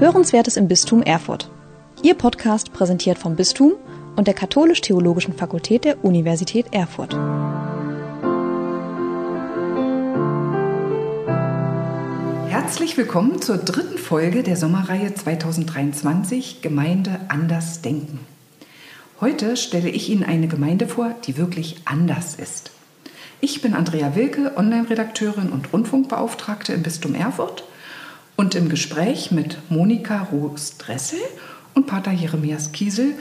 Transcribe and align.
Hörenswertes 0.00 0.56
im 0.56 0.68
Bistum 0.68 1.02
Erfurt. 1.02 1.50
Ihr 2.04 2.14
Podcast 2.14 2.72
präsentiert 2.72 3.18
vom 3.18 3.34
Bistum 3.34 3.72
und 4.14 4.28
der 4.28 4.34
Katholisch-Theologischen 4.34 5.34
Fakultät 5.34 5.84
der 5.84 6.04
Universität 6.04 6.66
Erfurt. 6.70 7.14
Herzlich 12.48 12.96
willkommen 12.96 13.42
zur 13.42 13.56
dritten 13.56 13.98
Folge 13.98 14.44
der 14.44 14.56
Sommerreihe 14.56 15.14
2023 15.14 16.62
Gemeinde 16.62 17.18
anders 17.26 17.82
denken. 17.82 18.20
Heute 19.20 19.56
stelle 19.56 19.88
ich 19.88 20.10
Ihnen 20.10 20.22
eine 20.22 20.46
Gemeinde 20.46 20.86
vor, 20.86 21.12
die 21.26 21.36
wirklich 21.36 21.78
anders 21.86 22.36
ist. 22.36 22.70
Ich 23.40 23.62
bin 23.62 23.74
Andrea 23.74 24.14
Wilke, 24.14 24.52
Online-Redakteurin 24.56 25.48
und 25.48 25.72
Rundfunkbeauftragte 25.72 26.72
im 26.72 26.84
Bistum 26.84 27.16
Erfurt 27.16 27.64
und 28.38 28.54
im 28.54 28.68
Gespräch 28.68 29.32
mit 29.32 29.58
Monika 29.68 30.28
Roos-Dressel 30.30 31.18
und 31.74 31.88
Pater 31.88 32.12
Jeremias 32.12 32.70
Kiesel 32.70 33.14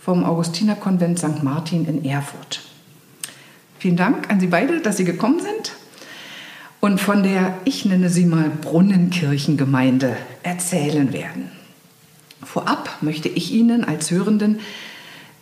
vom 0.00 0.24
Augustinerkonvent 0.24 1.18
St. 1.18 1.42
Martin 1.42 1.86
in 1.86 2.04
Erfurt. 2.04 2.60
Vielen 3.80 3.96
Dank 3.96 4.30
an 4.30 4.38
Sie 4.38 4.46
beide, 4.46 4.80
dass 4.80 4.96
Sie 4.96 5.04
gekommen 5.04 5.40
sind 5.40 5.72
und 6.78 7.00
von 7.00 7.24
der, 7.24 7.58
ich 7.64 7.84
nenne 7.84 8.10
sie 8.10 8.24
mal 8.24 8.48
Brunnenkirchengemeinde, 8.48 10.16
erzählen 10.44 11.12
werden. 11.12 11.50
Vorab 12.40 12.98
möchte 13.00 13.28
ich 13.28 13.52
Ihnen 13.52 13.84
als 13.84 14.12
Hörenden 14.12 14.60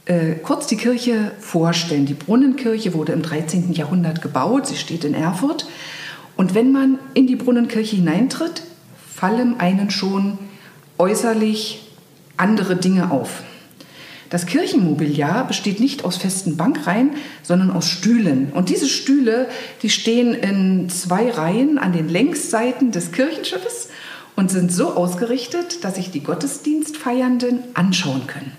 äh, 0.07 0.37
kurz 0.37 0.69
die 0.69 0.79
Kirche 0.79 1.33
vorstellen. 1.39 2.07
Die 2.07 2.15
Brunnenkirche 2.15 2.95
wurde 2.95 3.13
im 3.13 3.21
13. 3.21 3.75
Jahrhundert 3.75 4.23
gebaut, 4.23 4.67
sie 4.67 4.77
steht 4.77 5.05
in 5.05 5.13
Erfurt. 5.13 5.69
Und 6.35 6.55
wenn 6.55 6.73
man 6.73 6.99
in 7.13 7.27
die 7.27 7.37
Brunnenkirche 7.37 7.97
hineintritt, 7.97 8.63
fallen 9.19 9.59
einen 9.59 9.91
schon 9.91 10.39
äußerlich 10.97 11.89
andere 12.37 12.77
Dinge 12.77 13.11
auf. 13.11 13.43
Das 14.31 14.47
Kirchenmobiliar 14.47 15.45
besteht 15.45 15.81
nicht 15.81 16.05
aus 16.05 16.19
festen 16.19 16.57
Bankreihen, 16.57 17.11
sondern 17.43 17.73
aus 17.73 17.89
Stühlen. 17.89 18.53
Und 18.53 18.69
diese 18.69 18.87
Stühle, 18.87 19.49
die 19.83 19.91
stehen 19.91 20.35
in 20.35 20.89
zwei 20.89 21.31
Reihen 21.31 21.79
an 21.79 21.93
den 21.93 22.09
Längsseiten 22.09 22.93
des 22.93 23.11
Kirchenschiffes 23.11 23.89
und 24.37 24.53
sind 24.53 24.71
so 24.71 24.95
ausgerichtet, 24.95 25.83
dass 25.83 25.97
sich 25.97 26.13
die 26.13 26.23
Gottesdienstfeiernden 26.23 27.61
anschauen 27.75 28.29
können. 28.29 28.53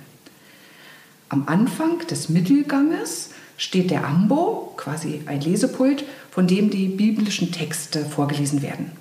Am 1.30 1.44
Anfang 1.47 2.06
des 2.08 2.28
Mittelganges 2.28 3.30
steht 3.56 3.91
der 3.91 4.06
Ambo, 4.06 4.73
quasi 4.75 5.22
ein 5.25 5.39
Lesepult, 5.39 6.03
von 6.31 6.47
dem 6.47 6.69
die 6.69 6.89
biblischen 6.89 7.53
Texte 7.53 8.03
vorgelesen 8.03 8.62
werden. 8.62 8.91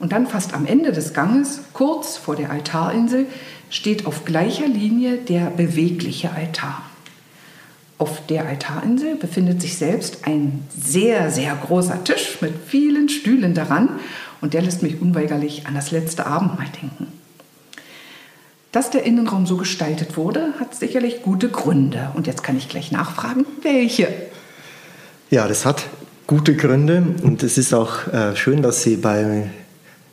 Und 0.00 0.12
dann 0.12 0.26
fast 0.26 0.54
am 0.54 0.66
Ende 0.66 0.92
des 0.92 1.12
Ganges, 1.12 1.60
kurz 1.74 2.16
vor 2.16 2.34
der 2.34 2.50
Altarinsel, 2.50 3.26
steht 3.68 4.06
auf 4.06 4.24
gleicher 4.24 4.66
Linie 4.66 5.18
der 5.18 5.50
bewegliche 5.50 6.32
Altar. 6.32 6.82
Auf 7.98 8.26
der 8.26 8.46
Altarinsel 8.46 9.16
befindet 9.16 9.60
sich 9.60 9.76
selbst 9.76 10.26
ein 10.26 10.64
sehr, 10.74 11.30
sehr 11.30 11.54
großer 11.54 12.02
Tisch 12.02 12.38
mit 12.40 12.54
vielen 12.66 13.10
Stühlen 13.10 13.54
daran 13.54 14.00
und 14.40 14.54
der 14.54 14.62
lässt 14.62 14.82
mich 14.82 15.02
unweigerlich 15.02 15.66
an 15.66 15.74
das 15.74 15.90
letzte 15.90 16.26
Abendmahl 16.26 16.68
denken. 16.80 17.06
Dass 18.72 18.90
der 18.90 19.02
Innenraum 19.02 19.46
so 19.46 19.58
gestaltet 19.58 20.16
wurde, 20.16 20.54
hat 20.58 20.74
sicherlich 20.74 21.22
gute 21.22 21.50
Gründe. 21.50 22.10
Und 22.14 22.26
jetzt 22.26 22.42
kann 22.42 22.56
ich 22.56 22.68
gleich 22.68 22.90
nachfragen, 22.90 23.44
welche? 23.62 24.08
Ja, 25.28 25.46
das 25.46 25.66
hat 25.66 25.84
gute 26.26 26.56
Gründe 26.56 27.04
und 27.22 27.42
es 27.42 27.58
ist 27.58 27.74
auch 27.74 28.06
äh, 28.06 28.34
schön, 28.36 28.62
dass 28.62 28.82
Sie 28.82 28.96
bei 28.96 29.50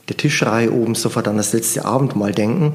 der 0.10 0.18
Tischreihe 0.18 0.72
oben 0.72 0.96
sofort 0.96 1.28
an 1.28 1.38
das 1.38 1.54
letzte 1.54 1.86
Abendmahl 1.86 2.32
denken. 2.32 2.74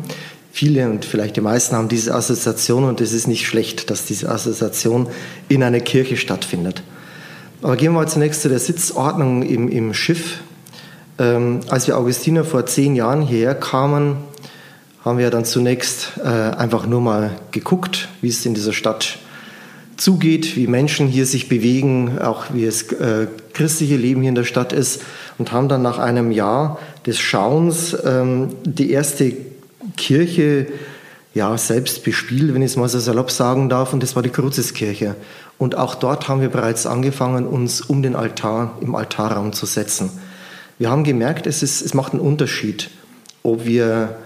Viele 0.53 0.91
und 0.91 1.05
vielleicht 1.05 1.37
die 1.37 1.41
meisten 1.41 1.77
haben 1.77 1.89
diese 1.89 2.15
Assoziation 2.15 2.85
und 2.85 3.01
es 3.01 3.13
ist 3.13 3.27
nicht 3.27 3.47
schlecht, 3.47 3.89
dass 3.89 4.05
diese 4.05 4.29
Assoziation 4.29 5.09
in 5.49 5.63
einer 5.63 5.81
Kirche 5.81 6.19
stattfindet. 6.19 6.83
Aber 7.63 7.77
gehen 7.77 7.93
wir 7.93 8.01
mal 8.01 8.09
zunächst 8.09 8.43
zu 8.43 8.49
der 8.49 8.59
Sitzordnung 8.59 9.43
im, 9.43 9.69
im 9.69 9.95
Schiff. 9.95 10.41
Ähm, 11.19 11.61
als 11.69 11.87
wir 11.87 11.97
Augustiner 11.97 12.45
vor 12.45 12.67
zehn 12.67 12.95
Jahren 12.97 13.23
hierher 13.23 13.55
kamen, 13.55 14.17
haben 15.05 15.19
wir 15.19 15.31
dann 15.31 15.45
zunächst 15.45 16.13
äh, 16.23 16.27
einfach 16.27 16.87
nur 16.87 17.01
mal 17.01 17.31
geguckt, 17.51 18.09
wie 18.21 18.29
es 18.29 18.45
in 18.45 18.55
dieser 18.55 18.73
Stadt 18.73 19.19
zugeht, 19.97 20.57
wie 20.57 20.67
Menschen 20.67 21.07
hier 21.07 21.27
sich 21.27 21.49
bewegen, 21.49 22.19
auch 22.19 22.47
wie 22.53 22.65
es 22.65 22.91
äh, 22.93 23.27
christliche 23.53 23.97
Leben 23.97 24.21
hier 24.21 24.31
in 24.31 24.35
der 24.35 24.45
Stadt 24.45 24.73
ist 24.73 25.03
und 25.39 25.53
haben 25.53 25.69
dann 25.69 25.83
nach 25.83 25.99
einem 25.99 26.31
Jahr 26.31 26.79
des 27.07 27.19
Schauens 27.19 27.97
ähm, 28.05 28.51
die 28.65 28.91
erste 28.91 29.33
Kirche 29.97 30.67
ja, 31.35 31.57
selbst 31.57 32.05
bespielt, 32.05 32.53
wenn 32.55 32.63
ich 32.63 32.73
es 32.73 32.77
mal 32.77 32.89
so 32.89 32.99
salopp 32.99 33.31
sagen 33.31 33.69
darf, 33.69 33.93
und 33.93 34.03
das 34.03 34.15
war 34.17 34.23
die 34.23 34.31
Kruzeskirche. 34.31 35.17
Und 35.59 35.77
auch 35.77 35.95
dort 35.95 36.29
haben 36.29 36.41
wir 36.41 36.51
bereits 36.51 36.87
angefangen, 36.87 37.47
uns 37.47 37.81
um 37.81 38.03
den 38.03 38.17
Altar, 38.17 38.77
im 38.81 38.95
Altarraum 38.95 39.53
zu 39.53 39.65
setzen. 39.65 40.11
Wir 40.79 40.91
haben 40.91 41.05
gemerkt, 41.05 41.47
es, 41.47 41.63
ist, 41.63 41.81
es 41.81 41.95
macht 41.95 42.13
einen 42.13 42.21
Unterschied, 42.21 42.91
ob 43.43 43.65
wir 43.65 44.17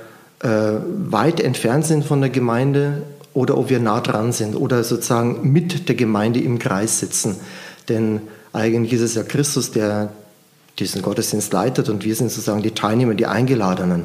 äh, 0.40 0.48
weit 0.48 1.40
entfernt 1.40 1.84
sind 1.84 2.04
von 2.04 2.20
der 2.20 2.30
Gemeinde 2.30 3.02
oder 3.34 3.56
ob 3.56 3.70
wir 3.70 3.78
nah 3.78 4.00
dran 4.00 4.32
sind 4.32 4.56
oder 4.56 4.82
sozusagen 4.82 5.52
mit 5.52 5.88
der 5.88 5.94
Gemeinde 5.94 6.40
im 6.40 6.58
Kreis 6.58 6.98
sitzen. 7.00 7.36
Denn 7.88 8.22
eigentlich 8.52 8.94
ist 8.94 9.02
es 9.02 9.14
ja 9.14 9.22
Christus, 9.22 9.70
der 9.70 10.10
diesen 10.78 11.02
Gottesdienst 11.02 11.52
leitet 11.52 11.88
und 11.88 12.04
wir 12.04 12.14
sind 12.14 12.30
sozusagen 12.30 12.62
die 12.62 12.72
Teilnehmer, 12.72 13.14
die 13.14 13.26
Eingeladenen. 13.26 14.04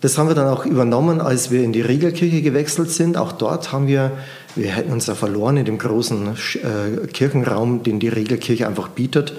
Das 0.00 0.16
haben 0.16 0.28
wir 0.28 0.34
dann 0.34 0.48
auch 0.48 0.64
übernommen, 0.64 1.20
als 1.20 1.50
wir 1.50 1.64
in 1.64 1.72
die 1.72 1.80
Regelkirche 1.80 2.40
gewechselt 2.42 2.90
sind. 2.90 3.16
Auch 3.16 3.32
dort 3.32 3.72
haben 3.72 3.88
wir, 3.88 4.12
wir 4.54 4.70
hätten 4.70 4.92
uns 4.92 5.06
ja 5.06 5.14
verloren 5.14 5.56
in 5.56 5.64
dem 5.64 5.78
großen 5.78 6.28
äh, 6.28 7.06
Kirchenraum, 7.08 7.82
den 7.82 7.98
die 7.98 8.08
Regelkirche 8.08 8.68
einfach 8.68 8.88
bietet. 8.88 9.32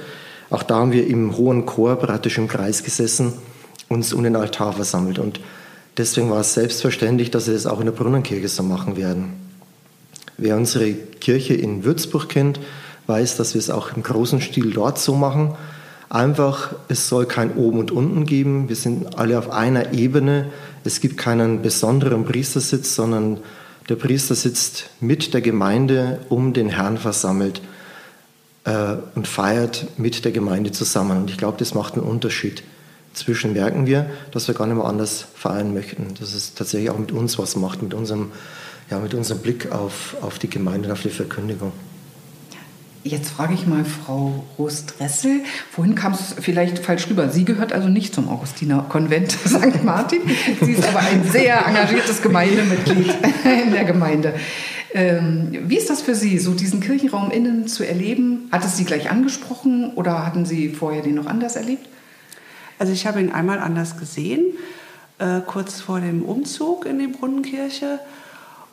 Auch 0.50 0.64
da 0.64 0.76
haben 0.78 0.92
wir 0.92 1.08
im 1.08 1.38
hohen 1.38 1.66
Chor 1.66 1.96
praktisch 1.96 2.38
im 2.38 2.48
Kreis 2.48 2.84
gesessen, 2.84 3.34
uns 3.88 4.12
um 4.12 4.24
den 4.24 4.36
Altar 4.36 4.74
versammelt. 4.74 5.20
Und 5.20 5.40
Deswegen 6.00 6.30
war 6.30 6.40
es 6.40 6.54
selbstverständlich, 6.54 7.30
dass 7.30 7.48
wir 7.48 7.54
das 7.54 7.66
auch 7.66 7.82
in 7.82 7.86
der 7.86 7.92
Brunnenkirche 7.92 8.48
so 8.48 8.64
machen 8.64 8.96
werden. 8.96 9.34
Wer 10.38 10.56
unsere 10.56 10.94
Kirche 10.94 11.56
in 11.56 11.84
Würzburg 11.84 12.30
kennt, 12.30 12.58
weiß, 13.08 13.36
dass 13.36 13.54
wir 13.54 13.60
es 13.60 13.70
auch 13.70 13.94
im 13.94 14.02
großen 14.02 14.40
Stil 14.40 14.72
dort 14.72 14.98
so 14.98 15.14
machen. 15.14 15.56
Einfach, 16.10 16.74
es 16.88 17.08
soll 17.08 17.28
kein 17.28 17.56
Oben 17.56 17.78
und 17.78 17.92
Unten 17.92 18.26
geben. 18.26 18.68
Wir 18.68 18.76
sind 18.76 19.20
alle 19.20 19.38
auf 19.38 19.52
einer 19.52 19.94
Ebene. 19.94 20.48
Es 20.84 21.02
gibt 21.02 21.18
keinen 21.18 21.62
besonderen 21.62 22.26
Priestersitz, 22.26 22.96
sondern 22.96 23.38
der 23.90 23.96
Priester 23.96 24.34
sitzt 24.34 24.90
mit 25.00 25.36
der 25.36 25.42
Gemeinde 25.42 26.20
um 26.30 26.54
den 26.54 26.70
Herrn 26.70 26.98
versammelt 26.98 27.62
äh, 28.64 28.96
und 29.14 29.28
feiert 29.28 29.86
mit 29.98 30.26
der 30.26 30.32
Gemeinde 30.32 30.72
zusammen. 30.72 31.18
Und 31.18 31.30
ich 31.30 31.38
glaube, 31.38 31.58
das 31.60 31.76
macht 31.76 31.94
einen 31.94 32.04
Unterschied. 32.04 32.64
Inzwischen 33.14 33.54
merken 33.54 33.86
wir, 33.86 34.10
dass 34.32 34.48
wir 34.48 34.56
gar 34.56 34.66
nicht 34.66 34.78
mehr 34.78 34.86
anders 34.86 35.26
feiern 35.36 35.76
möchten. 35.76 36.16
Dass 36.20 36.34
es 36.34 36.56
tatsächlich 36.56 36.90
auch 36.90 36.98
mit 36.98 37.12
uns 37.12 37.38
was 37.38 37.56
macht, 37.56 37.84
mit 37.84 37.94
unserem, 37.94 38.32
ja, 38.90 39.00
mit 39.00 39.14
unserem 39.14 39.42
Blick 39.42 39.72
auf, 39.72 40.16
auf 40.22 40.40
die 40.40 40.50
Gemeinde 40.50 40.88
und 40.88 40.94
auf 40.94 41.04
die 41.04 41.10
Verkündigung. 41.10 41.72
Jetzt 43.04 43.30
frage 43.30 43.54
ich 43.54 43.66
mal 43.66 43.86
Frau 43.86 44.44
Roos-Dressel. 44.58 45.42
Vorhin 45.72 45.96
kam 45.96 46.14
es 46.14 46.36
vielleicht 46.42 46.80
falsch 46.80 47.10
rüber. 47.10 47.30
Sie 47.30 47.46
gehört 47.46 47.72
also 47.72 47.88
nicht 47.88 48.14
zum 48.14 48.28
Augustinerkonvent 48.28 49.32
St. 49.46 49.84
Martin. 49.86 50.20
Sie 50.62 50.74
ist 50.74 50.86
aber 50.86 51.00
ein 51.00 51.24
sehr 51.24 51.66
engagiertes 51.66 52.22
Gemeindemitglied 52.22 53.14
in 53.66 53.72
der 53.72 53.86
Gemeinde. 53.86 54.34
Ähm, 54.94 55.58
wie 55.68 55.78
ist 55.78 55.90
das 55.90 56.02
für 56.02 56.14
Sie, 56.14 56.40
so 56.40 56.54
diesen 56.54 56.82
Kirchenraum 56.82 57.32
innen 57.32 57.68
zu 57.68 57.88
erleben? 57.88 58.50
Hat 58.52 58.66
es 58.66 58.76
Sie 58.76 58.84
gleich 58.84 59.10
angesprochen 59.10 59.94
oder 59.94 60.26
hatten 60.26 60.46
Sie 60.46 60.70
vorher 60.70 61.02
den 61.02 61.16
noch 61.16 61.28
anders 61.28 61.56
erlebt? 61.56 61.88
Also 62.80 62.92
ich 62.92 63.08
habe 63.08 63.22
ihn 63.22 63.32
einmal 63.32 63.60
anders 63.60 63.98
gesehen, 63.98 64.42
äh, 65.20 65.40
kurz 65.46 65.80
vor 65.80 66.02
dem 66.02 66.24
Umzug 66.24 66.86
in 66.86 67.00
die 67.00 67.08
Brunnenkirche. 67.08 68.00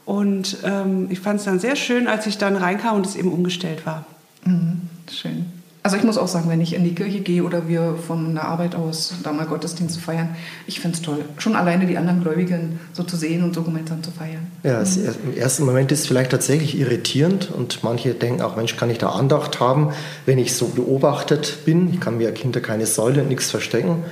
Und 0.04 0.58
ähm, 0.64 1.08
ich 1.10 1.20
fand 1.20 1.38
es 1.38 1.44
dann 1.44 1.60
sehr 1.60 1.76
schön, 1.76 2.08
als 2.08 2.26
ich 2.26 2.38
dann 2.38 2.56
reinkam 2.56 2.96
und 2.96 3.06
es 3.06 3.14
eben 3.14 3.32
umgestellt 3.32 3.86
war. 3.86 4.04
Mhm, 4.46 4.82
schön. 5.10 5.46
Also 5.86 5.96
ich 5.96 6.02
muss 6.02 6.18
auch 6.18 6.26
sagen, 6.26 6.50
wenn 6.50 6.60
ich 6.60 6.74
in 6.74 6.82
die 6.82 6.96
Kirche 6.96 7.20
gehe 7.20 7.44
oder 7.44 7.68
wir 7.68 7.94
von 7.94 8.34
der 8.34 8.48
Arbeit 8.48 8.74
aus 8.74 9.14
da 9.22 9.32
mal 9.32 9.46
Gottesdienst 9.46 10.00
feiern, 10.00 10.34
ich 10.66 10.80
finde 10.80 10.96
es 10.96 11.02
toll. 11.02 11.24
Schon 11.38 11.54
alleine 11.54 11.86
die 11.86 11.96
anderen 11.96 12.24
Gläubigen 12.24 12.80
so 12.92 13.04
zu 13.04 13.16
sehen 13.16 13.44
und 13.44 13.54
so 13.54 13.62
gemeinsam 13.62 14.02
zu 14.02 14.10
feiern. 14.10 14.48
Ja, 14.64 14.80
mhm. 14.80 15.30
im 15.30 15.36
ersten 15.36 15.64
Moment 15.64 15.92
ist 15.92 16.00
es 16.00 16.06
vielleicht 16.08 16.32
tatsächlich 16.32 16.76
irritierend 16.76 17.52
und 17.52 17.84
manche 17.84 18.14
denken 18.14 18.42
auch, 18.42 18.56
Mensch, 18.56 18.76
kann 18.76 18.90
ich 18.90 18.98
da 18.98 19.10
Andacht 19.10 19.60
haben, 19.60 19.92
wenn 20.24 20.38
ich 20.38 20.54
so 20.54 20.66
beobachtet 20.66 21.58
bin? 21.64 21.88
Ich 21.94 22.00
kann 22.00 22.16
mir 22.16 22.32
hinter 22.34 22.60
keine 22.60 22.86
Säule 22.86 23.22
nichts 23.22 23.52
verstecken. 23.52 24.02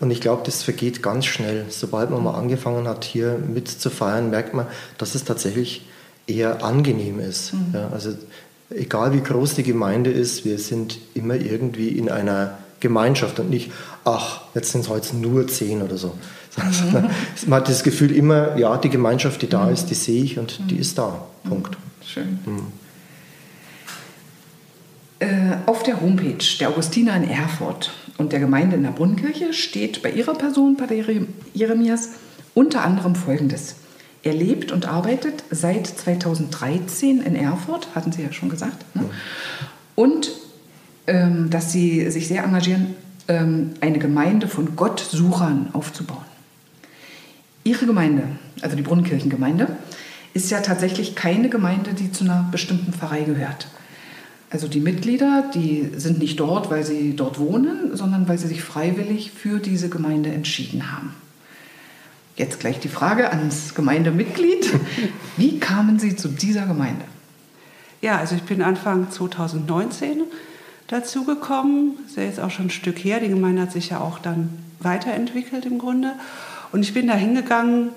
Und 0.00 0.10
ich 0.10 0.22
glaube, 0.22 0.40
das 0.46 0.62
vergeht 0.62 1.02
ganz 1.02 1.26
schnell. 1.26 1.66
Sobald 1.68 2.08
man 2.08 2.24
mal 2.24 2.32
angefangen 2.32 2.88
hat, 2.88 3.04
hier 3.04 3.36
mitzufeiern, 3.36 4.30
merkt 4.30 4.54
man, 4.54 4.66
dass 4.96 5.14
es 5.14 5.24
tatsächlich 5.24 5.86
eher 6.26 6.64
angenehm 6.64 7.20
ist. 7.20 7.52
Mhm. 7.52 7.74
Ja, 7.74 7.90
also 7.92 8.14
egal 8.70 9.12
wie 9.12 9.20
groß 9.20 9.54
die 9.54 9.62
Gemeinde 9.62 10.10
ist, 10.10 10.44
wir 10.44 10.58
sind 10.58 10.98
immer 11.14 11.34
irgendwie 11.34 11.88
in 11.88 12.10
einer 12.10 12.58
Gemeinschaft 12.80 13.38
und 13.38 13.50
nicht, 13.50 13.70
ach, 14.04 14.42
jetzt 14.54 14.72
sind 14.72 14.82
es 14.82 14.88
heute 14.88 15.16
nur 15.16 15.46
zehn 15.48 15.82
oder 15.82 15.98
so. 15.98 16.14
Mhm. 16.56 17.10
Man 17.46 17.60
hat 17.60 17.68
das 17.68 17.82
Gefühl 17.82 18.10
immer, 18.12 18.56
ja, 18.56 18.76
die 18.78 18.88
Gemeinschaft, 18.88 19.42
die 19.42 19.48
da 19.48 19.66
mhm. 19.66 19.72
ist, 19.72 19.86
die 19.86 19.94
sehe 19.94 20.22
ich 20.22 20.38
und 20.38 20.60
mhm. 20.60 20.68
die 20.68 20.76
ist 20.76 20.98
da. 20.98 21.26
Punkt. 21.44 21.76
Schön. 22.04 22.38
Mhm. 22.44 22.66
Äh, 25.20 25.56
auf 25.66 25.82
der 25.82 26.00
Homepage 26.00 26.42
der 26.58 26.70
Augustiner 26.70 27.14
in 27.16 27.28
Erfurt 27.28 27.92
und 28.16 28.32
der 28.32 28.40
Gemeinde 28.40 28.76
in 28.76 28.82
der 28.82 28.90
Brunnenkirche 28.90 29.52
steht 29.52 30.02
bei 30.02 30.10
ihrer 30.10 30.32
Person, 30.32 30.78
Pater 30.78 30.94
Jeremias, 31.52 32.10
unter 32.54 32.82
anderem 32.82 33.14
Folgendes. 33.14 33.76
Er 34.22 34.34
lebt 34.34 34.70
und 34.70 34.86
arbeitet 34.86 35.44
seit 35.50 35.86
2013 35.86 37.22
in 37.22 37.34
Erfurt, 37.34 37.88
hatten 37.94 38.12
Sie 38.12 38.22
ja 38.22 38.32
schon 38.32 38.50
gesagt. 38.50 38.84
Ne? 38.94 39.04
Und 39.94 40.30
ähm, 41.06 41.48
dass 41.50 41.72
Sie 41.72 42.10
sich 42.10 42.28
sehr 42.28 42.44
engagieren, 42.44 42.94
ähm, 43.28 43.70
eine 43.80 43.98
Gemeinde 43.98 44.46
von 44.48 44.76
Gottsuchern 44.76 45.70
aufzubauen. 45.72 46.24
Ihre 47.64 47.86
Gemeinde, 47.86 48.24
also 48.60 48.76
die 48.76 48.82
Brunnenkirchengemeinde, 48.82 49.68
ist 50.34 50.50
ja 50.50 50.60
tatsächlich 50.60 51.14
keine 51.14 51.48
Gemeinde, 51.48 51.94
die 51.94 52.12
zu 52.12 52.24
einer 52.24 52.48
bestimmten 52.50 52.92
Pfarrei 52.92 53.22
gehört. 53.22 53.68
Also 54.50 54.66
die 54.66 54.80
Mitglieder, 54.80 55.50
die 55.54 55.90
sind 55.96 56.18
nicht 56.18 56.40
dort, 56.40 56.70
weil 56.70 56.84
sie 56.84 57.14
dort 57.14 57.38
wohnen, 57.38 57.96
sondern 57.96 58.28
weil 58.28 58.38
sie 58.38 58.48
sich 58.48 58.62
freiwillig 58.62 59.30
für 59.30 59.60
diese 59.60 59.88
Gemeinde 59.88 60.30
entschieden 60.30 60.92
haben. 60.92 61.14
Jetzt 62.40 62.58
gleich 62.58 62.80
die 62.80 62.88
Frage 62.88 63.28
ans 63.28 63.74
Gemeindemitglied. 63.74 64.72
Wie 65.36 65.60
kamen 65.60 65.98
Sie 65.98 66.16
zu 66.16 66.28
dieser 66.28 66.64
Gemeinde? 66.64 67.04
Ja, 68.00 68.16
also 68.16 68.34
ich 68.34 68.44
bin 68.44 68.62
Anfang 68.62 69.10
2019 69.10 70.22
dazu 70.86 71.26
gekommen. 71.26 71.98
Das 71.98 72.12
ist 72.12 72.16
ja 72.16 72.22
jetzt 72.22 72.40
auch 72.40 72.50
schon 72.50 72.68
ein 72.68 72.70
Stück 72.70 72.96
her. 72.96 73.20
Die 73.20 73.28
Gemeinde 73.28 73.60
hat 73.60 73.72
sich 73.72 73.90
ja 73.90 74.00
auch 74.00 74.18
dann 74.18 74.48
weiterentwickelt 74.78 75.66
im 75.66 75.78
Grunde. 75.78 76.14
Und 76.72 76.80
ich 76.82 76.94
bin 76.94 77.08
da 77.08 77.12
hingegangen, 77.12 77.90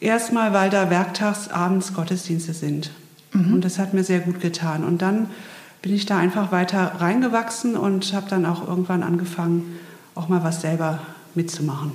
erstmal, 0.00 0.54
weil 0.54 0.70
da 0.70 0.88
werktags 0.88 1.48
abends 1.48 1.92
Gottesdienste 1.92 2.54
sind. 2.54 2.90
Mhm. 3.34 3.52
Und 3.52 3.66
das 3.66 3.78
hat 3.78 3.92
mir 3.92 4.02
sehr 4.02 4.20
gut 4.20 4.40
getan. 4.40 4.82
Und 4.82 5.02
dann 5.02 5.28
bin 5.82 5.92
ich 5.92 6.06
da 6.06 6.16
einfach 6.16 6.52
weiter 6.52 6.92
reingewachsen 7.00 7.76
und 7.76 8.14
habe 8.14 8.30
dann 8.30 8.46
auch 8.46 8.66
irgendwann 8.66 9.02
angefangen, 9.02 9.78
auch 10.14 10.30
mal 10.30 10.42
was 10.42 10.62
selber 10.62 11.00
mitzumachen. 11.34 11.92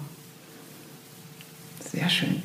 Sehr 1.92 2.10
schön. 2.10 2.42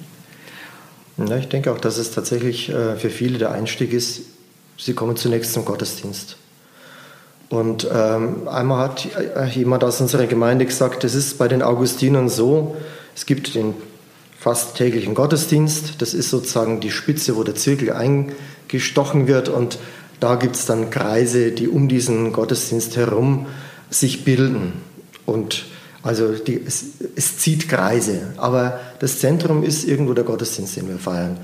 Ja, 1.17 1.37
ich 1.37 1.49
denke 1.49 1.73
auch, 1.73 1.79
dass 1.79 1.96
es 1.96 2.11
tatsächlich 2.11 2.70
äh, 2.70 2.96
für 2.96 3.11
viele 3.11 3.38
der 3.38 3.52
Einstieg 3.52 3.93
ist, 3.93 4.23
sie 4.79 4.94
kommen 4.94 5.17
zunächst 5.17 5.52
zum 5.52 5.64
Gottesdienst. 5.64 6.37
Und 7.50 7.87
ähm, 7.93 8.49
einmal 8.49 8.88
hat 8.88 9.06
äh, 9.14 9.46
jemand 9.46 9.85
aus 9.85 10.00
unserer 10.00 10.26
Gemeinde 10.26 10.67
gesagt, 10.67 11.05
es 11.05 11.14
ist 11.14 11.38
bei 11.38 11.46
den 11.46 11.62
Augustinern 11.62 12.29
so, 12.29 12.76
es 13.14 13.26
gibt 13.26 13.55
den 13.55 13.75
fast 14.38 14.76
täglichen 14.76 15.14
Gottesdienst, 15.14 16.02
das 16.02 16.14
ist 16.14 16.31
sozusagen 16.31 16.81
die 16.81 16.91
Spitze, 16.91 17.37
wo 17.37 17.44
der 17.44 17.55
Zirkel 17.55 17.93
eingestochen 17.93 19.29
wird 19.29 19.49
und 19.49 19.79
da 20.20 20.35
gibt 20.35 20.56
es 20.56 20.67
dann 20.67 20.91
Kreise, 20.91 21.52
die 21.52 21.69
um 21.69 21.88
diesen 21.88 22.32
Gottesdienst 22.32 22.96
herum 22.96 23.46
sich 23.91 24.25
bilden. 24.25 24.73
Und 25.26 25.64
also 26.05 26.33
die, 26.33 26.61
es, 26.65 26.85
es, 27.17 27.39
zieht 27.39 27.69
Kreise, 27.69 28.21
aber 28.37 28.79
das 28.99 29.19
Zentrum 29.19 29.62
ist 29.62 29.85
irgendwo 29.89 30.12
der 30.12 30.25
Gottesdienst, 30.25 30.77
den 30.77 30.89
wir 30.89 30.99
feiern. 30.99 31.39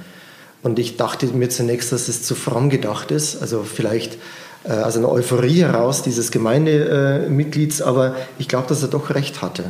Und 0.63 0.79
ich 0.79 0.99
dachte 0.99 1.27
mir 1.29 1.49
zunächst, 1.49 1.91
dass 1.93 2.09
es 2.09 2.23
zu 2.23 2.35
fromm 2.35 2.69
gedacht 2.69 3.11
ist, 3.11 3.41
also 3.41 3.63
vielleicht 3.65 4.19
äh, 4.65 4.73
also 4.73 4.99
eine 4.99 5.09
Euphorie 5.09 5.63
heraus 5.63 6.03
dieses 6.03 6.31
Gemeindemitglieds, 6.31 7.81
aber 7.81 8.17
ich 8.39 8.49
glaube, 8.49 8.69
dass 8.69 8.83
er 8.83 8.89
doch 8.89 9.09
recht 9.15 9.41
hatte. 9.41 9.65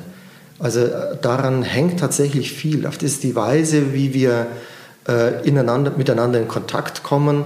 Also 0.58 0.80
äh, 0.80 1.16
daran 1.22 1.62
hängt 1.62 2.00
tatsächlich 2.00 2.52
viel. 2.52 2.82
Das 2.82 2.96
ist 2.96 3.22
die 3.22 3.36
Weise, 3.36 3.94
wie 3.94 4.12
wir 4.12 4.48
äh, 5.08 5.46
ineinander, 5.46 5.92
miteinander 5.96 6.40
in 6.40 6.48
Kontakt 6.48 7.04
kommen 7.04 7.44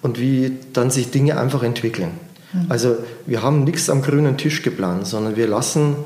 und 0.00 0.18
wie 0.18 0.56
dann 0.72 0.90
sich 0.90 1.10
Dinge 1.10 1.38
einfach 1.38 1.62
entwickeln. 1.62 2.12
Mhm. 2.54 2.66
Also 2.70 2.96
wir 3.26 3.42
haben 3.42 3.64
nichts 3.64 3.90
am 3.90 4.00
grünen 4.00 4.38
Tisch 4.38 4.62
geplant, 4.62 5.06
sondern 5.06 5.36
wir 5.36 5.46
lassen 5.46 5.96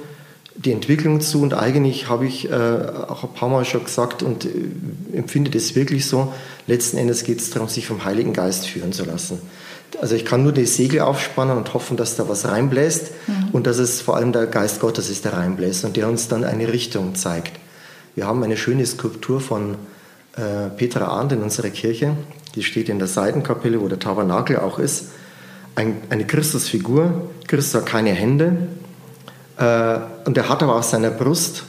die 0.65 0.73
Entwicklung 0.73 1.23
zu 1.23 1.41
und 1.41 1.55
eigentlich 1.55 2.09
habe 2.09 2.27
ich 2.27 2.51
äh, 2.51 2.55
auch 2.55 3.25
ein 3.25 3.33
paar 3.33 3.49
Mal 3.49 3.65
schon 3.65 3.85
gesagt 3.85 4.23
und 4.23 4.45
äh, 4.45 4.51
empfinde 5.17 5.51
das 5.51 5.75
wirklich 5.75 6.07
so, 6.07 6.35
letzten 6.67 6.99
Endes 6.99 7.25
geht 7.25 7.41
es 7.41 7.49
darum, 7.49 7.69
sich 7.69 7.87
vom 7.87 8.05
Heiligen 8.05 8.35
Geist 8.35 8.67
führen 8.67 8.93
zu 8.93 9.05
lassen. 9.05 9.41
Also 10.01 10.15
ich 10.15 10.25
kann 10.25 10.43
nur 10.43 10.53
die 10.53 10.67
Segel 10.67 11.01
aufspannen 11.01 11.57
und 11.57 11.73
hoffen, 11.73 11.97
dass 11.97 12.17
da 12.17 12.29
was 12.29 12.47
reinbläst 12.47 13.11
mhm. 13.27 13.49
und 13.53 13.67
dass 13.67 13.79
es 13.79 14.03
vor 14.03 14.17
allem 14.17 14.33
der 14.33 14.47
Geist 14.47 14.81
Gottes 14.81 15.09
ist, 15.09 15.25
der 15.25 15.33
reinbläst 15.33 15.85
und 15.85 15.97
der 15.97 16.09
uns 16.09 16.29
dann 16.29 16.45
eine 16.45 16.71
Richtung 16.71 17.15
zeigt. 17.15 17.59
Wir 18.15 18.27
haben 18.27 18.43
eine 18.43 18.59
schöne 18.59 18.85
Skulptur 18.85 19.41
von 19.41 19.77
äh, 20.37 20.69
Petra 20.77 21.06
Arndt 21.06 21.33
in 21.33 21.43
unserer 21.43 21.71
Kirche, 21.71 22.17
die 22.55 22.63
steht 22.63 22.91
in 22.91 22.99
der 22.99 23.09
Seitenkapelle, 23.09 23.81
wo 23.81 23.89
der 23.89 23.99
Tabernakel 23.99 24.59
auch 24.59 24.79
ist. 24.79 25.06
Ein, 25.75 25.97
eine 26.11 26.27
Christusfigur. 26.27 27.31
Christus 27.47 27.81
hat 27.81 27.87
keine 27.87 28.11
Hände, 28.11 28.69
äh, 29.61 30.01
und 30.25 30.37
er 30.37 30.49
hat 30.49 30.62
aber 30.62 30.77
auf 30.77 30.85
seiner 30.85 31.11
Brust, 31.11 31.65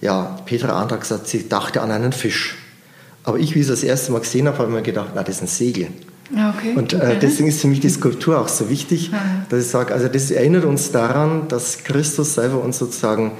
ja, 0.00 0.38
Petra 0.44 0.74
Arndt 0.74 0.92
hat 0.92 1.00
gesagt, 1.00 1.26
sie 1.26 1.48
dachte 1.48 1.80
an 1.80 1.90
einen 1.90 2.12
Fisch. 2.12 2.56
Aber 3.24 3.38
ich, 3.38 3.54
wie 3.54 3.60
ich 3.60 3.64
es 3.64 3.70
das 3.70 3.82
erste 3.82 4.12
Mal 4.12 4.20
gesehen 4.20 4.46
habe, 4.46 4.58
habe 4.58 4.70
mir 4.70 4.82
gedacht, 4.82 5.12
na, 5.14 5.22
das 5.22 5.36
ist 5.36 5.42
ein 5.42 5.48
Segel. 5.48 5.88
Okay. 6.30 6.74
Und 6.76 6.92
äh, 6.92 7.18
deswegen 7.18 7.48
ist 7.48 7.62
für 7.62 7.68
mich 7.68 7.80
die 7.80 7.88
Skulptur 7.88 8.38
auch 8.38 8.48
so 8.48 8.68
wichtig, 8.68 9.10
dass 9.48 9.64
ich 9.64 9.70
sage, 9.70 9.94
also 9.94 10.08
das 10.08 10.30
erinnert 10.30 10.64
uns 10.64 10.92
daran, 10.92 11.48
dass 11.48 11.84
Christus 11.84 12.34
selber 12.34 12.62
uns 12.62 12.78
sozusagen 12.78 13.32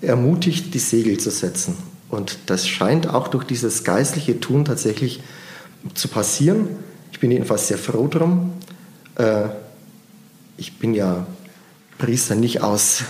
ermutigt, 0.00 0.72
die 0.72 0.78
Segel 0.78 1.18
zu 1.18 1.30
setzen. 1.30 1.76
Und 2.08 2.38
das 2.46 2.66
scheint 2.66 3.12
auch 3.12 3.28
durch 3.28 3.44
dieses 3.44 3.84
geistliche 3.84 4.40
Tun 4.40 4.64
tatsächlich 4.64 5.22
zu 5.94 6.08
passieren. 6.08 6.68
Ich 7.12 7.20
bin 7.20 7.30
jedenfalls 7.30 7.68
sehr 7.68 7.78
froh 7.78 8.08
drum. 8.08 8.52
Äh, 9.16 9.48
ich 10.56 10.78
bin 10.78 10.94
ja 10.94 11.26
Priester 11.98 12.34
nicht 12.34 12.62
aus 12.62 13.02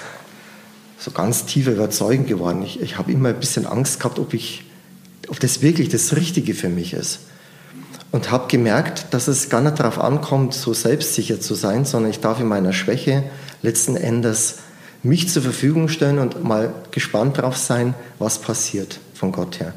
so 1.06 1.12
ganz 1.12 1.47
tiefer 1.47 1.70
Überzeugung 1.70 2.26
geworden. 2.26 2.62
Ich, 2.64 2.81
ich 2.81 2.99
habe 2.99 3.12
immer 3.12 3.29
ein 3.29 3.38
bisschen 3.38 3.64
Angst 3.64 4.00
gehabt, 4.00 4.19
ob, 4.19 4.35
ich, 4.35 4.64
ob 5.29 5.38
das 5.38 5.62
wirklich 5.62 5.88
das 5.88 6.17
Richtige 6.17 6.53
für 6.53 6.69
mich 6.69 6.94
ist. 6.94 7.20
Und 8.11 8.32
habe 8.32 8.49
gemerkt, 8.49 9.14
dass 9.14 9.29
es 9.29 9.49
gar 9.49 9.61
nicht 9.61 9.79
darauf 9.79 10.00
ankommt, 10.00 10.53
so 10.53 10.75
selbstsicher 10.75 11.41
zu 11.41 11.55
sein, 11.55 11.85
sondern 11.85 12.11
ich 12.11 12.19
darf 12.19 12.41
in 12.41 12.49
meiner 12.49 12.73
Schwäche 12.73 13.23
letzten 13.62 13.97
Endes 13.97 14.56
mich 15.05 15.29
zur 15.29 15.43
Verfügung 15.43 15.88
stellen 15.88 16.19
und 16.19 16.43
mal 16.43 16.75
gespannt 16.91 17.39
darauf 17.39 17.56
sein, 17.56 17.94
was 18.19 18.41
passiert 18.41 18.98
von 19.15 19.31
Gott 19.31 19.60
her. 19.60 19.75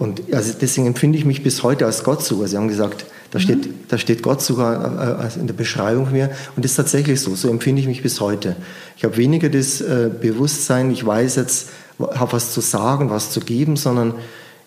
Und 0.00 0.34
also 0.34 0.52
deswegen 0.60 0.88
empfinde 0.88 1.16
ich 1.16 1.24
mich 1.24 1.44
bis 1.44 1.62
heute 1.62 1.86
als 1.86 2.02
Gott 2.02 2.24
sogar. 2.24 2.48
Sie 2.48 2.56
haben 2.56 2.66
gesagt, 2.66 3.06
da, 3.32 3.38
mhm. 3.38 3.42
steht, 3.42 3.68
da 3.88 3.98
steht 3.98 4.22
Gott 4.22 4.42
sogar 4.42 5.24
äh, 5.24 5.40
in 5.40 5.46
der 5.46 5.54
Beschreibung 5.54 6.04
von 6.04 6.14
mir. 6.14 6.30
Und 6.54 6.64
das 6.64 6.72
ist 6.72 6.76
tatsächlich 6.76 7.20
so. 7.20 7.34
So 7.34 7.48
empfinde 7.48 7.80
ich 7.80 7.88
mich 7.88 8.02
bis 8.02 8.20
heute. 8.20 8.54
Ich 8.96 9.04
habe 9.04 9.16
weniger 9.16 9.48
das 9.48 9.80
äh, 9.80 10.10
Bewusstsein, 10.20 10.90
ich 10.90 11.04
weiß 11.04 11.36
jetzt, 11.36 11.70
habe 11.98 12.32
was 12.32 12.52
zu 12.52 12.60
sagen, 12.60 13.10
was 13.10 13.30
zu 13.30 13.40
geben, 13.40 13.76
sondern 13.76 14.14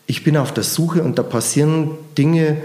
ich 0.07 0.24
bin 0.24 0.36
auf 0.36 0.51
der 0.53 0.63
Suche 0.63 1.03
und 1.03 1.17
da 1.17 1.24
passieren 1.24 1.91
Dinge, 2.17 2.57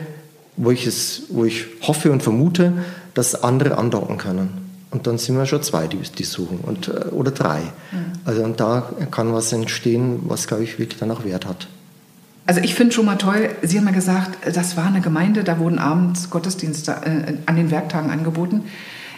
wo 0.57 0.71
ich, 0.71 0.87
es, 0.87 1.23
wo 1.28 1.45
ich 1.45 1.66
hoffe 1.83 2.11
und 2.11 2.23
vermute, 2.23 2.73
dass 3.14 3.42
andere 3.42 3.76
andocken 3.76 4.16
können. 4.16 4.71
Und 4.90 5.07
dann 5.07 5.19
sind 5.19 5.37
wir 5.37 5.47
schon 5.47 5.62
zwei, 5.62 5.87
die, 5.87 5.99
die 5.99 6.25
suchen, 6.25 6.61
und, 6.62 6.88
äh, 6.88 7.11
oder 7.11 7.30
drei. 7.30 7.61
Mhm. 7.61 8.12
Also 8.25 8.42
und 8.42 8.59
da 8.59 8.90
kann 9.11 9.33
was 9.35 9.52
entstehen, 9.52 10.21
was, 10.25 10.47
glaube 10.47 10.64
ich, 10.64 10.78
wirklich 10.78 10.99
dann 10.99 11.11
auch 11.11 11.25
Wert 11.25 11.47
hat. 11.47 11.69
Also 12.50 12.62
ich 12.62 12.75
finde 12.75 12.92
schon 12.92 13.07
mal 13.07 13.14
toll, 13.14 13.50
Sie 13.62 13.78
haben 13.78 13.87
ja 13.87 13.92
gesagt, 13.92 14.57
das 14.57 14.76
war 14.76 14.87
eine 14.87 15.00
Gemeinde, 15.00 15.45
da 15.45 15.61
wurden 15.61 15.78
abends 15.78 16.30
Gottesdienste 16.30 16.90
äh, 16.90 17.35
an 17.47 17.54
den 17.54 17.71
Werktagen 17.71 18.11
angeboten. 18.11 18.62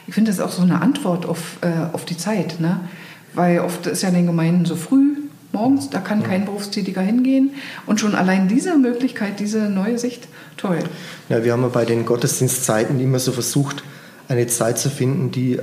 Ich 0.07 0.13
finde 0.13 0.31
das 0.31 0.39
auch 0.39 0.53
so 0.53 0.61
eine 0.61 0.83
Antwort 0.83 1.25
auf, 1.25 1.57
äh, 1.63 1.95
auf 1.95 2.05
die 2.05 2.19
Zeit. 2.19 2.61
Ne? 2.61 2.81
Weil 3.33 3.61
oft 3.61 3.87
ist 3.87 4.03
ja 4.03 4.11
in 4.11 4.17
den 4.17 4.27
Gemeinden 4.27 4.67
so 4.67 4.77
früh, 4.77 5.15
morgens, 5.51 5.89
da 5.89 6.01
kann 6.01 6.23
kein 6.23 6.45
Berufstätiger 6.45 7.01
hingehen. 7.01 7.53
Und 7.87 8.01
schon 8.01 8.15
allein 8.15 8.49
diese 8.49 8.77
Möglichkeit, 8.77 9.41
diese 9.41 9.61
neue 9.61 9.99
Sicht, 9.99 10.29
toll. 10.59 10.81
Ja, 11.31 11.43
wir 11.43 11.53
haben 11.53 11.63
ja 11.63 11.69
bei 11.69 11.87
den 11.87 12.05
Gottesdienstzeiten 12.05 13.01
immer 13.01 13.19
so 13.19 13.33
versucht, 13.33 13.83
eine 14.33 14.47
Zeit 14.47 14.79
zu 14.79 14.91
finden, 14.91 15.31
die, 15.31 15.59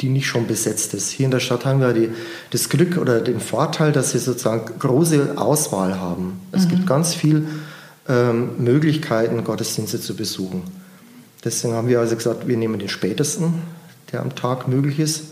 die 0.00 0.08
nicht 0.08 0.26
schon 0.26 0.46
besetzt 0.46 0.94
ist. 0.94 1.10
Hier 1.10 1.26
in 1.26 1.30
der 1.30 1.40
Stadt 1.40 1.64
haben 1.64 1.80
wir 1.80 1.92
die, 1.92 2.10
das 2.50 2.68
Glück 2.68 2.98
oder 2.98 3.20
den 3.20 3.40
Vorteil, 3.40 3.92
dass 3.92 4.14
wir 4.14 4.20
sozusagen 4.20 4.78
große 4.78 5.34
Auswahl 5.36 6.00
haben. 6.00 6.40
Es 6.52 6.64
mhm. 6.64 6.70
gibt 6.70 6.86
ganz 6.86 7.14
viele 7.14 7.42
ähm, 8.08 8.50
Möglichkeiten, 8.58 9.42
Gottesdienste 9.44 10.00
zu 10.00 10.14
besuchen. 10.14 10.62
Deswegen 11.44 11.74
haben 11.74 11.88
wir 11.88 12.00
also 12.00 12.16
gesagt, 12.16 12.46
wir 12.46 12.56
nehmen 12.56 12.78
den 12.78 12.88
spätesten, 12.88 13.54
der 14.12 14.20
am 14.22 14.34
Tag 14.34 14.68
möglich 14.68 14.98
ist. 14.98 15.24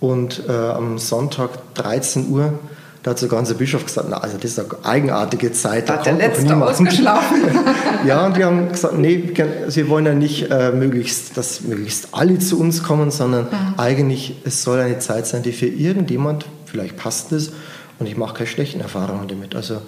Und 0.00 0.42
äh, 0.48 0.52
am 0.52 0.98
Sonntag 0.98 1.74
13 1.74 2.30
Uhr 2.30 2.58
Da 3.02 3.12
hat 3.12 3.18
sogar 3.18 3.38
unser 3.38 3.54
Bischof 3.54 3.86
gesagt, 3.86 4.08
na, 4.10 4.18
also 4.18 4.36
das 4.36 4.50
ist 4.50 4.58
eine 4.58 4.68
eigenartige 4.84 5.52
Zeit. 5.52 5.88
Da 5.88 5.94
hat 5.94 6.06
der 6.06 6.14
Letzte 6.14 6.54
ausgeschlafen. 6.54 7.38
ja, 8.06 8.26
und 8.26 8.36
wir 8.36 8.44
haben 8.44 8.68
gesagt, 8.68 8.98
nee, 8.98 9.32
sie 9.68 9.88
wollen 9.88 10.04
ja 10.04 10.12
nicht 10.12 10.50
äh, 10.50 10.70
möglichst, 10.72 11.36
dass 11.38 11.62
möglichst 11.62 12.08
alle 12.12 12.38
zu 12.38 12.60
uns 12.60 12.82
kommen, 12.82 13.10
sondern 13.10 13.44
mhm. 13.44 13.74
eigentlich, 13.78 14.36
es 14.44 14.62
soll 14.62 14.80
eine 14.80 14.98
Zeit 14.98 15.26
sein, 15.26 15.42
die 15.42 15.52
für 15.52 15.66
irgendjemand 15.66 16.44
vielleicht 16.66 16.98
passend 16.98 17.32
ist. 17.32 17.54
Und 17.98 18.06
ich 18.06 18.18
mache 18.18 18.34
keine 18.34 18.46
schlechten 18.46 18.80
Erfahrungen 18.80 19.28
damit. 19.28 19.56
Also 19.56 19.80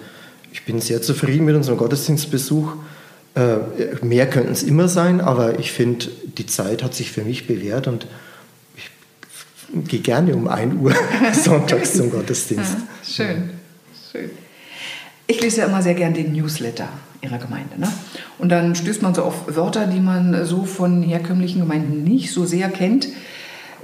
ich 0.51 0.65
bin 0.65 0.81
sehr 0.81 1.01
zufrieden 1.03 1.45
mit 1.45 1.55
unserem 1.55 1.77
Gottesdienstbesuch. 1.77 2.73
Äh, 3.35 3.57
mehr 4.03 4.27
könnten 4.27 4.51
es 4.51 4.63
immer 4.63 4.87
sein, 4.87 5.21
aber 5.21 5.59
ich 5.59 5.71
finde, 5.71 6.07
die 6.37 6.47
Zeit 6.47 6.83
hat 6.83 6.95
sich 6.95 7.11
für 7.11 7.23
mich 7.23 7.45
bewährt 7.45 7.87
und 7.87 8.07
gehe 9.73 9.99
gerne 9.99 10.35
um 10.35 10.47
1 10.47 10.75
Uhr 10.75 10.93
sonntags 11.33 11.93
zum 11.93 12.11
Gottesdienst. 12.11 12.73
Ja, 12.73 13.25
schön, 13.25 13.49
schön. 14.11 14.29
Ich 15.27 15.41
lese 15.41 15.61
ja 15.61 15.67
immer 15.67 15.81
sehr 15.81 15.93
gern 15.93 16.13
den 16.13 16.33
Newsletter 16.33 16.89
Ihrer 17.21 17.37
Gemeinde. 17.37 17.79
Ne? 17.79 17.87
Und 18.37 18.49
dann 18.49 18.75
stößt 18.75 19.01
man 19.01 19.15
so 19.15 19.23
auf 19.23 19.55
Wörter, 19.55 19.87
die 19.87 20.01
man 20.01 20.45
so 20.45 20.65
von 20.65 21.01
herkömmlichen 21.01 21.61
Gemeinden 21.61 22.03
nicht 22.03 22.31
so 22.31 22.45
sehr 22.45 22.69
kennt. 22.69 23.07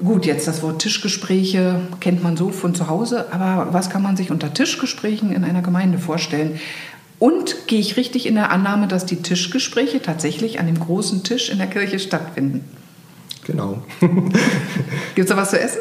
Gut, 0.04 0.26
jetzt 0.26 0.48
das 0.48 0.62
Wort 0.62 0.82
Tischgespräche 0.82 1.82
kennt 2.00 2.24
man 2.24 2.38
so 2.38 2.50
von 2.50 2.74
zu 2.74 2.88
Hause, 2.88 3.34
aber 3.34 3.74
was 3.74 3.90
kann 3.90 4.02
man 4.02 4.16
sich 4.16 4.32
unter 4.32 4.54
Tischgesprächen 4.54 5.32
in 5.32 5.44
einer 5.44 5.62
Gemeinde 5.62 5.98
vorstellen? 5.98 6.60
Und 7.20 7.68
gehe 7.68 7.80
ich 7.80 7.98
richtig 7.98 8.26
in 8.26 8.36
der 8.36 8.50
Annahme, 8.52 8.88
dass 8.88 9.06
die 9.06 9.18
Tischgespräche 9.18 10.02
tatsächlich 10.02 10.60
an 10.60 10.68
dem 10.68 10.80
großen 10.80 11.24
Tisch 11.24 11.50
in 11.50 11.58
der 11.58 11.68
Kirche 11.68 12.00
stattfinden? 12.00 12.64
Genau. 13.50 13.82
Gibt 15.16 15.30
es 15.30 15.36
da 15.36 15.38
was 15.38 15.50
zu 15.50 15.60
essen? 15.60 15.80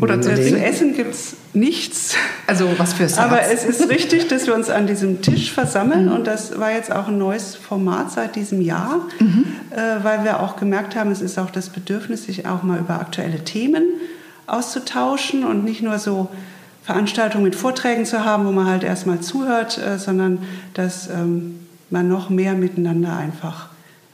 Oder 0.00 0.20
zu, 0.20 0.32
nee. 0.32 0.48
zu 0.48 0.58
essen 0.58 0.96
gibt 0.96 1.14
es 1.14 1.36
nichts. 1.52 2.16
Also 2.48 2.68
was 2.78 2.94
für 2.94 3.04
Herz. 3.04 3.16
Aber 3.16 3.42
es 3.42 3.64
ist 3.64 3.88
richtig, 3.88 4.26
dass 4.26 4.48
wir 4.48 4.54
uns 4.54 4.68
an 4.68 4.88
diesem 4.88 5.22
Tisch 5.22 5.52
versammeln. 5.52 6.06
Mhm. 6.06 6.12
Und 6.12 6.26
das 6.26 6.58
war 6.58 6.72
jetzt 6.72 6.90
auch 6.90 7.06
ein 7.06 7.16
neues 7.16 7.54
Format 7.54 8.10
seit 8.10 8.34
diesem 8.34 8.60
Jahr, 8.60 9.06
mhm. 9.20 9.46
äh, 9.70 10.02
weil 10.02 10.24
wir 10.24 10.40
auch 10.40 10.56
gemerkt 10.56 10.96
haben, 10.96 11.12
es 11.12 11.20
ist 11.20 11.38
auch 11.38 11.50
das 11.50 11.68
Bedürfnis, 11.68 12.24
sich 12.24 12.46
auch 12.46 12.64
mal 12.64 12.80
über 12.80 13.00
aktuelle 13.00 13.44
Themen 13.44 13.84
auszutauschen 14.48 15.44
und 15.44 15.64
nicht 15.64 15.80
nur 15.80 15.98
so 16.00 16.28
Veranstaltungen 16.82 17.44
mit 17.44 17.54
Vorträgen 17.54 18.04
zu 18.04 18.24
haben, 18.24 18.46
wo 18.46 18.50
man 18.50 18.66
halt 18.66 18.82
erstmal 18.82 19.20
zuhört, 19.20 19.78
äh, 19.78 19.98
sondern 19.98 20.40
dass 20.74 21.08
ähm, 21.08 21.60
man 21.90 22.08
noch 22.08 22.30
mehr 22.30 22.54
miteinander 22.54 23.16
einfach 23.16 23.68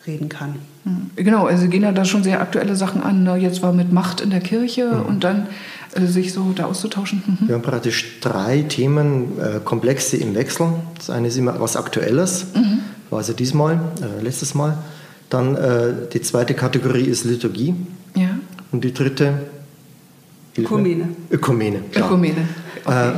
reden 0.07 0.29
kann. 0.29 0.57
Mhm. 0.90 1.11
Genau, 1.16 1.47
also 1.47 1.68
gehen 1.68 1.82
ja 1.82 1.92
da 1.92 2.04
schon 2.04 2.23
sehr 2.23 2.40
aktuelle 2.40 2.76
Sachen 2.76 3.02
an. 3.02 3.23
Ne? 3.23 3.37
Jetzt 3.37 3.62
war 3.62 3.73
mit 3.73 3.92
Macht 3.92 4.20
in 4.20 4.30
der 4.30 4.40
Kirche 4.40 4.87
mhm. 4.87 5.06
und 5.06 5.25
dann 5.25 5.47
äh, 5.94 6.06
sich 6.06 6.32
so 6.32 6.52
da 6.54 6.64
auszutauschen. 6.64 7.23
Mhm. 7.26 7.49
Wir 7.49 7.54
haben 7.54 7.62
praktisch 7.62 8.20
drei 8.20 8.62
Themenkomplexe 8.62 10.16
äh, 10.16 10.23
im 10.23 10.35
Wechsel. 10.35 10.68
Das 10.97 11.11
eine 11.11 11.28
ist 11.28 11.37
immer 11.37 11.61
was 11.61 11.76
Aktuelles, 11.76 12.47
mhm. 12.54 12.80
war 13.11 13.18
also 13.18 13.32
diesmal, 13.32 13.80
äh, 14.00 14.23
letztes 14.23 14.54
Mal. 14.54 14.78
Dann 15.28 15.54
äh, 15.54 15.92
die 16.12 16.20
zweite 16.23 16.54
Kategorie 16.54 17.04
ist 17.04 17.25
Liturgie. 17.25 17.75
Ja. 18.16 18.30
Und 18.73 18.85
die 18.85 18.92
dritte 18.92 19.35
Ökumene. 20.59 21.09
Ökumene, 21.30 21.80
klar. 21.92 22.09
Ökumene. 22.09 22.49
Okay. 22.85 23.09
Äh, 23.09 23.12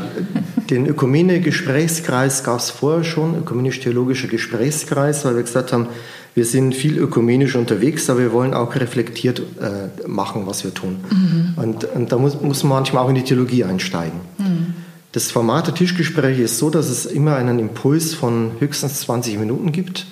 den 0.71 0.87
Ökumene-Gesprächskreis 0.87 2.45
gab 2.45 2.59
es 2.59 2.71
vorher 2.71 3.05
schon, 3.05 3.37
ökumenisch-theologischer 3.37 4.29
Gesprächskreis, 4.29 5.25
weil 5.25 5.37
wir 5.37 5.43
gesagt 5.43 5.73
haben, 5.73 5.89
wir 6.35 6.47
sind 6.47 6.75
viel 6.75 6.99
ökumenisch 6.99 7.57
unterwegs, 7.57 8.09
aber 8.09 8.21
wir 8.21 8.33
wollen 8.33 8.55
auch 8.55 8.75
reflektiert 8.75 9.43
äh, 9.61 10.09
machen, 10.09 10.47
was 10.47 10.65
wir 10.65 10.73
tun. 10.73 10.97
Mhm. 11.11 11.55
Und, 11.57 11.85
und, 11.85 12.13
da 12.13 12.17
muss, 12.17 12.41
muss, 12.41 12.63
man 12.63 12.79
manchmal 12.79 13.05
auch 13.05 13.09
in 13.11 13.17
die 13.17 13.25
Theologie 13.25 13.65
einsteigen. 13.65 14.21
Mhm. 14.39 14.75
Das 15.13 15.31
Format 15.31 15.67
der 15.67 15.75
Tischgespräche 15.75 16.43
ist 16.43 16.57
so, 16.57 16.71
dass 16.71 16.89
es 16.89 17.05
immer 17.05 17.37
einen 17.37 17.59
Impuls 17.59 18.15
von 18.15 18.53
höchstens 18.61 19.01
20 19.01 19.39
Minuten 19.39 19.71
gibt. 19.73 20.07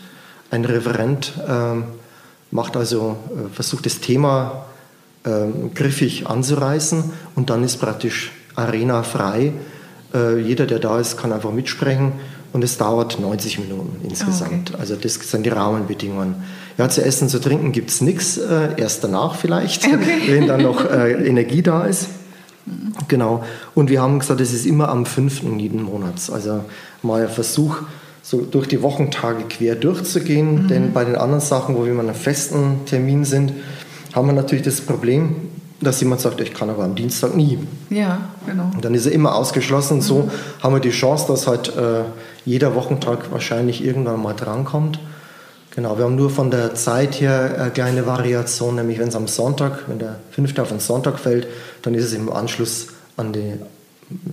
Ein 0.50 0.66
Referent 0.66 1.32
äh, 1.48 1.82
macht 2.50 2.76
also, 2.76 3.16
äh, 3.30 3.54
versucht 3.54 3.86
das 3.86 4.00
Thema 4.00 4.66
ähm, 5.24 5.72
griffig 5.74 6.26
anzureißen 6.26 7.04
und 7.34 7.48
dann 7.48 7.64
ist 7.64 7.78
praktisch 7.78 8.32
Arena 8.56 9.02
frei. 9.02 9.52
Äh, 10.12 10.38
jeder, 10.40 10.66
der 10.66 10.80
da 10.80 10.98
ist, 10.98 11.16
kann 11.16 11.32
einfach 11.32 11.52
mitsprechen 11.52 12.12
und 12.52 12.64
es 12.64 12.78
dauert 12.78 13.20
90 13.20 13.60
Minuten 13.60 14.04
insgesamt. 14.04 14.70
Okay. 14.70 14.80
Also 14.80 14.96
das 14.96 15.14
sind 15.14 15.44
die 15.44 15.50
Rahmenbedingungen. 15.50 16.36
Ja, 16.78 16.88
zu 16.88 17.04
essen, 17.04 17.28
zu 17.28 17.40
trinken 17.40 17.72
gibt 17.72 17.90
es 17.90 18.00
nichts, 18.00 18.38
äh, 18.38 18.70
erst 18.76 19.04
danach 19.04 19.36
vielleicht, 19.36 19.86
okay. 19.86 20.20
wenn 20.28 20.46
dann 20.46 20.62
noch 20.62 20.84
äh, 20.90 21.12
Energie 21.26 21.62
da 21.62 21.84
ist. 21.84 22.08
Genau. 23.08 23.44
Und 23.74 23.90
wir 23.90 24.00
haben 24.00 24.18
gesagt, 24.18 24.40
es 24.40 24.52
ist 24.52 24.66
immer 24.66 24.88
am 24.88 25.06
5. 25.06 25.42
jeden 25.58 25.82
Monats. 25.82 26.30
Also 26.30 26.64
mal 27.02 27.28
Versuch, 27.28 27.76
so 28.22 28.42
durch 28.42 28.68
die 28.68 28.82
Wochentage 28.82 29.44
quer 29.48 29.74
durchzugehen. 29.74 30.64
Mhm. 30.64 30.68
Denn 30.68 30.92
bei 30.92 31.04
den 31.04 31.16
anderen 31.16 31.40
Sachen, 31.40 31.76
wo 31.76 31.84
wir 31.84 31.92
an 31.92 32.00
einem 32.00 32.14
festen 32.14 32.84
Termin 32.86 33.24
sind, 33.24 33.52
haben 34.12 34.26
wir 34.26 34.32
natürlich 34.32 34.64
das 34.64 34.80
Problem, 34.80 35.36
dass 35.80 36.00
jemand 36.00 36.20
sagt, 36.20 36.40
ich 36.40 36.52
kann 36.52 36.68
aber 36.70 36.84
am 36.84 36.94
Dienstag 36.94 37.34
nie. 37.34 37.58
Ja, 37.88 38.18
genau. 38.46 38.70
Und 38.74 38.84
dann 38.84 38.94
ist 38.94 39.06
er 39.06 39.12
immer 39.12 39.34
ausgeschlossen. 39.34 39.98
Mhm. 39.98 40.02
So 40.02 40.30
haben 40.62 40.74
wir 40.74 40.80
die 40.80 40.90
Chance, 40.90 41.26
dass 41.28 41.46
halt 41.46 41.74
äh, 41.76 42.02
jeder 42.44 42.74
Wochentag 42.74 43.32
wahrscheinlich 43.32 43.84
irgendwann 43.84 44.22
mal 44.22 44.34
drankommt. 44.34 44.98
Genau, 45.74 45.96
wir 45.96 46.04
haben 46.04 46.16
nur 46.16 46.30
von 46.30 46.50
der 46.50 46.74
Zeit 46.74 47.20
her 47.20 47.56
eine 47.58 47.70
kleine 47.70 48.06
Variation, 48.06 48.74
nämlich 48.74 48.98
wenn 48.98 49.08
es 49.08 49.14
am 49.14 49.28
Sonntag, 49.28 49.84
wenn 49.86 49.98
der 49.98 50.16
fünfte 50.30 50.62
auf 50.62 50.68
den 50.68 50.80
Sonntag 50.80 51.18
fällt, 51.18 51.46
dann 51.82 51.94
ist 51.94 52.06
es 52.06 52.12
im 52.12 52.30
Anschluss 52.30 52.88
an 53.16 53.32
die 53.32 53.54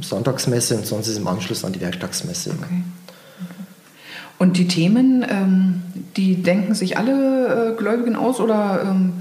Sonntagsmesse 0.02 0.76
und 0.76 0.86
sonst 0.86 1.08
ist 1.08 1.14
es 1.14 1.20
im 1.20 1.28
Anschluss 1.28 1.64
an 1.64 1.74
die 1.74 1.82
Werktagsmesse. 1.82 2.52
Okay. 2.60 2.82
Und 4.40 4.58
die 4.58 4.68
Themen, 4.68 5.26
ähm, 5.30 5.82
die 6.16 6.42
denken 6.42 6.74
sich 6.74 6.98
alle 6.98 7.74
äh, 7.74 7.76
Gläubigen 7.78 8.16
aus 8.16 8.40
oder 8.40 8.82
ähm, 8.84 9.14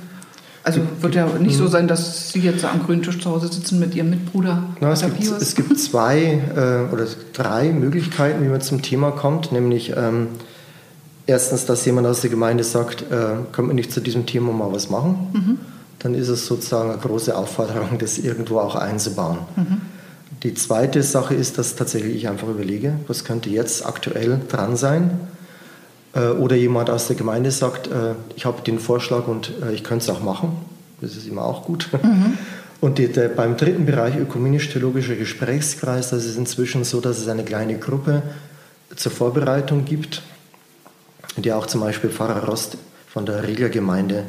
also 0.66 0.80
wird 1.00 1.14
ja 1.14 1.26
nicht 1.38 1.56
so 1.56 1.64
mhm. 1.64 1.68
sein, 1.68 1.88
dass 1.88 2.32
Sie 2.32 2.40
jetzt 2.40 2.64
am 2.64 2.82
grünen 2.82 3.00
Tisch 3.00 3.20
zu 3.20 3.30
Hause 3.30 3.46
sitzen 3.46 3.78
mit 3.78 3.94
Ihrem 3.94 4.10
Mitbruder. 4.10 4.64
Na, 4.80 4.90
es, 4.90 5.00
gibt, 5.00 5.22
es, 5.22 5.54
gibt, 5.54 5.78
zwei 5.78 6.42
äh, 6.56 6.92
oder 6.92 7.06
drei 7.32 7.72
Möglichkeiten, 7.72 8.42
wie 8.42 8.48
man 8.48 8.60
zum 8.60 8.82
Thema 8.82 9.12
kommt. 9.12 9.52
Nämlich 9.52 9.94
ähm, 9.96 10.26
erstens, 11.26 11.66
dass 11.66 11.84
jemand 11.84 12.08
aus 12.08 12.22
der 12.22 12.30
Gemeinde 12.30 12.64
sagt, 12.64 13.02
äh, 13.02 13.36
können 13.52 13.68
wir 13.68 13.74
nicht 13.74 13.92
zu 13.92 14.00
diesem 14.00 14.26
Thema 14.26 14.52
mal 14.52 14.72
was 14.72 14.90
machen. 14.90 15.28
Mhm. 15.32 15.58
Dann 16.00 16.14
ist 16.14 16.28
es 16.28 16.46
sozusagen 16.46 16.90
eine 16.90 16.98
große 16.98 17.36
Aufforderung, 17.36 17.98
das 17.98 18.18
irgendwo 18.18 18.58
auch 18.58 18.74
einzubauen. 18.74 19.38
Mhm. 19.54 19.80
Die 20.42 20.54
zweite 20.54 21.04
Sache 21.04 21.34
ist, 21.34 21.58
dass 21.58 21.76
tatsächlich 21.76 22.16
ich 22.16 22.28
einfach 22.28 22.48
überlege, 22.48 22.94
was 23.06 23.24
könnte 23.24 23.50
jetzt 23.50 23.86
aktuell 23.86 24.40
dran 24.48 24.76
sein 24.76 25.12
oder 26.14 26.56
jemand 26.56 26.90
aus 26.90 27.08
der 27.08 27.16
Gemeinde 27.16 27.50
sagt, 27.50 27.88
äh, 27.88 28.14
ich 28.36 28.46
habe 28.46 28.62
den 28.62 28.78
Vorschlag 28.78 29.26
und 29.28 29.52
äh, 29.62 29.72
ich 29.72 29.84
könnte 29.84 30.04
es 30.04 30.10
auch 30.10 30.22
machen. 30.22 30.56
Das 31.00 31.16
ist 31.16 31.26
immer 31.28 31.44
auch 31.44 31.64
gut. 31.64 31.88
Mhm. 32.02 32.38
Und 32.78 32.98
die, 32.98 33.08
der, 33.08 33.28
beim 33.28 33.56
dritten 33.56 33.86
Bereich 33.86 34.16
ökumenisch-theologischer 34.16 35.14
Gesprächskreis, 35.14 36.10
das 36.10 36.26
ist 36.26 36.36
inzwischen 36.36 36.84
so, 36.84 37.00
dass 37.00 37.18
es 37.18 37.26
eine 37.26 37.42
kleine 37.42 37.78
Gruppe 37.78 38.22
zur 38.94 39.12
Vorbereitung 39.12 39.86
gibt, 39.86 40.22
der 41.36 41.56
auch 41.56 41.66
zum 41.66 41.80
Beispiel 41.80 42.10
Pfarrer 42.10 42.44
Rost 42.44 42.76
von 43.08 43.24
der 43.24 43.42
Reglergemeinde 43.48 44.24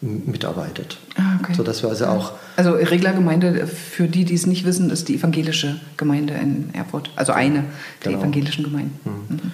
mitarbeitet. 0.00 0.98
Ah, 1.16 1.38
okay. 1.40 1.54
So 1.54 1.62
dass 1.62 1.82
wir 1.82 1.90
also 1.90 2.06
auch. 2.06 2.32
Also 2.56 2.72
Reglergemeinde, 2.72 3.66
für 3.68 4.08
die, 4.08 4.24
die 4.24 4.34
es 4.34 4.46
nicht 4.46 4.64
wissen, 4.64 4.90
ist 4.90 5.08
die 5.08 5.14
evangelische 5.14 5.80
Gemeinde 5.96 6.34
in 6.34 6.74
Erfurt. 6.74 7.10
Also 7.14 7.32
eine 7.32 7.64
der 8.04 8.10
genau. 8.10 8.18
evangelischen 8.18 8.64
Gemeinden. 8.64 8.98
Mhm. 9.04 9.36
Mhm. 9.36 9.52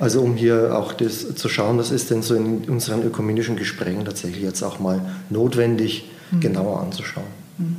Also 0.00 0.22
um 0.22 0.34
hier 0.34 0.76
auch 0.76 0.94
das 0.94 1.34
zu 1.34 1.48
schauen, 1.50 1.78
was 1.78 1.90
ist 1.90 2.10
denn 2.10 2.22
so 2.22 2.34
in 2.34 2.64
unseren 2.64 3.02
ökumenischen 3.02 3.56
Gesprächen 3.56 4.04
tatsächlich 4.04 4.42
jetzt 4.42 4.62
auch 4.62 4.80
mal 4.80 5.02
notwendig, 5.28 6.10
mhm. 6.30 6.40
genauer 6.40 6.80
anzuschauen. 6.80 7.26
Mhm. 7.58 7.76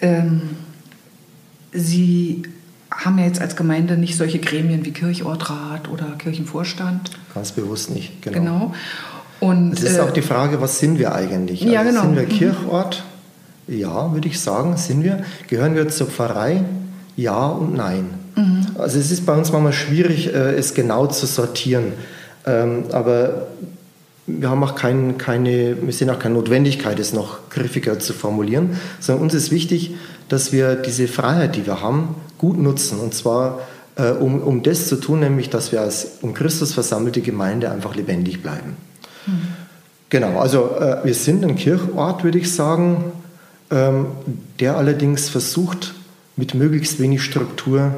Ähm, 0.00 0.42
Sie 1.72 2.42
haben 2.90 3.18
ja 3.18 3.26
jetzt 3.26 3.40
als 3.40 3.54
Gemeinde 3.54 3.96
nicht 3.96 4.16
solche 4.16 4.38
Gremien 4.38 4.84
wie 4.84 4.92
Kirchortrat 4.92 5.88
oder 5.88 6.06
Kirchenvorstand. 6.18 7.10
Ganz 7.34 7.52
bewusst 7.52 7.90
nicht, 7.90 8.22
genau. 8.22 8.38
genau. 8.38 8.74
Und, 9.38 9.74
es 9.74 9.82
ist 9.82 9.98
äh, 9.98 10.00
auch 10.00 10.12
die 10.12 10.22
Frage, 10.22 10.60
was 10.60 10.78
sind 10.78 10.98
wir 10.98 11.14
eigentlich? 11.14 11.60
Ja, 11.60 11.80
also 11.80 11.90
genau. 11.90 12.02
Sind 12.02 12.16
wir 12.16 12.22
mhm. 12.22 12.28
Kirchort? 12.28 13.04
Ja, 13.68 14.12
würde 14.12 14.28
ich 14.28 14.40
sagen, 14.40 14.76
sind 14.76 15.04
wir. 15.04 15.24
Gehören 15.48 15.74
wir 15.74 15.88
zur 15.88 16.06
Pfarrei? 16.06 16.64
Ja 17.16 17.46
und 17.46 17.74
nein. 17.74 18.25
Mhm. 18.36 18.66
Also 18.78 18.98
es 18.98 19.10
ist 19.10 19.26
bei 19.26 19.34
uns 19.34 19.50
manchmal 19.50 19.72
schwierig, 19.72 20.32
äh, 20.32 20.54
es 20.54 20.74
genau 20.74 21.06
zu 21.06 21.26
sortieren. 21.26 21.94
Ähm, 22.46 22.84
aber 22.92 23.48
wir 24.26 24.50
haben 24.50 24.62
auch 24.62 24.74
kein, 24.74 25.18
keine, 25.18 25.76
wir 25.82 25.92
sehen 25.92 26.10
auch 26.10 26.18
keine 26.18 26.34
Notwendigkeit, 26.34 26.98
es 26.98 27.12
noch 27.12 27.48
griffiger 27.50 27.98
zu 27.98 28.12
formulieren, 28.12 28.76
sondern 29.00 29.24
uns 29.24 29.34
ist 29.34 29.50
wichtig, 29.50 29.94
dass 30.28 30.52
wir 30.52 30.74
diese 30.74 31.08
Freiheit, 31.08 31.56
die 31.56 31.66
wir 31.66 31.80
haben, 31.80 32.16
gut 32.38 32.58
nutzen. 32.58 32.98
Und 32.98 33.14
zwar 33.14 33.60
äh, 33.96 34.10
um, 34.10 34.40
um 34.42 34.62
das 34.62 34.88
zu 34.88 34.96
tun, 34.96 35.20
nämlich 35.20 35.50
dass 35.50 35.72
wir 35.72 35.80
als 35.80 36.18
um 36.22 36.34
Christus 36.34 36.72
versammelte 36.72 37.20
Gemeinde 37.20 37.70
einfach 37.70 37.94
lebendig 37.94 38.42
bleiben. 38.42 38.76
Mhm. 39.26 39.48
Genau, 40.08 40.38
also 40.38 40.76
äh, 40.78 40.98
wir 41.04 41.14
sind 41.14 41.44
ein 41.44 41.56
Kirchort, 41.56 42.22
würde 42.22 42.38
ich 42.38 42.52
sagen, 42.52 43.12
ähm, 43.70 44.06
der 44.60 44.76
allerdings 44.76 45.28
versucht, 45.28 45.94
mit 46.36 46.54
möglichst 46.54 47.00
wenig 47.00 47.22
Struktur 47.22 47.94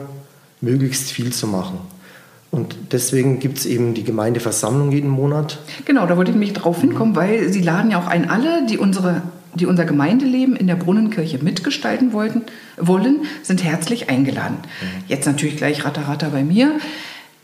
möglichst 0.60 1.10
viel 1.10 1.32
zu 1.32 1.46
machen. 1.46 1.78
Und 2.50 2.76
deswegen 2.92 3.40
gibt 3.40 3.58
es 3.58 3.66
eben 3.66 3.94
die 3.94 4.04
Gemeindeversammlung 4.04 4.90
jeden 4.90 5.10
Monat. 5.10 5.58
Genau, 5.84 6.06
da 6.06 6.16
wollte 6.16 6.30
ich 6.30 6.36
mich 6.36 6.54
drauf 6.54 6.80
hinkommen, 6.80 7.14
weil 7.14 7.52
Sie 7.52 7.60
laden 7.60 7.90
ja 7.90 8.00
auch 8.00 8.06
ein, 8.06 8.30
alle, 8.30 8.66
die, 8.66 8.78
unsere, 8.78 9.22
die 9.54 9.66
unser 9.66 9.84
Gemeindeleben 9.84 10.56
in 10.56 10.66
der 10.66 10.76
Brunnenkirche 10.76 11.38
mitgestalten 11.44 12.12
wollten, 12.12 12.42
wollen, 12.78 13.26
sind 13.42 13.62
herzlich 13.62 14.08
eingeladen. 14.08 14.56
Jetzt 15.08 15.26
natürlich 15.26 15.58
gleich 15.58 15.84
Ratter 15.84 16.08
Ratter 16.08 16.30
bei 16.30 16.42
mir. 16.42 16.78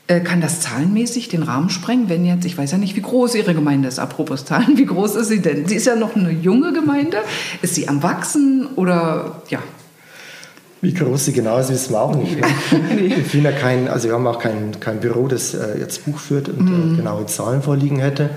Äh, 0.07 0.21
kann 0.21 0.43
das 0.43 0.61
zahlenmäßig 0.61 1.29
den 1.29 1.43
Rahmen 1.43 1.71
sprengen, 1.71 2.11
wenn 2.11 2.27
jetzt, 2.27 2.45
ich 2.45 2.59
weiß 2.59 2.73
ja 2.73 2.79
nicht, 2.79 2.95
wie 2.95 3.01
groß 3.01 3.35
Ihre 3.37 3.55
Gemeinde 3.55 3.89
ist, 3.89 3.99
apropos 3.99 4.45
Zahlen, 4.45 4.77
wie 4.77 4.85
groß 4.85 5.17
ist 5.17 5.29
sie 5.29 5.41
denn? 5.41 5.67
Sie 5.67 5.77
ist 5.77 5.87
ja 5.87 5.97
noch 5.97 6.15
eine 6.15 6.31
junge 6.31 6.75
Gemeinde. 6.75 7.19
Ist 7.63 7.75
sie 7.75 7.89
am 7.89 8.03
Wachsen 8.03 8.67
oder 8.77 9.41
ja, 9.49 9.61
wie 10.85 10.93
groß 10.93 11.25
sie 11.25 11.33
genau 11.33 11.59
ist, 11.59 11.71
wissen 11.71 11.95
wir 11.95 12.03
auch 12.03 12.15
nicht. 12.15 12.37
nee. 12.95 13.17
Wir 13.33 13.41
ja 13.41 13.53
kein, 13.53 13.89
also 13.89 14.09
wir 14.09 14.15
haben 14.15 14.27
auch 14.27 14.39
kein, 14.39 14.79
kein 14.81 15.01
Büro, 15.01 15.29
das 15.29 15.55
äh, 15.55 15.79
jetzt 15.79 16.05
Buch 16.05 16.19
führt 16.19 16.51
und 16.51 16.93
mm. 16.93 16.97
genaue 16.99 17.25
Zahlen 17.25 17.63
vorliegen 17.63 18.01
hätte, 18.01 18.29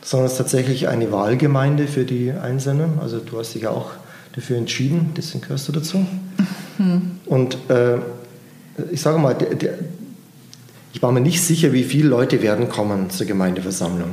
sondern 0.00 0.26
es 0.26 0.32
ist 0.32 0.38
tatsächlich 0.38 0.86
eine 0.86 1.10
Wahlgemeinde 1.10 1.88
für 1.88 2.04
die 2.04 2.30
Einzelnen. 2.30 3.00
Also 3.02 3.18
du 3.18 3.36
hast 3.38 3.54
dich 3.54 3.62
ja 3.62 3.70
auch 3.70 3.90
dafür 4.36 4.58
entschieden, 4.58 5.10
deswegen 5.16 5.42
gehörst 5.42 5.66
du 5.66 5.72
dazu. 5.72 6.06
Mm. 6.78 6.98
Und 7.26 7.58
äh, 7.68 7.96
ich 8.92 9.00
sage 9.00 9.18
mal, 9.18 9.34
der, 9.34 9.56
der, 9.56 9.74
ich 10.92 11.02
war 11.02 11.10
mir 11.10 11.20
nicht 11.20 11.42
sicher, 11.42 11.72
wie 11.72 11.82
viele 11.82 12.08
Leute 12.08 12.42
werden 12.42 12.68
kommen 12.68 13.10
zur 13.10 13.26
Gemeindeversammlung. 13.26 14.10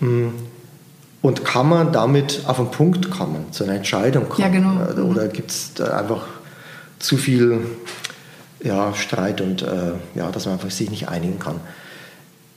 Mhm. 0.00 0.32
Und 1.22 1.44
kann 1.44 1.68
man 1.68 1.92
damit 1.92 2.42
auf 2.46 2.60
einen 2.60 2.70
Punkt 2.70 3.10
kommen, 3.10 3.46
zu 3.50 3.64
einer 3.64 3.74
Entscheidung 3.74 4.28
kommen? 4.28 4.40
Ja, 4.40 4.48
genau. 4.48 5.10
Oder 5.10 5.24
mhm. 5.24 5.32
gibt 5.32 5.50
es 5.50 5.80
einfach 5.80 6.26
zu 6.98 7.16
viel 7.16 7.60
ja, 8.62 8.94
Streit 8.94 9.40
und 9.40 9.62
äh, 9.62 9.92
ja, 10.14 10.30
dass 10.30 10.46
man 10.46 10.54
einfach 10.54 10.70
sich 10.70 10.90
nicht 10.90 11.08
einigen 11.08 11.38
kann. 11.38 11.60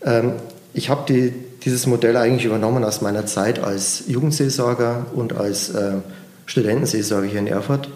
Ähm, 0.03 0.33
ich 0.73 0.89
habe 0.89 1.03
die, 1.07 1.33
dieses 1.63 1.85
Modell 1.85 2.17
eigentlich 2.17 2.45
übernommen 2.45 2.83
aus 2.83 3.01
meiner 3.01 3.25
Zeit 3.25 3.59
als 3.59 4.03
Jugendseelsorger 4.07 5.07
und 5.13 5.33
als 5.33 5.69
äh, 5.69 5.97
Studentenseelsorger 6.45 7.27
hier 7.27 7.39
in 7.39 7.47
Erfurt. 7.47 7.89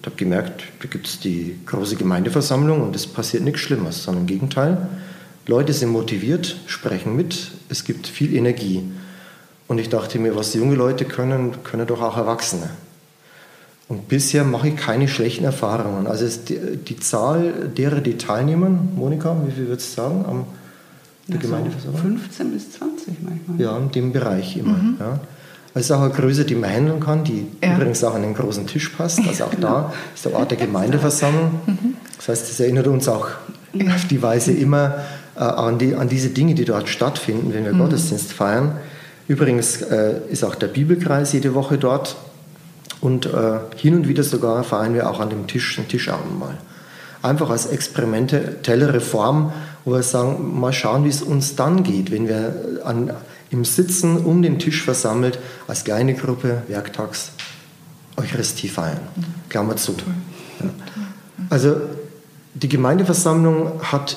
Ich 0.00 0.06
habe 0.06 0.16
gemerkt, 0.16 0.62
da 0.80 0.88
gibt 0.88 1.08
es 1.08 1.18
die 1.18 1.58
große 1.66 1.96
Gemeindeversammlung 1.96 2.80
und 2.80 2.94
es 2.94 3.06
passiert 3.06 3.42
nichts 3.42 3.60
Schlimmes, 3.60 4.04
sondern 4.04 4.22
im 4.22 4.26
Gegenteil. 4.28 4.88
Leute 5.46 5.72
sind 5.72 5.90
motiviert, 5.90 6.56
sprechen 6.66 7.16
mit, 7.16 7.50
es 7.68 7.84
gibt 7.84 8.06
viel 8.06 8.34
Energie. 8.34 8.84
Und 9.68 9.78
ich 9.78 9.88
dachte 9.88 10.20
mir, 10.20 10.36
was 10.36 10.54
junge 10.54 10.76
Leute 10.76 11.04
können, 11.04 11.62
können 11.64 11.86
doch 11.88 12.00
auch 12.00 12.16
Erwachsene. 12.16 12.70
Und 13.88 14.08
bisher 14.08 14.42
mache 14.44 14.68
ich 14.68 14.76
keine 14.76 15.06
schlechten 15.06 15.44
Erfahrungen. 15.44 16.06
Also 16.08 16.26
die, 16.48 16.76
die, 16.76 16.98
Zahl 16.98 17.70
derer, 17.76 18.00
die 18.00 18.18
teilnehmen, 18.18 18.90
Monika, 18.96 19.36
wie 19.46 19.52
viel 19.52 19.68
würdest 19.68 19.96
du 19.96 20.02
sagen? 20.02 20.24
Am, 20.26 20.44
der 21.28 21.38
Gemeindeversammlung? 21.38 22.18
15 22.18 22.50
bis 22.50 22.72
20 22.72 23.14
manchmal. 23.22 23.60
Ja, 23.60 23.76
in 23.78 23.90
dem 23.92 24.12
Bereich 24.12 24.56
immer. 24.56 24.72
Mhm. 24.72 24.96
Ja. 24.98 25.20
Also 25.74 25.94
auch 25.94 26.00
eine 26.00 26.10
Größe, 26.10 26.44
die 26.44 26.54
man 26.54 26.70
handeln 26.70 27.00
kann, 27.00 27.22
die 27.22 27.46
ja. 27.62 27.76
übrigens 27.76 28.02
auch 28.02 28.14
an 28.14 28.22
den 28.22 28.34
großen 28.34 28.66
Tisch 28.66 28.88
passt. 28.88 29.20
Also 29.26 29.44
auch 29.44 29.50
genau. 29.54 29.68
da 29.68 29.92
ist 30.14 30.24
der 30.24 30.34
Ort 30.34 30.50
der 30.50 30.58
Gemeindeversammlung. 30.58 31.60
Mhm. 31.66 31.94
Das 32.16 32.28
heißt, 32.28 32.50
das 32.50 32.60
erinnert 32.60 32.88
uns 32.88 33.06
auch 33.08 33.28
ja. 33.72 33.94
auf 33.94 34.06
die 34.06 34.20
Weise 34.20 34.52
immer 34.52 34.96
äh, 35.36 35.40
an, 35.40 35.78
die, 35.78 35.94
an 35.94 36.08
diese 36.08 36.30
Dinge, 36.30 36.54
die 36.54 36.64
dort 36.64 36.88
stattfinden, 36.88 37.52
wenn 37.52 37.64
wir 37.64 37.74
mhm. 37.74 37.78
Gottesdienst 37.78 38.32
feiern. 38.32 38.78
Übrigens 39.28 39.82
äh, 39.82 40.14
ist 40.28 40.44
auch 40.44 40.54
der 40.54 40.68
Bibelkreis 40.68 41.32
jede 41.32 41.54
Woche 41.54 41.78
dort. 41.78 42.16
Und 43.00 43.26
äh, 43.26 43.58
hin 43.76 43.94
und 43.94 44.08
wieder 44.08 44.22
sogar 44.22 44.64
feiern 44.64 44.94
wir 44.94 45.10
auch 45.10 45.20
an 45.20 45.30
dem 45.30 45.46
Tisch 45.46 45.78
ein 45.78 45.88
Tischabendmahl. 45.88 46.56
Einfach 47.22 47.50
als 47.50 47.66
experimentelle 47.66 48.92
Reform, 48.92 49.52
wo 49.84 49.92
wir 49.92 50.02
sagen, 50.02 50.58
mal 50.58 50.72
schauen, 50.72 51.04
wie 51.04 51.08
es 51.08 51.22
uns 51.22 51.56
dann 51.56 51.82
geht, 51.82 52.10
wenn 52.10 52.28
wir 52.28 52.80
an, 52.84 53.12
im 53.50 53.64
Sitzen 53.64 54.18
um 54.18 54.42
den 54.42 54.58
Tisch 54.58 54.82
versammelt 54.82 55.38
als 55.68 55.84
kleine 55.84 56.14
Gruppe 56.14 56.62
werktags 56.68 57.32
Eucharistie 58.16 58.68
feiern. 58.68 59.00
Klammer 59.48 59.76
zu. 59.76 59.94
Ja. 60.60 60.70
Also 61.50 61.76
die 62.54 62.68
Gemeindeversammlung 62.68 63.82
hat, 63.82 64.16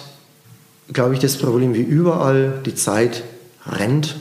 glaube 0.93 1.13
ich, 1.13 1.19
das 1.19 1.37
Problem 1.37 1.73
wie 1.73 1.81
überall, 1.81 2.59
die 2.65 2.75
Zeit 2.75 3.23
rennt 3.67 4.15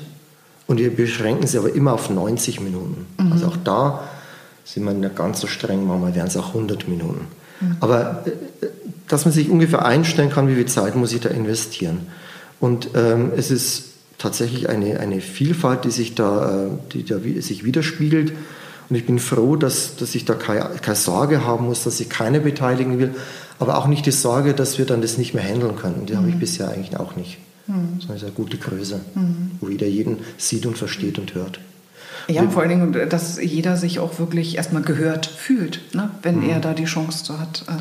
und 0.66 0.78
wir 0.78 0.94
beschränken 0.94 1.46
sie 1.46 1.58
aber 1.58 1.72
immer 1.74 1.92
auf 1.92 2.10
90 2.10 2.60
Minuten. 2.60 3.06
Mhm. 3.18 3.32
Also 3.32 3.46
auch 3.46 3.56
da 3.62 4.02
sind 4.68 4.84
wir 4.84 4.92
nicht 4.92 5.16
ganz 5.16 5.40
so 5.40 5.46
streng, 5.46 5.86
manchmal 5.86 6.14
wären 6.14 6.26
es 6.26 6.36
auch 6.36 6.48
100 6.48 6.88
Minuten. 6.88 7.26
Mhm. 7.60 7.76
Aber 7.80 8.24
äh, 8.26 8.66
dass 9.08 9.24
man 9.24 9.32
sich 9.32 9.48
ungefähr 9.48 9.84
einstellen 9.84 10.30
kann, 10.30 10.48
wie 10.48 10.54
viel 10.54 10.66
Zeit 10.66 10.94
muss 10.94 11.12
ich 11.12 11.20
da 11.20 11.30
investieren. 11.30 12.00
Und 12.60 12.90
ähm, 12.94 13.32
es 13.34 13.50
ist 13.50 13.84
tatsächlich 14.18 14.68
eine, 14.68 15.00
eine 15.00 15.20
Vielfalt, 15.20 15.84
die 15.84 15.90
sich 15.90 16.14
da, 16.14 16.66
äh, 16.66 16.68
die 16.92 17.04
da 17.04 17.18
sich 17.18 17.64
widerspiegelt. 17.64 18.32
Und 18.90 18.96
ich 18.96 19.06
bin 19.06 19.18
froh, 19.18 19.56
dass, 19.56 19.96
dass 19.96 20.14
ich 20.14 20.24
da 20.24 20.34
keine, 20.34 20.68
keine 20.82 20.96
Sorge 20.96 21.44
haben 21.44 21.66
muss, 21.66 21.84
dass 21.84 22.00
ich 22.00 22.10
keine 22.10 22.40
beteiligen 22.40 22.98
will, 22.98 23.14
aber 23.58 23.78
auch 23.78 23.86
nicht 23.86 24.04
die 24.06 24.12
Sorge, 24.12 24.54
dass 24.54 24.78
wir 24.78 24.84
dann 24.84 25.00
das 25.00 25.18
nicht 25.18 25.34
mehr 25.34 25.44
handeln 25.44 25.76
können. 25.76 26.04
Die 26.06 26.12
mhm. 26.12 26.18
habe 26.18 26.28
ich 26.28 26.34
mhm. 26.34 26.40
bisher 26.40 26.68
eigentlich 26.68 26.98
auch 26.98 27.16
nicht. 27.16 27.38
Mhm. 27.66 28.00
Sondern 28.00 28.16
ist 28.16 28.22
eine 28.24 28.32
gute 28.32 28.58
Größe, 28.58 29.00
mhm. 29.14 29.52
wo 29.60 29.68
jeder 29.68 29.86
jeden 29.86 30.18
sieht 30.36 30.66
und 30.66 30.76
versteht 30.76 31.18
und 31.18 31.34
hört. 31.34 31.58
Ja, 32.30 32.48
vor 32.50 32.62
allen 32.62 32.70
Dingen, 32.70 33.08
dass 33.08 33.42
jeder 33.42 33.76
sich 33.76 34.00
auch 34.00 34.18
wirklich 34.18 34.56
erstmal 34.56 34.82
gehört 34.82 35.26
fühlt, 35.26 35.80
ne? 35.94 36.10
wenn 36.22 36.40
mhm. 36.40 36.50
er 36.50 36.60
da 36.60 36.74
die 36.74 36.84
Chance 36.84 37.38
hat, 37.38 37.64
äh, 37.68 37.72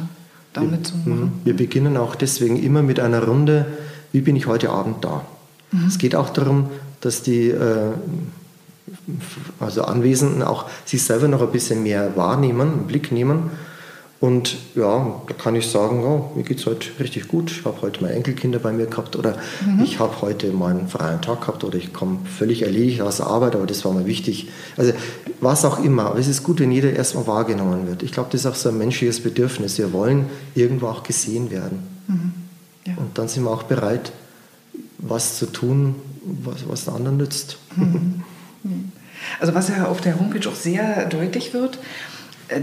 da 0.54 0.62
wir, 0.62 0.70
mitzumachen. 0.70 1.20
Mhm. 1.20 1.32
Wir 1.44 1.56
beginnen 1.56 1.98
auch 1.98 2.16
deswegen 2.16 2.62
immer 2.62 2.82
mit 2.82 3.00
einer 3.00 3.24
Runde, 3.24 3.66
wie 4.14 4.22
bin 4.22 4.36
ich 4.36 4.48
heute 4.48 4.70
Abend 4.70 5.04
da? 5.04 5.26
Mhm. 5.72 5.88
Es 5.88 5.98
geht 5.98 6.16
auch 6.16 6.30
darum, 6.30 6.70
dass 7.02 7.24
die 7.24 7.50
äh, 7.50 7.92
also 9.60 9.84
Anwesenden 9.84 10.42
auch 10.44 10.70
sich 10.86 11.04
selber 11.04 11.28
noch 11.28 11.42
ein 11.42 11.52
bisschen 11.52 11.84
mehr 11.84 12.16
wahrnehmen, 12.16 12.72
einen 12.72 12.88
Blick 12.88 13.12
nehmen 13.12 13.52
und 14.20 14.58
ja, 14.74 15.22
da 15.28 15.34
kann 15.36 15.56
ich 15.56 15.68
sagen, 15.68 16.02
ja, 16.02 16.32
mir 16.36 16.44
geht 16.44 16.60
es 16.60 16.66
heute 16.66 16.88
richtig 17.00 17.28
gut. 17.28 17.52
Ich 17.52 17.66
habe 17.66 17.82
heute 17.84 18.02
meine 18.02 18.16
Enkelkinder 18.16 18.58
bei 18.58 18.72
mir 18.72 18.88
gehabt 18.88 19.16
oder 19.16 19.38
mhm. 19.64 19.84
ich 19.84 20.00
habe 20.00 20.22
heute 20.22 20.52
meinen 20.52 20.88
freien 20.88 21.22
Tag 21.22 21.42
gehabt 21.42 21.64
oder 21.64 21.78
ich 21.78 21.94
komme 21.94 22.20
völlig 22.26 22.64
erledigt 22.64 23.02
aus 23.02 23.18
der 23.18 23.28
Arbeit, 23.28 23.56
aber 23.56 23.68
das 23.68 23.86
war 23.86 23.94
mir 23.94 24.08
wichtig. 24.08 24.50
Also 24.76 24.94
was 25.40 25.66
auch 25.66 25.84
immer. 25.84 26.08
Aber 26.08 26.20
es 26.20 26.28
ist 26.28 26.42
gut, 26.42 26.60
wenn 26.60 26.72
jeder 26.72 26.94
erstmal 26.94 27.28
wahrgenommen 27.28 27.88
wird. 27.88 28.02
Ich 28.02 28.12
glaube, 28.12 28.30
das 28.32 28.42
ist 28.42 28.48
auch 28.48 28.56
so 28.56 28.70
ein 28.70 28.78
menschliches 28.80 29.22
Bedürfnis. 29.22 29.78
Wir 29.78 29.94
wollen 29.94 30.26
irgendwo 30.56 30.88
auch 30.88 31.04
gesehen 31.04 31.52
werden. 31.52 31.84
Mhm. 32.08 32.34
Ja. 32.88 32.94
Und 32.98 33.20
dann 33.20 33.28
sind 33.28 33.44
wir 33.44 33.52
auch 33.52 33.64
bereit, 33.64 34.12
was 34.98 35.38
zu 35.38 35.46
tun, 35.46 35.94
was, 36.24 36.68
was 36.68 36.86
den 36.86 36.96
anderen 36.96 37.18
nützt. 37.18 37.60
Mhm. 37.76 38.24
Also 39.40 39.54
was 39.54 39.70
ja 39.70 39.88
auf 39.88 40.02
der 40.02 40.20
Homepage 40.20 40.48
auch 40.50 40.56
sehr 40.56 41.06
deutlich 41.06 41.54
wird, 41.54 41.80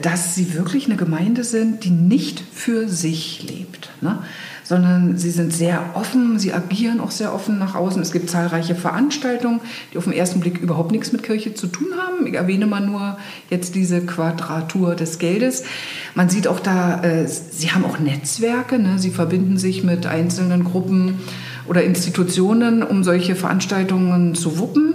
dass 0.02 0.34
sie 0.34 0.54
wirklich 0.54 0.86
eine 0.86 0.96
Gemeinde 0.96 1.44
sind, 1.44 1.84
die 1.84 1.90
nicht 1.90 2.42
für 2.52 2.88
sich 2.88 3.44
lebt, 3.48 3.90
ne? 4.00 4.20
sondern 4.62 5.18
sie 5.18 5.30
sind 5.30 5.52
sehr 5.52 5.90
offen, 5.92 6.38
sie 6.38 6.54
agieren 6.54 7.00
auch 7.00 7.10
sehr 7.10 7.34
offen 7.34 7.58
nach 7.58 7.74
außen. 7.74 8.00
Es 8.00 8.12
gibt 8.12 8.30
zahlreiche 8.30 8.74
Veranstaltungen, 8.74 9.60
die 9.92 9.98
auf 9.98 10.04
den 10.04 10.14
ersten 10.14 10.40
Blick 10.40 10.58
überhaupt 10.58 10.90
nichts 10.90 11.12
mit 11.12 11.22
Kirche 11.22 11.52
zu 11.52 11.66
tun 11.66 11.88
haben. 11.98 12.26
Ich 12.26 12.34
erwähne 12.34 12.66
mal 12.66 12.80
nur 12.80 13.18
jetzt 13.50 13.74
diese 13.74 14.00
Quadratur 14.00 14.94
des 14.94 15.18
Geldes. 15.18 15.64
Man 16.14 16.30
sieht 16.30 16.48
auch 16.48 16.60
da, 16.60 17.02
äh, 17.02 17.28
sie 17.28 17.72
haben 17.72 17.84
auch 17.84 17.98
Netzwerke, 17.98 18.78
ne? 18.78 18.98
sie 18.98 19.10
verbinden 19.10 19.58
sich 19.58 19.84
mit 19.84 20.06
einzelnen 20.06 20.64
Gruppen 20.64 21.18
oder 21.66 21.84
Institutionen, 21.84 22.82
um 22.82 23.04
solche 23.04 23.36
Veranstaltungen 23.36 24.34
zu 24.34 24.58
wuppen. 24.58 24.94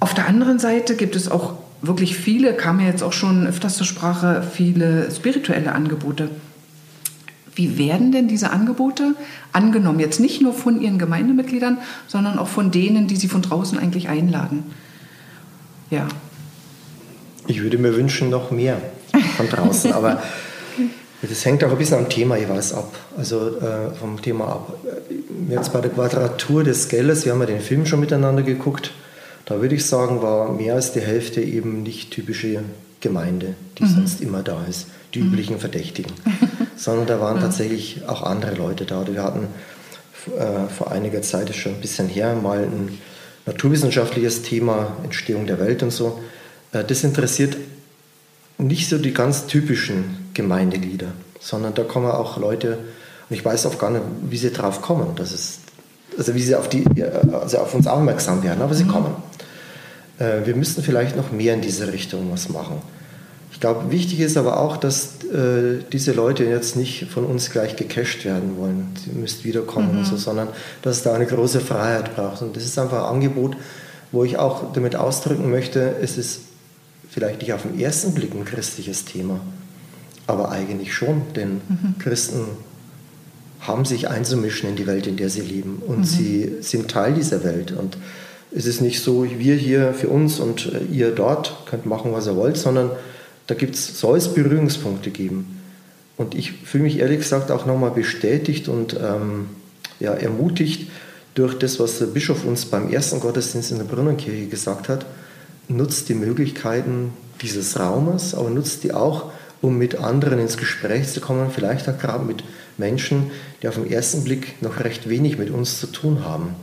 Auf 0.00 0.12
der 0.12 0.26
anderen 0.26 0.58
Seite 0.58 0.96
gibt 0.96 1.16
es 1.16 1.30
auch 1.30 1.54
wirklich 1.82 2.16
viele, 2.16 2.54
kam 2.54 2.80
ja 2.80 2.86
jetzt 2.86 3.02
auch 3.02 3.12
schon 3.12 3.46
öfters 3.46 3.76
zur 3.76 3.86
Sprache, 3.86 4.42
viele 4.42 5.10
spirituelle 5.10 5.72
Angebote. 5.72 6.30
Wie 7.54 7.76
werden 7.76 8.12
denn 8.12 8.28
diese 8.28 8.50
Angebote 8.50 9.14
angenommen? 9.52 10.00
Jetzt 10.00 10.20
nicht 10.20 10.40
nur 10.40 10.54
von 10.54 10.80
Ihren 10.80 10.98
Gemeindemitgliedern, 10.98 11.78
sondern 12.06 12.38
auch 12.38 12.48
von 12.48 12.70
denen, 12.70 13.08
die 13.08 13.16
Sie 13.16 13.28
von 13.28 13.42
draußen 13.42 13.78
eigentlich 13.78 14.08
einladen. 14.08 14.64
Ja. 15.90 16.08
Ich 17.46 17.62
würde 17.62 17.76
mir 17.76 17.94
wünschen, 17.94 18.30
noch 18.30 18.50
mehr 18.50 18.80
von 19.36 19.48
draußen, 19.48 19.92
aber 19.92 20.22
das 21.22 21.44
hängt 21.44 21.62
auch 21.64 21.72
ein 21.72 21.76
bisschen 21.76 21.98
am 21.98 22.08
Thema 22.08 22.36
jeweils 22.36 22.72
ab. 22.72 22.94
Also 23.18 23.58
äh, 23.58 23.94
vom 24.00 24.22
Thema 24.22 24.46
ab. 24.46 24.74
Jetzt 25.50 25.72
bei 25.72 25.80
der 25.82 25.90
Quadratur 25.90 26.64
des 26.64 26.88
Geldes, 26.88 27.26
wir 27.26 27.32
haben 27.32 27.40
ja 27.40 27.46
den 27.46 27.60
Film 27.60 27.84
schon 27.84 28.00
miteinander 28.00 28.42
geguckt. 28.42 28.92
Da 29.44 29.60
würde 29.60 29.74
ich 29.74 29.86
sagen, 29.86 30.22
war 30.22 30.52
mehr 30.52 30.74
als 30.74 30.92
die 30.92 31.00
Hälfte 31.00 31.40
eben 31.40 31.82
nicht 31.82 32.10
typische 32.10 32.62
Gemeinde, 33.00 33.54
die 33.78 33.84
mhm. 33.84 33.88
sonst 33.88 34.20
immer 34.20 34.42
da 34.42 34.64
ist, 34.68 34.86
die 35.14 35.20
mhm. 35.20 35.28
üblichen 35.28 35.58
Verdächtigen, 35.58 36.12
sondern 36.76 37.06
da 37.06 37.20
waren 37.20 37.40
tatsächlich 37.40 38.02
auch 38.06 38.22
andere 38.22 38.54
Leute 38.54 38.84
da. 38.84 39.06
Wir 39.06 39.22
hatten 39.22 39.48
äh, 40.38 40.68
vor 40.68 40.92
einiger 40.92 41.22
Zeit, 41.22 41.50
ist 41.50 41.56
schon 41.56 41.74
ein 41.74 41.80
bisschen 41.80 42.08
her, 42.08 42.34
mal 42.34 42.60
ein 42.60 42.98
naturwissenschaftliches 43.46 44.42
Thema, 44.42 44.96
Entstehung 45.02 45.46
der 45.46 45.58
Welt 45.58 45.82
und 45.82 45.90
so. 45.90 46.20
Äh, 46.72 46.84
das 46.84 47.02
interessiert 47.04 47.56
nicht 48.58 48.88
so 48.88 48.98
die 48.98 49.12
ganz 49.12 49.46
typischen 49.46 50.30
Gemeindelieder, 50.34 51.08
sondern 51.40 51.74
da 51.74 51.82
kommen 51.82 52.10
auch 52.10 52.38
Leute, 52.38 52.78
und 53.28 53.36
ich 53.36 53.44
weiß 53.44 53.66
auch 53.66 53.78
gar 53.78 53.90
nicht, 53.90 54.04
wie 54.28 54.36
sie 54.36 54.52
drauf 54.52 54.82
kommen, 54.82 55.16
dass 55.16 55.32
es, 55.32 55.58
also 56.16 56.34
wie 56.34 56.42
sie 56.42 56.54
auf, 56.54 56.68
die, 56.68 56.84
also 57.32 57.58
auf 57.58 57.74
uns 57.74 57.86
aufmerksam 57.86 58.42
werden, 58.42 58.62
aber 58.62 58.74
sie 58.74 58.84
mhm. 58.84 58.88
kommen. 58.88 59.14
Äh, 60.18 60.46
wir 60.46 60.56
müssten 60.56 60.82
vielleicht 60.82 61.16
noch 61.16 61.32
mehr 61.32 61.54
in 61.54 61.60
diese 61.60 61.92
Richtung 61.92 62.30
was 62.32 62.48
machen. 62.48 62.82
Ich 63.52 63.60
glaube, 63.60 63.90
wichtig 63.90 64.20
ist 64.20 64.36
aber 64.36 64.58
auch, 64.58 64.76
dass 64.76 65.24
äh, 65.24 65.82
diese 65.92 66.12
Leute 66.12 66.44
jetzt 66.44 66.76
nicht 66.76 67.06
von 67.10 67.24
uns 67.24 67.50
gleich 67.50 67.76
gecasht 67.76 68.24
werden 68.24 68.56
wollen. 68.58 68.88
Sie 69.04 69.12
müsst 69.12 69.44
wiederkommen 69.44 69.92
mhm. 69.92 69.98
und 69.98 70.04
so, 70.04 70.16
sondern 70.16 70.48
dass 70.82 70.96
es 70.96 71.02
da 71.02 71.14
eine 71.14 71.26
große 71.26 71.60
Freiheit 71.60 72.14
braucht. 72.16 72.42
Und 72.42 72.56
das 72.56 72.64
ist 72.64 72.78
einfach 72.78 73.04
ein 73.04 73.14
Angebot, 73.14 73.56
wo 74.10 74.24
ich 74.24 74.38
auch 74.38 74.72
damit 74.72 74.96
ausdrücken 74.96 75.50
möchte, 75.50 75.96
es 76.02 76.18
ist 76.18 76.40
vielleicht 77.08 77.40
nicht 77.40 77.52
auf 77.52 77.62
den 77.62 77.78
ersten 77.78 78.14
Blick 78.14 78.34
ein 78.34 78.44
christliches 78.44 79.04
Thema, 79.04 79.40
aber 80.26 80.50
eigentlich 80.50 80.94
schon, 80.94 81.22
denn 81.34 81.60
mhm. 81.68 81.94
Christen 81.98 82.44
haben 83.62 83.84
sich 83.84 84.08
einzumischen 84.08 84.68
in 84.68 84.76
die 84.76 84.86
Welt, 84.86 85.06
in 85.06 85.16
der 85.16 85.30
sie 85.30 85.40
leben 85.40 85.82
und 85.86 86.00
mhm. 86.00 86.04
sie 86.04 86.52
sind 86.60 86.90
Teil 86.90 87.14
dieser 87.14 87.44
Welt 87.44 87.72
und 87.72 87.96
es 88.54 88.66
ist 88.66 88.82
nicht 88.82 89.00
so, 89.00 89.24
wir 89.24 89.54
hier 89.54 89.94
für 89.94 90.08
uns 90.08 90.38
und 90.38 90.72
äh, 90.72 90.84
ihr 90.92 91.10
dort 91.10 91.64
könnt 91.66 91.86
machen, 91.86 92.12
was 92.12 92.26
ihr 92.26 92.36
wollt, 92.36 92.56
sondern 92.56 92.90
da 93.46 93.54
gibt's, 93.54 93.98
soll 93.98 94.18
es 94.18 94.34
Berührungspunkte 94.34 95.10
geben. 95.10 95.58
Und 96.16 96.34
ich 96.34 96.52
fühle 96.52 96.84
mich 96.84 96.98
ehrlich 96.98 97.20
gesagt 97.20 97.50
auch 97.50 97.66
nochmal 97.66 97.90
bestätigt 97.90 98.68
und 98.68 98.94
ähm, 98.94 99.46
ja, 99.98 100.12
ermutigt 100.12 100.90
durch 101.34 101.58
das, 101.58 101.80
was 101.80 101.98
der 101.98 102.06
Bischof 102.06 102.44
uns 102.44 102.66
beim 102.66 102.90
ersten 102.90 103.20
Gottesdienst 103.20 103.72
in 103.72 103.78
der 103.78 103.84
Brunnenkirche 103.84 104.46
gesagt 104.46 104.88
hat. 104.88 105.06
Nutzt 105.68 106.08
die 106.08 106.14
Möglichkeiten 106.14 107.12
dieses 107.40 107.80
Raumes, 107.80 108.34
aber 108.34 108.50
nutzt 108.50 108.84
die 108.84 108.92
auch, 108.92 109.32
um 109.62 109.78
mit 109.78 109.94
anderen 109.94 110.38
ins 110.38 110.58
Gespräch 110.58 111.08
zu 111.08 111.20
kommen, 111.20 111.50
vielleicht 111.50 111.88
auch 111.88 111.96
gerade 111.96 112.24
mit 112.24 112.44
Menschen, 112.76 113.30
die 113.62 113.68
auf 113.68 113.76
den 113.76 113.90
ersten 113.90 114.24
Blick 114.24 114.60
noch 114.60 114.80
recht 114.80 115.08
wenig 115.08 115.38
mit 115.38 115.50
uns 115.50 115.80
zu 115.80 115.86
tun 115.86 116.24
haben. 116.24 116.54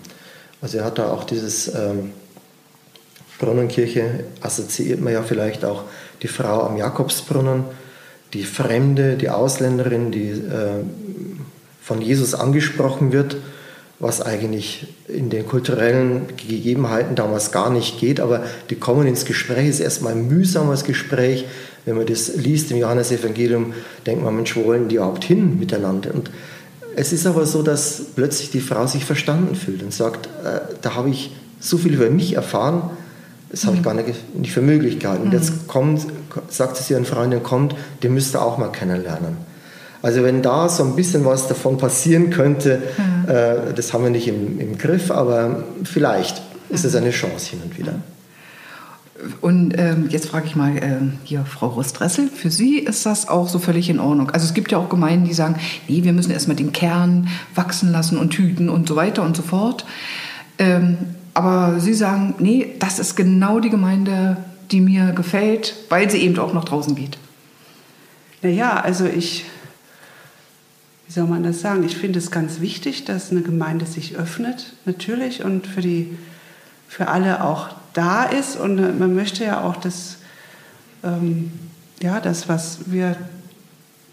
Also 0.61 0.79
er 0.79 0.85
hat 0.85 0.99
da 0.99 1.11
auch 1.11 1.23
dieses 1.23 1.73
ähm, 1.73 2.11
Brunnenkirche, 3.39 4.25
assoziiert 4.41 4.99
man 4.99 5.13
ja 5.13 5.23
vielleicht 5.23 5.63
auch 5.63 5.85
die 6.21 6.27
Frau 6.27 6.63
am 6.63 6.75
Jakobsbrunnen, 6.75 7.63
die 8.33 8.43
Fremde, 8.43 9.15
die 9.15 9.29
Ausländerin, 9.29 10.11
die 10.11 10.29
äh, 10.31 10.83
von 11.81 12.01
Jesus 12.01 12.35
angesprochen 12.35 13.13
wird, 13.13 13.37
was 13.99 14.21
eigentlich 14.21 14.87
in 15.07 15.29
den 15.29 15.45
kulturellen 15.45 16.27
Gegebenheiten 16.37 17.15
damals 17.15 17.51
gar 17.51 17.69
nicht 17.69 17.99
geht, 17.99 18.21
aber 18.21 18.43
die 18.69 18.75
kommen 18.75 19.05
ins 19.05 19.25
Gespräch, 19.25 19.67
es 19.67 19.75
ist 19.75 19.81
erstmal 19.81 20.13
ein 20.13 20.27
mühsames 20.27 20.85
Gespräch. 20.85 21.45
Wenn 21.85 21.97
man 21.97 22.05
das 22.05 22.35
liest 22.35 22.71
im 22.71 22.77
Johannesevangelium, 22.77 23.73
denkt 24.05 24.23
man, 24.23 24.35
Mensch, 24.35 24.55
wo 24.55 24.65
wollen 24.65 24.87
die 24.87 24.95
überhaupt 24.95 25.23
hin 25.23 25.59
miteinander? 25.59 26.13
Und 26.13 26.31
es 26.95 27.11
ist 27.11 27.25
aber 27.25 27.45
so, 27.45 27.61
dass 27.61 28.01
plötzlich 28.15 28.51
die 28.51 28.61
Frau 28.61 28.87
sich 28.87 29.03
verstanden 29.03 29.55
fühlt 29.55 29.83
und 29.83 29.93
sagt, 29.93 30.27
äh, 30.45 30.59
da 30.81 30.95
habe 30.95 31.09
ich 31.09 31.35
so 31.59 31.77
viel 31.77 31.93
über 31.93 32.09
mich 32.09 32.35
erfahren, 32.35 32.89
das 33.49 33.65
habe 33.65 33.75
ich 33.75 33.81
mhm. 33.81 33.85
gar 33.85 33.93
nicht, 33.95 34.35
nicht 34.35 34.53
für 34.53 34.61
möglich 34.61 34.99
gehalten. 34.99 35.23
Und 35.23 35.33
jetzt 35.33 35.51
mhm. 35.51 35.67
kommt, 35.67 36.07
sagt 36.47 36.77
sie 36.77 36.93
ihren 36.93 37.05
Freundin, 37.05 37.43
kommt, 37.43 37.75
den 38.03 38.13
müsst 38.13 38.35
ihr 38.35 38.41
auch 38.41 38.57
mal 38.57 38.71
kennenlernen. 38.71 39.48
Also 40.01 40.23
wenn 40.23 40.41
da 40.41 40.69
so 40.69 40.83
ein 40.83 40.95
bisschen 40.95 41.25
was 41.25 41.47
davon 41.47 41.77
passieren 41.77 42.29
könnte, 42.29 42.81
mhm. 42.97 43.29
äh, 43.29 43.73
das 43.75 43.93
haben 43.93 44.03
wir 44.03 44.11
nicht 44.11 44.27
im, 44.27 44.59
im 44.59 44.77
Griff, 44.77 45.11
aber 45.11 45.63
vielleicht 45.83 46.41
ist 46.69 46.85
es 46.85 46.95
eine 46.95 47.11
Chance 47.11 47.51
hin 47.51 47.59
und 47.63 47.77
wieder. 47.77 47.95
Und 49.41 49.77
ähm, 49.77 50.07
jetzt 50.09 50.29
frage 50.29 50.45
ich 50.47 50.55
mal 50.55 50.77
äh, 50.77 50.97
hier 51.25 51.43
Frau 51.43 51.67
Rostressel, 51.67 52.29
für 52.29 52.49
Sie 52.49 52.79
ist 52.79 53.05
das 53.05 53.27
auch 53.27 53.49
so 53.49 53.59
völlig 53.59 53.89
in 53.89 53.99
Ordnung? 53.99 54.29
Also 54.29 54.45
es 54.45 54.53
gibt 54.53 54.71
ja 54.71 54.77
auch 54.77 54.87
Gemeinden, 54.87 55.25
die 55.25 55.33
sagen, 55.33 55.55
nee, 55.89 56.03
wir 56.03 56.13
müssen 56.13 56.31
erstmal 56.31 56.55
den 56.55 56.71
Kern 56.71 57.27
wachsen 57.53 57.91
lassen 57.91 58.17
und 58.17 58.33
hüten 58.33 58.69
und 58.69 58.87
so 58.87 58.95
weiter 58.95 59.23
und 59.23 59.35
so 59.35 59.43
fort. 59.43 59.85
Ähm, 60.57 60.97
aber 61.33 61.79
Sie 61.79 61.93
sagen, 61.93 62.35
nee, 62.39 62.75
das 62.79 62.99
ist 62.99 63.15
genau 63.15 63.59
die 63.59 63.69
Gemeinde, 63.69 64.37
die 64.71 64.81
mir 64.81 65.11
gefällt, 65.11 65.75
weil 65.89 66.09
sie 66.09 66.19
eben 66.19 66.37
auch 66.39 66.53
noch 66.53 66.65
draußen 66.65 66.95
geht. 66.95 67.17
Naja, 68.41 68.79
also 68.79 69.05
ich, 69.05 69.45
wie 71.09 71.13
soll 71.13 71.25
man 71.25 71.41
das 71.41 71.61
sagen? 71.61 71.83
Ich 71.85 71.97
finde 71.97 72.19
es 72.19 72.29
ganz 72.29 72.61
wichtig, 72.61 73.03
dass 73.03 73.31
eine 73.31 73.41
Gemeinde 73.41 73.87
sich 73.87 74.15
öffnet, 74.15 74.73
natürlich, 74.85 75.43
und 75.43 75.65
für, 75.65 75.81
die, 75.81 76.15
für 76.87 77.07
alle 77.07 77.43
auch 77.43 77.69
da 77.93 78.25
ist. 78.25 78.55
Und 78.55 78.99
man 78.99 79.15
möchte 79.15 79.43
ja 79.43 79.63
auch 79.63 79.75
das, 79.77 80.17
ähm, 81.03 81.51
ja, 81.99 82.19
das, 82.19 82.47
was 82.47 82.91
wir 82.91 83.15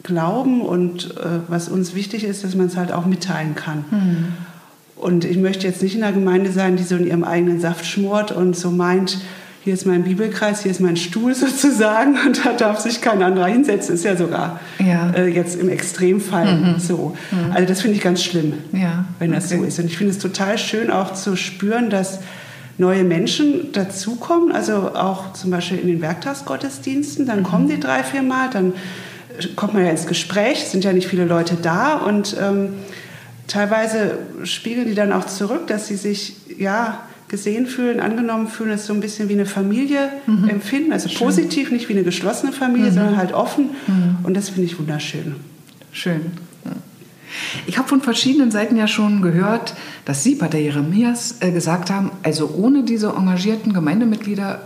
glauben 0.04 0.62
und 0.62 1.18
äh, 1.18 1.40
was 1.48 1.68
uns 1.68 1.94
wichtig 1.94 2.24
ist, 2.24 2.44
dass 2.44 2.54
man 2.54 2.68
es 2.68 2.78
halt 2.78 2.92
auch 2.92 3.04
mitteilen 3.04 3.54
kann. 3.54 3.84
Mhm. 3.90 4.26
Und 4.96 5.26
ich 5.26 5.36
möchte 5.36 5.66
jetzt 5.66 5.82
nicht 5.82 5.96
in 5.96 6.02
einer 6.02 6.14
Gemeinde 6.14 6.50
sein, 6.50 6.76
die 6.76 6.82
so 6.82 6.96
in 6.96 7.06
ihrem 7.06 7.24
eigenen 7.24 7.60
Saft 7.60 7.84
schmort 7.84 8.32
und 8.32 8.56
so 8.56 8.70
meint, 8.70 9.18
hier 9.66 9.74
ist 9.74 9.84
mein 9.84 10.04
Bibelkreis, 10.04 10.62
hier 10.62 10.70
ist 10.70 10.78
mein 10.80 10.96
Stuhl 10.96 11.34
sozusagen 11.34 12.16
und 12.24 12.46
da 12.46 12.52
darf 12.52 12.78
sich 12.78 13.00
kein 13.00 13.20
anderer 13.20 13.46
hinsetzen. 13.46 13.96
Ist 13.96 14.04
ja 14.04 14.16
sogar 14.16 14.60
ja. 14.78 15.10
Äh, 15.10 15.26
jetzt 15.26 15.60
im 15.60 15.68
Extremfall 15.68 16.54
mhm. 16.54 16.78
so. 16.78 17.16
Mhm. 17.32 17.50
Also 17.50 17.66
das 17.66 17.80
finde 17.80 17.96
ich 17.96 18.02
ganz 18.02 18.22
schlimm, 18.22 18.54
ja. 18.70 19.06
wenn 19.18 19.32
das 19.32 19.46
okay. 19.46 19.58
so 19.58 19.64
ist. 19.64 19.80
Und 19.80 19.86
ich 19.86 19.98
finde 19.98 20.12
es 20.12 20.20
total 20.20 20.56
schön 20.56 20.88
auch 20.88 21.14
zu 21.14 21.34
spüren, 21.34 21.90
dass 21.90 22.20
neue 22.78 23.02
Menschen 23.02 23.72
dazukommen, 23.72 24.52
also 24.52 24.94
auch 24.94 25.32
zum 25.32 25.50
Beispiel 25.50 25.80
in 25.80 25.88
den 25.88 26.00
Werktagsgottesdiensten, 26.00 27.26
dann 27.26 27.40
mhm. 27.40 27.44
kommen 27.44 27.68
die 27.68 27.80
drei, 27.80 28.04
vier 28.04 28.22
Mal, 28.22 28.48
dann 28.52 28.72
kommt 29.56 29.74
man 29.74 29.84
ja 29.84 29.90
ins 29.90 30.06
Gespräch, 30.06 30.62
es 30.62 30.70
sind 30.70 30.84
ja 30.84 30.92
nicht 30.92 31.08
viele 31.08 31.24
Leute 31.24 31.56
da 31.60 31.96
und 31.96 32.36
ähm, 32.40 32.68
teilweise 33.48 34.18
spiegeln 34.44 34.86
die 34.86 34.94
dann 34.94 35.12
auch 35.12 35.26
zurück, 35.26 35.66
dass 35.66 35.88
sie 35.88 35.96
sich 35.96 36.36
ja 36.56 37.00
gesehen 37.28 37.66
fühlen, 37.66 38.00
angenommen 38.00 38.48
fühlen, 38.48 38.70
es 38.70 38.86
so 38.86 38.92
ein 38.92 39.00
bisschen 39.00 39.28
wie 39.28 39.34
eine 39.34 39.46
Familie 39.46 40.10
mhm. 40.26 40.48
empfinden, 40.48 40.92
also 40.92 41.08
Schön. 41.08 41.18
positiv, 41.18 41.70
nicht 41.72 41.88
wie 41.88 41.94
eine 41.94 42.04
geschlossene 42.04 42.52
Familie, 42.52 42.90
mhm. 42.90 42.94
sondern 42.94 43.16
halt 43.16 43.32
offen. 43.32 43.70
Mhm. 43.86 44.18
Und 44.22 44.34
das 44.36 44.50
finde 44.50 44.64
ich 44.64 44.78
wunderschön. 44.78 45.36
Schön. 45.92 46.32
Ich 47.66 47.78
habe 47.78 47.88
von 47.88 48.00
verschiedenen 48.00 48.50
Seiten 48.50 48.76
ja 48.76 48.86
schon 48.86 49.20
gehört, 49.20 49.74
dass 50.04 50.22
Sie, 50.22 50.36
Pater 50.36 50.58
Jeremias, 50.58 51.36
äh, 51.40 51.50
gesagt 51.50 51.90
haben, 51.90 52.10
also 52.22 52.50
ohne 52.56 52.84
diese 52.84 53.08
engagierten 53.08 53.72
Gemeindemitglieder 53.72 54.60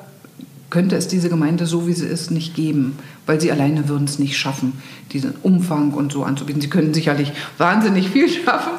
könnte 0.70 0.96
es 0.96 1.08
diese 1.08 1.28
Gemeinde 1.28 1.66
so, 1.66 1.86
wie 1.88 1.92
sie 1.92 2.06
ist, 2.06 2.30
nicht 2.30 2.54
geben, 2.54 2.96
weil 3.26 3.40
sie 3.40 3.50
alleine 3.50 3.88
würden 3.88 4.04
es 4.04 4.20
nicht 4.20 4.38
schaffen, 4.38 4.74
diesen 5.12 5.34
Umfang 5.42 5.92
und 5.92 6.12
so 6.12 6.22
anzubieten. 6.22 6.62
Sie 6.62 6.70
können 6.70 6.94
sicherlich 6.94 7.32
wahnsinnig 7.58 8.08
viel 8.10 8.28
schaffen, 8.44 8.72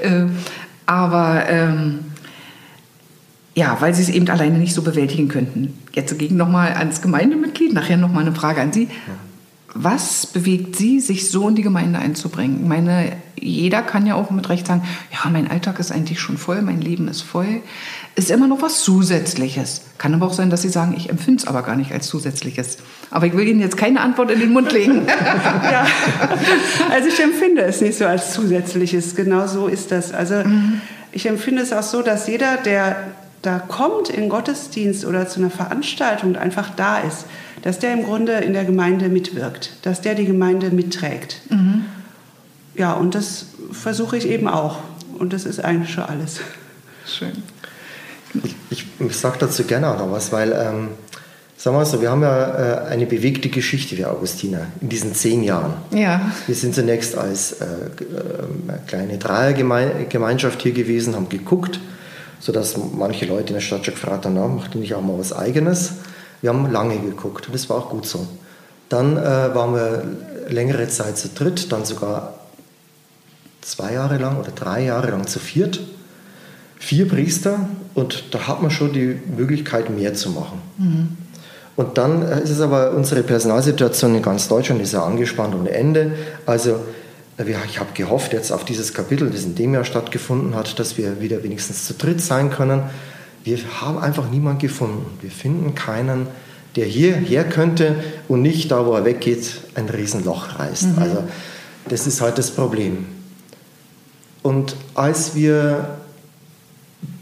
äh, 0.00 0.24
aber 0.86 1.44
ähm, 1.48 1.98
ja, 3.54 3.76
weil 3.80 3.94
sie 3.94 4.02
es 4.02 4.08
eben 4.08 4.28
alleine 4.28 4.58
nicht 4.58 4.74
so 4.74 4.82
bewältigen 4.82 5.28
könnten. 5.28 5.78
Jetzt 5.92 6.18
gegen 6.18 6.36
nochmal 6.36 6.72
ans 6.72 7.02
Gemeindemitglied, 7.02 7.72
nachher 7.72 7.96
nochmal 7.96 8.22
eine 8.22 8.34
Frage 8.34 8.60
an 8.60 8.72
Sie. 8.72 8.88
Was 9.76 10.26
bewegt 10.26 10.76
Sie, 10.76 11.00
sich 11.00 11.30
so 11.30 11.48
in 11.48 11.56
die 11.56 11.62
Gemeinde 11.62 11.98
einzubringen? 11.98 12.60
Ich 12.62 12.68
meine, 12.68 13.12
jeder 13.36 13.82
kann 13.82 14.06
ja 14.06 14.14
auch 14.14 14.30
mit 14.30 14.48
Recht 14.48 14.68
sagen, 14.68 14.82
ja, 15.12 15.28
mein 15.30 15.50
Alltag 15.50 15.80
ist 15.80 15.90
eigentlich 15.90 16.20
schon 16.20 16.38
voll, 16.38 16.62
mein 16.62 16.80
Leben 16.80 17.08
ist 17.08 17.22
voll. 17.22 17.62
Ist 18.14 18.30
immer 18.30 18.46
noch 18.46 18.62
was 18.62 18.82
Zusätzliches. 18.82 19.82
Kann 19.98 20.14
aber 20.14 20.26
auch 20.26 20.32
sein, 20.32 20.50
dass 20.50 20.62
Sie 20.62 20.68
sagen, 20.68 20.94
ich 20.96 21.10
empfinde 21.10 21.42
es 21.42 21.48
aber 21.48 21.62
gar 21.62 21.74
nicht 21.74 21.90
als 21.90 22.06
Zusätzliches. 22.06 22.78
Aber 23.10 23.26
ich 23.26 23.36
will 23.36 23.48
Ihnen 23.48 23.60
jetzt 23.60 23.76
keine 23.76 24.00
Antwort 24.00 24.30
in 24.30 24.38
den 24.38 24.52
Mund 24.52 24.72
legen. 24.72 25.06
ja. 25.06 25.86
Also 26.90 27.08
ich 27.08 27.20
empfinde 27.20 27.62
es 27.62 27.80
nicht 27.80 27.98
so 27.98 28.06
als 28.06 28.32
Zusätzliches. 28.32 29.16
Genau 29.16 29.48
so 29.48 29.66
ist 29.66 29.90
das. 29.90 30.12
Also 30.12 30.36
mhm. 30.36 30.80
ich 31.10 31.26
empfinde 31.26 31.62
es 31.62 31.72
auch 31.72 31.82
so, 31.82 32.02
dass 32.02 32.28
jeder, 32.28 32.58
der 32.58 32.96
da 33.44 33.58
kommt 33.58 34.08
in 34.08 34.28
Gottesdienst 34.28 35.04
oder 35.04 35.28
zu 35.28 35.40
einer 35.40 35.50
Veranstaltung 35.50 36.30
und 36.30 36.36
einfach 36.36 36.70
da 36.70 36.98
ist, 37.00 37.26
dass 37.62 37.78
der 37.78 37.92
im 37.92 38.04
Grunde 38.04 38.32
in 38.32 38.54
der 38.54 38.64
Gemeinde 38.64 39.08
mitwirkt, 39.08 39.72
dass 39.82 40.00
der 40.00 40.14
die 40.14 40.24
Gemeinde 40.24 40.70
mitträgt. 40.70 41.40
Mhm. 41.50 41.84
Ja, 42.74 42.94
und 42.94 43.14
das 43.14 43.46
versuche 43.70 44.16
ich 44.16 44.26
eben 44.26 44.48
auch. 44.48 44.78
Und 45.18 45.32
das 45.32 45.44
ist 45.44 45.60
eigentlich 45.62 45.92
schon 45.92 46.04
alles. 46.04 46.40
Schön. 47.06 47.32
Ich, 48.42 48.56
ich, 48.70 48.86
ich 48.98 49.16
sage 49.16 49.36
dazu 49.38 49.64
gerne 49.64 49.88
auch 49.88 49.98
noch 49.98 50.10
was, 50.10 50.32
weil, 50.32 50.52
ähm, 50.52 50.88
sagen 51.56 51.76
wir 51.76 51.84
so, 51.84 52.00
wir 52.00 52.10
haben 52.10 52.22
ja 52.22 52.86
äh, 52.86 52.88
eine 52.88 53.06
bewegte 53.06 53.48
Geschichte, 53.48 53.96
wir 53.96 54.10
Augustiner, 54.10 54.66
in 54.80 54.88
diesen 54.88 55.14
zehn 55.14 55.44
Jahren. 55.44 55.74
Ja. 55.92 56.32
Wir 56.46 56.54
sind 56.54 56.74
zunächst 56.74 57.16
als 57.16 57.52
äh, 57.52 57.64
äh, 57.64 58.78
kleine 58.88 59.18
Dreiergemeinschaft 59.18 60.62
hier 60.62 60.72
gewesen, 60.72 61.14
haben 61.14 61.28
geguckt, 61.28 61.78
sodass 62.44 62.74
manche 62.76 63.24
Leute 63.24 63.48
in 63.48 63.54
der 63.54 63.60
Stadt 63.62 63.86
schon 63.86 63.94
gefragt 63.94 64.26
haben, 64.26 64.34
na, 64.34 64.46
macht 64.46 64.74
ihr 64.74 64.80
nicht 64.82 64.94
auch 64.94 65.00
mal 65.00 65.18
was 65.18 65.32
Eigenes? 65.32 65.92
Wir 66.42 66.50
haben 66.50 66.70
lange 66.70 66.98
geguckt 66.98 67.46
und 67.46 67.54
das 67.54 67.70
war 67.70 67.78
auch 67.78 67.88
gut 67.88 68.04
so. 68.04 68.26
Dann 68.90 69.16
äh, 69.16 69.54
waren 69.54 69.74
wir 69.74 70.04
längere 70.50 70.86
Zeit 70.88 71.16
zu 71.16 71.28
dritt, 71.28 71.72
dann 71.72 71.86
sogar 71.86 72.34
zwei 73.62 73.94
Jahre 73.94 74.18
lang 74.18 74.38
oder 74.38 74.50
drei 74.50 74.84
Jahre 74.84 75.10
lang 75.10 75.26
zu 75.26 75.38
viert. 75.38 75.80
Vier 76.78 77.08
Priester 77.08 77.66
und 77.94 78.24
da 78.34 78.46
hat 78.46 78.60
man 78.60 78.70
schon 78.70 78.92
die 78.92 79.18
Möglichkeit, 79.34 79.88
mehr 79.88 80.12
zu 80.12 80.28
machen. 80.28 80.60
Mhm. 80.76 81.16
Und 81.76 81.96
dann 81.96 82.28
äh, 82.28 82.42
ist 82.42 82.50
es 82.50 82.60
aber 82.60 82.90
unsere 82.90 83.22
Personalsituation 83.22 84.14
in 84.16 84.20
ganz 84.20 84.48
Deutschland 84.48 84.82
ist 84.82 84.92
ja 84.92 85.02
angespannt 85.02 85.54
ohne 85.54 85.70
Ende. 85.70 86.12
Also 86.44 86.78
ich 87.38 87.80
habe 87.80 87.90
gehofft 87.94 88.32
jetzt 88.32 88.52
auf 88.52 88.64
dieses 88.64 88.94
Kapitel, 88.94 89.30
das 89.30 89.44
in 89.44 89.54
dem 89.54 89.74
Jahr 89.74 89.84
stattgefunden 89.84 90.54
hat, 90.54 90.78
dass 90.78 90.96
wir 90.96 91.20
wieder 91.20 91.42
wenigstens 91.42 91.84
zu 91.84 91.94
dritt 91.94 92.20
sein 92.20 92.50
können. 92.50 92.82
Wir 93.42 93.58
haben 93.80 93.98
einfach 93.98 94.30
niemanden 94.30 94.60
gefunden. 94.60 95.06
Wir 95.20 95.30
finden 95.30 95.74
keinen, 95.74 96.28
der 96.76 96.86
hierher 96.86 97.44
könnte 97.44 97.96
und 98.28 98.42
nicht 98.42 98.70
da, 98.70 98.86
wo 98.86 98.94
er 98.94 99.04
weggeht, 99.04 99.60
ein 99.74 99.88
Riesenloch 99.88 100.58
reißt. 100.58 100.96
Mhm. 100.96 100.98
Also 100.98 101.24
das 101.88 102.06
ist 102.06 102.20
halt 102.20 102.38
das 102.38 102.50
Problem. 102.52 103.06
Und 104.42 104.76
als 104.94 105.34
wir 105.34 105.98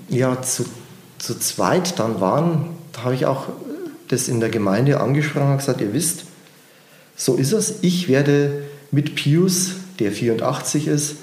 ja 0.08 0.42
zu, 0.42 0.64
zu 1.18 1.38
zweit 1.38 1.98
dann 1.98 2.20
waren, 2.20 2.70
da 2.92 3.04
habe 3.04 3.14
ich 3.14 3.26
auch 3.26 3.46
das 4.08 4.28
in 4.28 4.40
der 4.40 4.50
Gemeinde 4.50 5.00
angesprochen 5.00 5.52
und 5.52 5.58
gesagt, 5.58 5.80
ihr 5.80 5.94
wisst, 5.94 6.24
so 7.16 7.36
ist 7.36 7.52
es. 7.52 7.76
Ich 7.82 8.08
werde 8.08 8.64
mit 8.90 9.14
Pius, 9.14 9.76
der 9.98 10.12
84 10.12 10.88
ist, 10.88 11.16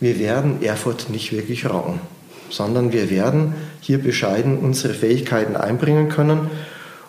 wir 0.00 0.18
werden 0.18 0.62
Erfurt 0.62 1.10
nicht 1.10 1.32
wirklich 1.32 1.68
rocken, 1.68 2.00
sondern 2.48 2.92
wir 2.92 3.10
werden 3.10 3.54
hier 3.80 3.98
bescheiden 3.98 4.58
unsere 4.58 4.94
Fähigkeiten 4.94 5.56
einbringen 5.56 6.08
können. 6.08 6.50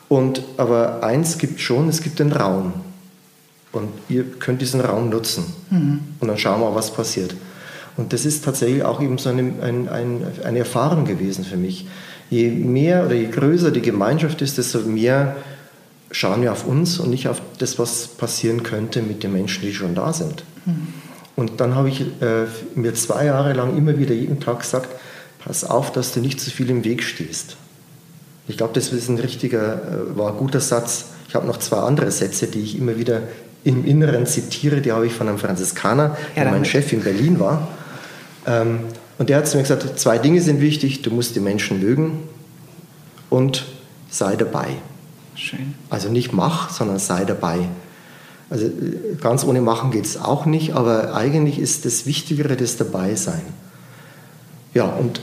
Und, 0.09 0.43
aber 0.57 1.03
eins 1.03 1.37
gibt 1.37 1.61
schon, 1.61 1.87
es 1.87 2.01
gibt 2.01 2.19
den 2.19 2.31
Raum. 2.31 2.73
Und 3.71 3.89
ihr 4.09 4.25
könnt 4.39 4.61
diesen 4.61 4.81
Raum 4.81 5.09
nutzen. 5.09 5.45
Mhm. 5.69 5.99
Und 6.19 6.27
dann 6.27 6.37
schauen 6.37 6.59
wir, 6.59 6.75
was 6.75 6.93
passiert. 6.93 7.33
Und 7.95 8.11
das 8.11 8.25
ist 8.25 8.43
tatsächlich 8.43 8.83
auch 8.83 9.01
eben 9.01 9.17
so 9.17 9.29
eine, 9.29 9.53
ein, 9.61 9.87
ein, 9.87 10.25
eine 10.43 10.59
Erfahrung 10.59 11.05
gewesen 11.05 11.45
für 11.45 11.57
mich 11.57 11.85
je 12.31 12.49
mehr 12.49 13.05
oder 13.05 13.13
je 13.13 13.27
größer 13.27 13.69
die 13.69 13.81
Gemeinschaft 13.81 14.41
ist, 14.41 14.57
desto 14.57 14.79
mehr 14.79 15.35
schauen 16.11 16.41
wir 16.41 16.51
auf 16.51 16.65
uns 16.65 16.99
und 16.99 17.09
nicht 17.09 17.27
auf 17.27 17.41
das, 17.57 17.79
was 17.79 18.07
passieren 18.07 18.63
könnte 18.63 19.01
mit 19.01 19.23
den 19.23 19.33
Menschen, 19.33 19.61
die 19.63 19.73
schon 19.73 19.95
da 19.95 20.13
sind. 20.13 20.43
Mhm. 20.65 20.87
Und 21.35 21.61
dann 21.61 21.75
habe 21.75 21.89
ich 21.89 22.01
äh, 22.01 22.45
mir 22.75 22.93
zwei 22.93 23.25
Jahre 23.25 23.53
lang 23.53 23.77
immer 23.77 23.97
wieder 23.97 24.13
jeden 24.13 24.39
Tag 24.39 24.59
gesagt, 24.59 24.89
pass 25.39 25.63
auf, 25.63 25.91
dass 25.91 26.13
du 26.13 26.19
nicht 26.19 26.39
zu 26.39 26.51
viel 26.51 26.69
im 26.69 26.83
Weg 26.83 27.03
stehst. 27.03 27.55
Ich 28.47 28.57
glaube, 28.57 28.73
das 28.73 28.91
ist 28.91 29.09
ein 29.09 29.17
richtiger, 29.17 29.75
äh, 29.75 30.17
war 30.17 30.33
ein 30.33 30.37
guter 30.37 30.59
Satz. 30.59 31.05
Ich 31.27 31.35
habe 31.35 31.47
noch 31.47 31.57
zwei 31.57 31.77
andere 31.77 32.11
Sätze, 32.11 32.47
die 32.47 32.59
ich 32.59 32.77
immer 32.77 32.97
wieder 32.97 33.23
im 33.63 33.85
Inneren 33.85 34.25
zitiere. 34.25 34.81
Die 34.81 34.91
habe 34.91 35.07
ich 35.07 35.13
von 35.13 35.29
einem 35.29 35.37
Franziskaner, 35.37 36.17
ja, 36.35 36.43
der 36.43 36.51
mein 36.51 36.65
Chef 36.65 36.91
in 36.91 37.01
Berlin 37.01 37.39
war. 37.39 37.69
Ähm, 38.45 38.81
und 39.17 39.29
der 39.29 39.37
hat 39.37 39.47
zu 39.47 39.57
mir 39.57 39.63
gesagt, 39.63 39.99
zwei 39.99 40.17
Dinge 40.17 40.41
sind 40.41 40.61
wichtig, 40.61 41.03
du 41.03 41.11
musst 41.11 41.35
die 41.35 41.39
Menschen 41.39 41.79
mögen 41.79 42.23
und 43.29 43.65
sei 44.09 44.35
dabei. 44.35 44.67
Schön. 45.41 45.73
Also 45.89 46.09
nicht 46.09 46.33
mach, 46.33 46.69
sondern 46.69 46.99
sei 46.99 47.25
dabei. 47.25 47.67
Also 48.51 48.69
ganz 49.19 49.43
ohne 49.43 49.59
Machen 49.61 49.89
geht 49.89 50.05
es 50.05 50.17
auch 50.21 50.45
nicht, 50.45 50.73
aber 50.73 51.15
eigentlich 51.15 51.57
ist 51.57 51.85
das 51.85 52.05
Wichtigere 52.05 52.55
das 52.55 52.77
Dabeisein. 52.77 53.41
Ja, 54.75 54.85
und 54.85 55.19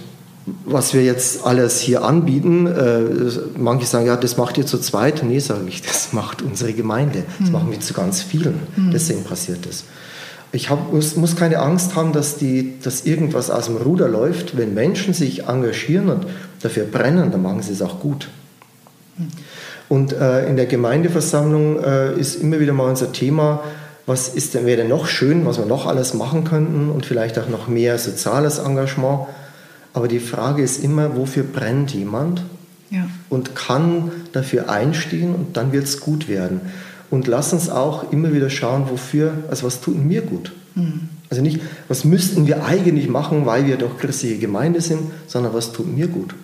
was 0.64 0.92
wir 0.92 1.04
jetzt 1.04 1.46
alles 1.46 1.78
hier 1.78 2.02
anbieten, 2.02 2.66
äh, 2.66 3.02
manche 3.56 3.86
sagen, 3.86 4.06
ja, 4.06 4.16
das 4.16 4.36
macht 4.36 4.58
ihr 4.58 4.66
zu 4.66 4.78
zweit. 4.78 5.22
Nee, 5.22 5.38
sage 5.38 5.66
ich, 5.68 5.82
das 5.82 6.12
macht 6.12 6.42
unsere 6.42 6.72
Gemeinde. 6.72 7.24
Das 7.38 7.48
hm. 7.48 7.52
machen 7.52 7.70
wir 7.70 7.78
zu 7.80 7.94
ganz 7.94 8.22
vielen. 8.22 8.58
Hm. 8.74 8.90
Deswegen 8.90 9.22
passiert 9.22 9.66
das. 9.66 9.84
Ich 10.50 10.70
hab, 10.70 10.92
muss, 10.92 11.14
muss, 11.16 11.36
keine 11.36 11.58
Angst 11.58 11.94
haben, 11.94 12.12
dass, 12.12 12.38
die, 12.38 12.80
dass 12.82 13.04
irgendwas 13.04 13.50
aus 13.50 13.66
dem 13.66 13.76
Ruder 13.76 14.08
läuft. 14.08 14.56
Wenn 14.56 14.74
Menschen 14.74 15.12
sich 15.14 15.44
engagieren 15.44 16.08
und 16.08 16.26
dafür 16.62 16.84
brennen, 16.86 17.30
dann 17.30 17.42
machen 17.42 17.62
sie 17.62 17.72
es 17.72 17.82
auch 17.82 18.00
gut. 18.00 18.28
Und 19.88 20.12
äh, 20.12 20.46
in 20.48 20.56
der 20.56 20.66
Gemeindeversammlung 20.66 21.82
äh, 21.82 22.18
ist 22.18 22.36
immer 22.36 22.60
wieder 22.60 22.72
mal 22.72 22.88
unser 22.88 23.12
Thema, 23.12 23.62
was 24.06 24.28
ist 24.28 24.54
denn, 24.54 24.66
wäre 24.66 24.78
denn 24.78 24.88
noch 24.88 25.06
schön, 25.06 25.44
was 25.44 25.58
wir 25.58 25.66
noch 25.66 25.86
alles 25.86 26.14
machen 26.14 26.44
könnten 26.44 26.90
und 26.90 27.06
vielleicht 27.06 27.38
auch 27.38 27.48
noch 27.48 27.68
mehr 27.68 27.98
soziales 27.98 28.58
Engagement. 28.58 29.26
Aber 29.92 30.08
die 30.08 30.20
Frage 30.20 30.62
ist 30.62 30.82
immer, 30.82 31.16
wofür 31.16 31.42
brennt 31.42 31.92
jemand 31.92 32.42
ja. 32.90 33.06
und 33.28 33.54
kann 33.54 34.10
dafür 34.32 34.70
einstehen 34.70 35.34
und 35.34 35.56
dann 35.56 35.72
wird 35.72 35.84
es 35.84 36.00
gut 36.00 36.28
werden 36.28 36.60
und 37.10 37.26
lass 37.26 37.52
uns 37.52 37.68
auch 37.70 38.12
immer 38.12 38.32
wieder 38.32 38.50
schauen, 38.50 38.86
wofür, 38.90 39.32
also 39.50 39.66
was 39.66 39.80
tut 39.80 40.02
mir 40.02 40.22
gut. 40.22 40.52
Mhm. 40.74 41.08
Also 41.30 41.42
nicht, 41.42 41.60
was 41.88 42.04
müssten 42.04 42.46
wir 42.46 42.64
eigentlich 42.64 43.08
machen, 43.08 43.44
weil 43.46 43.66
wir 43.66 43.76
doch 43.76 43.98
christliche 43.98 44.38
Gemeinde 44.38 44.80
sind, 44.80 45.00
sondern 45.26 45.52
was 45.54 45.72
tut 45.72 45.94
mir 45.94 46.08
gut. 46.08 46.34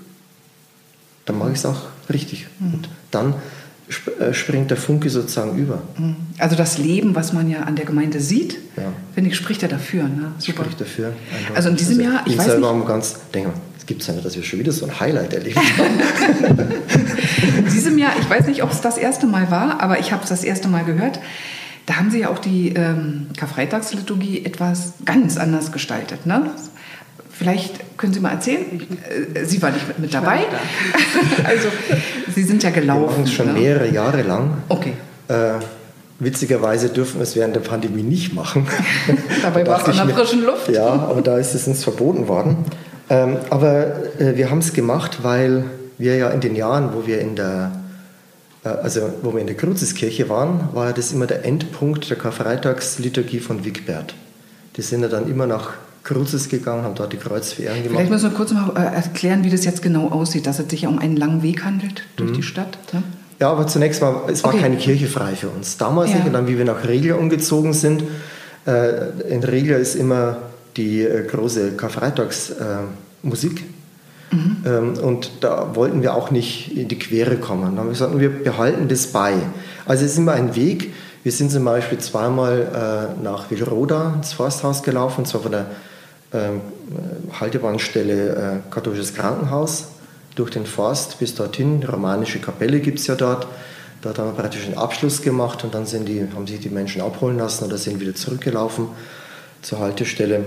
Dann 1.25 1.39
mache 1.39 1.53
ich 1.53 1.59
es 1.59 1.67
auch 1.67 1.83
richtig. 2.11 2.49
Mhm. 2.59 2.75
Und 2.75 2.89
dann 3.15 3.35
äh, 4.19 4.33
springt 4.33 4.71
der 4.71 4.77
Funke 4.77 5.11
sozusagen 5.11 5.59
über. 5.59 5.83
Mhm. 5.99 6.17
Also 6.39 6.57
das 6.57 6.79
Leben, 6.79 7.15
was 7.15 7.33
man 7.33 7.51
ja 7.51 7.61
an 7.61 7.77
der 7.77 7.85
Gemeinde 7.85 8.21
sieht, 8.21 8.59
ja. 8.77 8.93
finde 9.15 9.31
ich, 9.31 9.37
spricht 9.37 9.63
ja 9.63 9.69
dafür. 9.69 10.05
Ne? 10.05 10.33
Super. 10.39 10.63
Spricht 10.63 10.81
dafür. 10.81 11.07
Eindeutig. 11.09 11.57
Also 11.57 11.69
in 11.69 11.77
diesem 11.77 11.99
also, 11.99 12.11
Jahr, 12.11 12.23
ich, 12.27 12.33
ich 12.33 12.39
weiß 12.39 12.47
selber 12.47 12.73
nicht. 12.73 12.89
ganz, 12.89 13.17
denke 13.33 13.49
mal, 13.51 13.55
es 13.79 13.87
gibt 13.87 14.07
ja 14.07 14.15
nicht, 14.15 14.25
dass 14.25 14.35
wir 14.35 14.43
schon 14.43 14.59
wieder 14.59 14.73
so 14.73 14.87
ein 14.87 14.99
Highlight 14.99 15.35
erlebt 15.35 15.59
haben. 15.59 16.69
in 17.59 17.65
diesem 17.67 17.99
Jahr, 17.99 18.13
ich 18.19 18.29
weiß 18.29 18.47
nicht, 18.47 18.63
ob 18.63 18.73
es 18.73 18.81
das 18.81 18.97
erste 18.97 19.27
Mal 19.27 19.51
war, 19.51 19.83
aber 19.83 19.99
ich 19.99 20.13
habe 20.13 20.23
es 20.23 20.31
das 20.31 20.43
erste 20.43 20.69
Mal 20.69 20.85
gehört. 20.85 21.21
Da 21.85 21.97
haben 21.97 22.11
Sie 22.11 22.21
ja 22.21 22.31
auch 22.31 22.39
die 22.39 22.71
ähm, 22.71 23.27
Karfreitagsliturgie 23.37 24.47
etwas 24.47 24.95
ganz 25.05 25.37
anders 25.37 25.71
gestaltet. 25.71 26.25
Ne? 26.25 26.51
Vielleicht 27.37 27.99
können 27.99 28.13
Sie 28.13 28.21
mal 28.21 28.31
erzählen. 28.31 28.81
Äh, 29.35 29.45
Sie 29.45 29.61
waren 29.61 29.75
nicht 29.75 29.99
mit, 29.99 30.15
dabei. 30.15 30.41
also 31.45 31.69
Sie 32.35 32.43
sind 32.45 32.63
ja 32.63 32.71
gelaufen. 32.71 33.03
Wir 33.03 33.11
machen 33.11 33.25
es 33.25 33.33
schon 33.33 33.47
ne? 33.47 33.53
mehrere 33.55 33.91
Jahre 33.91 34.23
lang. 34.23 34.59
Okay. 34.69 34.93
Äh, 35.29 35.55
witzigerweise 36.21 36.91
dürfen 36.91 37.19
wir 37.19 37.25
es 37.25 37.35
während 37.35 37.57
der 37.57 37.61
Pandemie 37.61 38.03
nicht 38.03 38.35
machen. 38.35 38.67
Dabei 39.43 39.67
war 39.67 39.81
es 39.81 39.99
an 39.99 40.07
der 40.07 40.17
frischen 40.17 40.45
Luft. 40.45 40.69
Ja, 40.69 40.87
aber 40.87 41.23
da 41.23 41.39
ist 41.39 41.55
es 41.55 41.67
uns 41.67 41.83
verboten 41.83 42.29
worden. 42.29 42.59
Ähm, 43.11 43.37
aber 43.51 44.21
äh, 44.21 44.37
wir 44.37 44.51
haben 44.51 44.59
es 44.59 44.73
gemacht, 44.73 45.19
weil 45.23 45.65
wir 45.99 46.17
ja 46.17 46.31
in 46.31 46.41
den 46.41 46.55
Jahren, 46.55 46.95
wo 46.95 47.07
wir 47.07 47.21
in 47.21 47.35
der 47.37 47.73
äh, 48.65 48.69
also 48.69 49.13
wo 49.23 49.33
wir 49.33 49.41
in 49.41 49.47
der 49.47 49.57
Kruzeskirche 49.57 50.29
waren, 50.29 50.69
war 50.73 50.93
das 50.93 51.13
immer 51.13 51.27
der 51.27 51.45
Endpunkt 51.45 52.09
der 52.09 52.17
Karfreitagsliturgie 52.17 53.41
von 53.41 53.65
Wigbert. 53.65 54.15
Die 54.77 54.83
sind 54.83 55.03
ja 55.03 55.09
dann 55.09 55.31
immer 55.31 55.47
nach 55.47 55.75
Kruzes 56.05 56.51
gegangen, 56.51 56.85
haben 56.85 56.95
dort 56.95 57.13
die 57.13 57.17
Kreuzverehrung 57.17 57.83
gemacht. 57.83 57.97
Vielleicht 57.97 58.11
müssen 58.11 58.31
wir 58.31 58.37
kurz 58.37 58.53
mal 58.53 58.71
äh, 58.77 58.95
erklären, 58.95 59.43
wie 59.43 59.51
das 59.51 59.65
jetzt 59.65 59.83
genau 59.83 60.11
aussieht, 60.11 60.47
dass 60.47 60.59
es 60.59 60.69
sich 60.69 60.83
ja 60.83 60.91
um 60.91 60.99
einen 60.99 61.17
langen 61.17 61.43
Weg 61.43 61.65
handelt 61.65 62.05
durch 62.17 62.31
mhm. 62.31 62.35
die 62.35 62.43
Stadt. 62.43 62.79
Ne? 62.93 63.03
Ja, 63.41 63.51
aber 63.51 63.67
zunächst 63.67 64.01
mal, 64.01 64.23
es 64.29 64.45
war 64.45 64.53
okay. 64.53 64.63
keine 64.63 64.77
Kirche 64.77 65.07
frei 65.07 65.35
für 65.35 65.49
uns. 65.49 65.77
Damals 65.79 66.11
ja. 66.11 66.17
nicht, 66.17 66.27
und 66.27 66.35
dann, 66.35 66.47
wie 66.47 66.59
wir 66.59 66.65
nach 66.65 66.87
Regler 66.87 67.19
umgezogen 67.19 67.73
sind, 67.73 68.05
äh, 68.67 69.11
in 69.29 69.43
Regler 69.43 69.79
ist 69.79 69.95
immer 69.95 70.37
die 70.77 71.03
äh, 71.03 71.27
große 71.27 71.73
Karfreitagsmusik. 71.73 73.61
Äh, 74.31 74.35
mhm. 74.35 74.57
ähm, 74.67 74.95
und 75.03 75.31
da 75.41 75.75
wollten 75.75 76.03
wir 76.03 76.15
auch 76.15 76.31
nicht 76.31 76.77
in 76.77 76.89
die 76.89 76.99
Quere 76.99 77.37
kommen. 77.37 77.63
Dann 77.63 77.79
haben 77.79 77.87
wir 77.87 77.93
gesagt, 77.93 78.19
wir 78.19 78.31
behalten 78.31 78.89
das 78.89 79.07
bei. 79.09 79.35
Also 79.87 80.05
es 80.05 80.13
ist 80.13 80.19
immer 80.19 80.33
ein 80.33 80.55
Weg. 80.55 80.93
Wir 81.23 81.33
sind 81.33 81.51
zum 81.51 81.65
Beispiel 81.65 81.97
zweimal 81.97 83.15
nach 83.23 83.51
Wilroda 83.51 84.13
ins 84.15 84.35
Forsthaus 84.35 84.83
gelaufen, 84.83 85.21
und 85.21 85.27
zwar 85.27 85.41
von 85.41 85.53
der 85.53 85.67
Haltebahnstelle 87.41 88.63
äh, 88.67 88.71
Katholisches 88.73 89.15
Krankenhaus 89.15 89.89
durch 90.35 90.51
den 90.51 90.67
Forst 90.67 91.19
bis 91.19 91.35
dorthin. 91.35 91.81
Die 91.81 91.87
romanische 91.87 92.41
Kapelle 92.41 92.81
gibt 92.81 92.99
es 92.99 93.07
ja 93.07 93.15
dort. 93.15 93.47
Dort 94.03 94.19
haben 94.19 94.31
wir 94.31 94.35
praktisch 94.35 94.67
einen 94.67 94.77
Abschluss 94.77 95.23
gemacht 95.23 95.65
und 95.65 95.75
dann 95.75 95.87
sind 95.87 96.07
die, 96.07 96.27
haben 96.35 96.47
sich 96.47 96.61
die 96.61 96.69
Menschen 96.69 97.01
abholen 97.01 97.39
lassen 97.39 97.65
oder 97.65 97.79
sind 97.79 98.01
wieder 98.01 98.15
zurückgelaufen 98.15 98.89
zur 99.63 99.79
Haltestelle. 99.79 100.45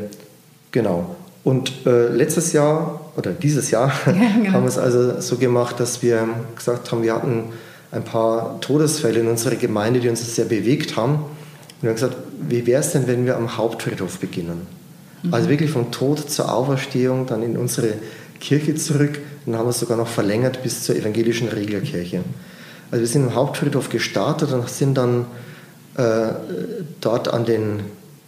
Genau. 0.72 1.16
Und 1.44 1.86
äh, 1.86 2.10
letztes 2.10 2.54
Jahr 2.54 3.12
oder 3.16 3.32
dieses 3.32 3.72
Jahr 3.72 3.92
ja, 4.06 4.14
genau. 4.14 4.52
haben 4.54 4.64
wir 4.64 4.70
es 4.70 4.78
also 4.78 5.20
so 5.22 5.38
gemacht, 5.38 5.80
dass 5.80 6.04
wir 6.04 6.28
gesagt 6.56 6.92
haben, 6.92 7.02
wir 7.02 7.16
hatten 7.16 7.46
ein 7.92 8.04
paar 8.04 8.60
Todesfälle 8.62 9.22
in 9.22 9.28
unserer 9.28 9.56
Gemeinde, 9.56 10.02
die 10.02 10.10
uns 10.10 10.36
sehr 10.36 10.46
bewegt 10.46 10.98
haben. 10.98 11.14
Und 11.16 11.84
wir 11.84 11.90
haben 11.90 11.96
gesagt, 11.96 12.18
wie 12.48 12.66
wäre 12.66 12.82
es 12.82 12.92
denn, 12.92 13.08
wenn 13.08 13.26
wir 13.26 13.38
am 13.38 13.58
Hauptfriedhof 13.58 14.20
beginnen? 14.20 14.68
Mhm. 15.28 15.34
Also 15.34 15.50
wirklich 15.50 15.72
vom 15.72 15.92
Tod 15.92 16.30
zur 16.30 16.54
Auferstehung, 16.54 17.26
dann 17.26 17.44
in 17.44 17.58
unsere 17.58 17.94
Kirche 18.40 18.76
zurück. 18.76 19.20
Dann 19.46 19.56
haben 19.56 19.66
wir 19.66 19.72
es 19.72 19.80
sogar 19.80 19.98
noch 19.98 20.08
verlängert 20.08 20.64
bis 20.64 20.84
zur 20.84 20.96
evangelischen 20.96 21.48
Reglerkirche. 21.48 22.22
Also 22.92 23.02
wir 23.02 23.08
sind 23.08 23.24
im 23.24 23.36
Hauptfriedhof 23.36 23.90
gestartet 23.90 24.52
und 24.52 24.70
sind 24.70 24.98
dann 24.98 25.26
äh, 25.96 26.30
dort 27.02 27.34
an 27.34 27.46
den 27.46 27.82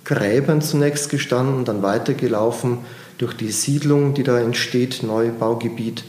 Gräbern 0.06 0.62
zunächst 0.62 1.10
gestanden, 1.10 1.66
dann 1.66 1.84
weitergelaufen 1.84 2.80
durch 3.18 3.36
die 3.36 3.52
Siedlung, 3.52 4.14
die 4.14 4.24
da 4.24 4.40
entsteht, 4.40 5.04
Neubaugebiet, 5.04 6.04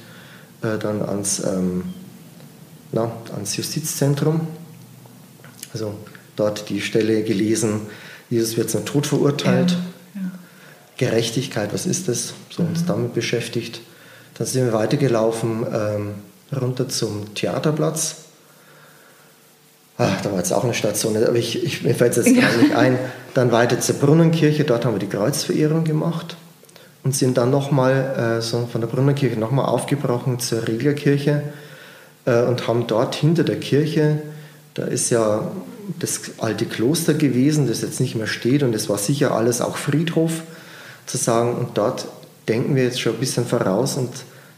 äh, 0.62 0.78
dann 0.78 1.02
ans, 1.02 1.44
ähm, 1.44 1.84
na, 2.92 3.12
ans 3.34 3.56
Justizzentrum. 3.56 4.40
Also 5.72 5.94
dort 6.36 6.68
die 6.70 6.80
Stelle 6.80 7.22
gelesen, 7.22 7.82
Jesus 8.30 8.56
wird 8.56 8.70
zum 8.70 8.84
Tod 8.84 9.06
verurteilt. 9.06 9.72
Ja, 9.72 9.76
ja. 9.76 9.82
Gerechtigkeit, 11.00 11.72
was 11.72 11.86
ist 11.86 12.08
das? 12.08 12.34
So 12.50 12.62
uns 12.62 12.82
mhm. 12.82 12.86
damit 12.86 13.14
beschäftigt. 13.14 13.80
Dann 14.34 14.46
sind 14.46 14.66
wir 14.66 14.72
weitergelaufen 14.72 15.66
ähm, 15.72 16.14
runter 16.52 16.88
zum 16.88 17.34
Theaterplatz 17.34 18.16
ach, 20.00 20.20
da 20.22 20.30
war 20.30 20.38
jetzt 20.38 20.52
auch 20.52 20.64
eine 20.64 20.74
Station, 20.74 21.16
aber 21.16 21.36
ich, 21.36 21.62
ich 21.62 21.82
mir 21.82 21.94
fällt 21.94 22.16
es 22.16 22.26
jetzt 22.26 22.40
gar 22.40 22.56
nicht 22.56 22.74
ein. 22.74 22.98
Dann 23.34 23.52
weiter 23.52 23.78
zur 23.80 23.96
Brunnenkirche, 23.96 24.64
dort 24.64 24.84
haben 24.84 24.94
wir 24.94 24.98
die 24.98 25.06
Kreuzverehrung 25.06 25.84
gemacht 25.84 26.36
und 27.04 27.14
sind 27.14 27.36
dann 27.36 27.50
nochmal 27.50 28.38
äh, 28.38 28.42
so 28.42 28.66
von 28.70 28.80
der 28.80 28.88
Brunnenkirche 28.88 29.38
nochmal 29.38 29.66
aufgebrochen 29.66 30.40
zur 30.40 30.66
Reglerkirche 30.66 31.42
äh, 32.24 32.42
und 32.42 32.66
haben 32.66 32.86
dort 32.86 33.14
hinter 33.14 33.44
der 33.44 33.60
Kirche, 33.60 34.22
da 34.74 34.84
ist 34.84 35.10
ja 35.10 35.50
das 35.98 36.20
alte 36.38 36.66
Kloster 36.66 37.14
gewesen, 37.14 37.66
das 37.66 37.82
jetzt 37.82 38.00
nicht 38.00 38.14
mehr 38.14 38.26
steht 38.26 38.62
und 38.62 38.74
es 38.74 38.88
war 38.88 38.98
sicher 38.98 39.34
alles 39.34 39.60
auch 39.60 39.76
Friedhof 39.76 40.42
zu 41.10 41.16
sagen 41.16 41.54
und 41.54 41.76
dort 41.76 42.06
denken 42.48 42.76
wir 42.76 42.84
jetzt 42.84 43.00
schon 43.00 43.14
ein 43.14 43.20
bisschen 43.20 43.46
voraus 43.46 43.96
und 43.96 44.10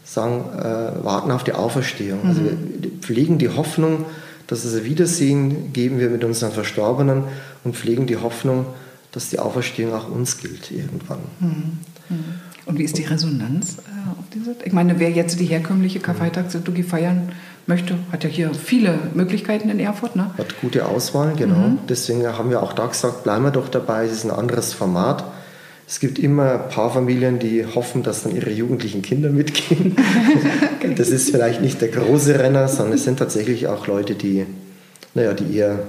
sagen, 0.03 0.45
äh, 0.57 1.03
warten 1.03 1.31
auf 1.31 1.43
die 1.43 1.53
Auferstehung. 1.53 2.19
Also 2.27 2.41
mhm. 2.41 2.47
Also 2.47 2.59
wir 2.81 2.89
pflegen 3.01 3.37
die 3.37 3.49
Hoffnung, 3.49 4.05
dass 4.47 4.65
es 4.65 4.75
ein 4.75 4.83
Wiedersehen 4.83 5.73
geben 5.73 5.99
wir 5.99 6.09
mit 6.09 6.23
unseren 6.23 6.51
Verstorbenen 6.51 7.23
und 7.63 7.75
pflegen 7.75 8.05
die 8.07 8.17
Hoffnung, 8.17 8.65
dass 9.11 9.29
die 9.29 9.39
Auferstehung 9.39 9.93
auch 9.93 10.09
uns 10.09 10.37
gilt 10.37 10.71
irgendwann. 10.71 11.19
Mhm. 11.39 11.47
mhm. 12.09 12.23
Und 12.65 12.79
wie 12.79 12.83
ist 12.83 12.97
die 12.97 13.03
Resonanz 13.03 13.75
äh, 13.79 14.09
auf 14.11 14.25
diese? 14.33 14.55
Ich 14.63 14.71
meine, 14.71 14.97
wer 14.97 15.11
jetzt 15.11 15.37
die 15.37 15.45
herkömmliche 15.45 15.99
Karfreitagsliturgie 15.99 16.83
feiern 16.83 17.33
möchte, 17.67 17.97
hat 18.09 18.23
ja 18.23 18.29
hier 18.29 18.53
viele 18.53 18.97
Möglichkeiten 19.13 19.69
in 19.69 19.81
Erfurt. 19.81 20.15
Ne? 20.15 20.31
Hat 20.37 20.61
gute 20.61 20.85
Auswahl, 20.85 21.33
genau. 21.35 21.55
Mhm. 21.55 21.79
Deswegen 21.89 22.25
haben 22.25 22.49
wir 22.49 22.63
auch 22.63 22.71
da 22.71 22.85
gesagt, 22.87 23.23
bleiben 23.23 23.43
wir 23.43 23.51
doch 23.51 23.67
dabei. 23.67 24.05
Es 24.05 24.13
ist 24.13 24.23
ein 24.23 24.31
anderes 24.31 24.73
Format. 24.73 25.25
Es 25.93 25.99
gibt 25.99 26.17
immer 26.17 26.53
ein 26.53 26.69
paar 26.69 26.91
Familien, 26.91 27.37
die 27.37 27.63
hoffen, 27.63 28.01
dass 28.01 28.23
dann 28.23 28.35
ihre 28.35 28.49
jugendlichen 28.49 29.03
Kinder 29.03 29.29
mitgehen. 29.29 29.95
das 30.97 31.09
ist 31.09 31.29
vielleicht 31.29 31.61
nicht 31.61 31.81
der 31.81 31.89
große 31.89 32.39
Renner, 32.39 32.67
sondern 32.67 32.95
es 32.95 33.03
sind 33.03 33.19
tatsächlich 33.19 33.67
auch 33.67 33.85
Leute, 33.85 34.15
die, 34.15 34.47
naja, 35.13 35.35
die 35.35 35.55
eher 35.55 35.83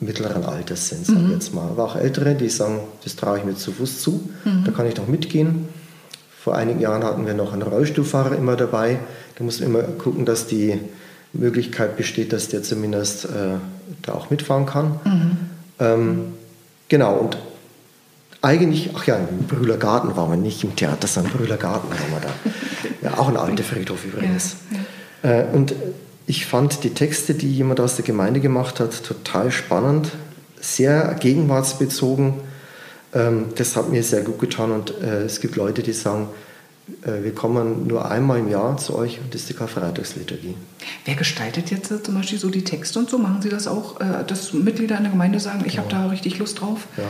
mittleren 0.00 0.46
Alters 0.46 0.88
sind, 0.88 1.04
sagen 1.04 1.20
wir 1.20 1.26
mhm. 1.26 1.32
jetzt 1.34 1.52
mal. 1.54 1.68
Aber 1.68 1.84
auch 1.84 1.96
Ältere, 1.96 2.34
die 2.34 2.48
sagen, 2.48 2.80
das 3.04 3.14
traue 3.14 3.40
ich 3.40 3.44
mir 3.44 3.54
zu 3.54 3.72
Fuß 3.72 4.00
zu, 4.00 4.26
mhm. 4.46 4.64
da 4.64 4.72
kann 4.72 4.86
ich 4.86 4.94
doch 4.94 5.06
mitgehen. 5.06 5.68
Vor 6.42 6.54
einigen 6.54 6.80
Jahren 6.80 7.04
hatten 7.04 7.26
wir 7.26 7.34
noch 7.34 7.52
einen 7.52 7.60
Rollstuhlfahrer 7.60 8.34
immer 8.36 8.56
dabei. 8.56 9.00
Da 9.36 9.44
muss 9.44 9.60
man 9.60 9.68
immer 9.68 9.82
gucken, 9.82 10.24
dass 10.24 10.46
die 10.46 10.78
Möglichkeit 11.34 11.98
besteht, 11.98 12.32
dass 12.32 12.48
der 12.48 12.62
zumindest 12.62 13.26
äh, 13.26 13.58
da 14.00 14.14
auch 14.14 14.30
mitfahren 14.30 14.64
kann. 14.64 14.98
Mhm. 15.04 15.36
Ähm, 15.78 16.20
genau, 16.88 17.16
und 17.16 17.36
eigentlich, 18.42 18.90
ach 18.94 19.06
ja, 19.06 19.16
im 19.16 19.46
Brühlergarten 19.46 20.16
waren 20.16 20.30
wir 20.30 20.36
nicht 20.36 20.62
im 20.64 20.74
Theater, 20.76 21.06
sondern 21.06 21.32
im 21.32 21.38
Brühlergarten 21.38 21.88
waren 21.88 22.10
wir 22.10 22.20
da. 22.20 23.08
Ja, 23.08 23.18
auch 23.18 23.28
ein 23.28 23.36
alter 23.36 23.62
Friedhof 23.62 24.04
übrigens. 24.04 24.56
Ja, 25.22 25.30
ja. 25.30 25.40
Äh, 25.40 25.46
und 25.52 25.74
ich 26.26 26.46
fand 26.46 26.84
die 26.84 26.90
Texte, 26.90 27.34
die 27.34 27.52
jemand 27.52 27.80
aus 27.80 27.96
der 27.96 28.04
Gemeinde 28.04 28.40
gemacht 28.40 28.80
hat, 28.80 29.04
total 29.04 29.50
spannend, 29.50 30.10
sehr 30.60 31.14
gegenwartsbezogen. 31.20 32.34
Ähm, 33.14 33.46
das 33.56 33.76
hat 33.76 33.90
mir 33.90 34.02
sehr 34.02 34.22
gut 34.22 34.38
getan 34.38 34.72
und 34.72 34.90
äh, 35.00 35.22
es 35.22 35.40
gibt 35.40 35.56
Leute, 35.56 35.82
die 35.82 35.92
sagen, 35.92 36.28
äh, 37.02 37.22
wir 37.22 37.34
kommen 37.34 37.86
nur 37.86 38.10
einmal 38.10 38.38
im 38.38 38.48
Jahr 38.48 38.76
zu 38.76 38.96
euch 38.96 39.20
und 39.20 39.34
das 39.34 39.42
ist 39.42 39.50
die 39.50 39.54
Karfreitagsliturgie. 39.54 40.56
Wer 41.04 41.14
gestaltet 41.14 41.70
jetzt 41.70 41.92
zum 42.04 42.14
Beispiel 42.14 42.38
so 42.38 42.50
die 42.50 42.64
Texte 42.64 42.98
und 42.98 43.10
so? 43.10 43.18
Machen 43.18 43.42
Sie 43.42 43.48
das 43.48 43.68
auch, 43.68 43.98
dass 44.26 44.52
Mitglieder 44.52 44.96
in 44.96 45.04
der 45.04 45.12
Gemeinde 45.12 45.38
sagen, 45.38 45.64
ich 45.66 45.74
ja. 45.74 45.80
habe 45.80 45.90
da 45.90 46.06
richtig 46.06 46.38
Lust 46.38 46.60
drauf? 46.60 46.86
Ja. 46.96 47.04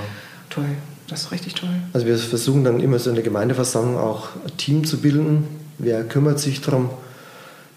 Toll. 0.50 0.64
Das 1.08 1.22
ist 1.22 1.32
richtig 1.32 1.54
toll. 1.54 1.70
Also 1.92 2.06
wir 2.06 2.16
versuchen 2.16 2.64
dann 2.64 2.80
immer 2.80 2.98
so 2.98 3.10
in 3.10 3.16
der 3.16 3.24
Gemeindeversammlung 3.24 3.98
auch 3.98 4.28
ein 4.46 4.56
Team 4.56 4.84
zu 4.84 4.98
bilden. 4.98 5.46
Wer 5.78 6.04
kümmert 6.04 6.38
sich 6.38 6.60
darum? 6.60 6.90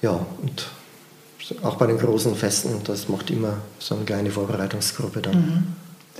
Ja, 0.01 0.25
und 0.41 0.67
auch 1.63 1.75
bei 1.75 1.87
den 1.87 1.97
großen 1.97 2.35
Festen, 2.35 2.81
das 2.85 3.09
macht 3.09 3.29
immer 3.29 3.57
so 3.79 3.95
eine 3.95 4.05
kleine 4.05 4.31
Vorbereitungsgruppe 4.31 5.21
dann. 5.21 5.35
Mhm. 5.35 5.63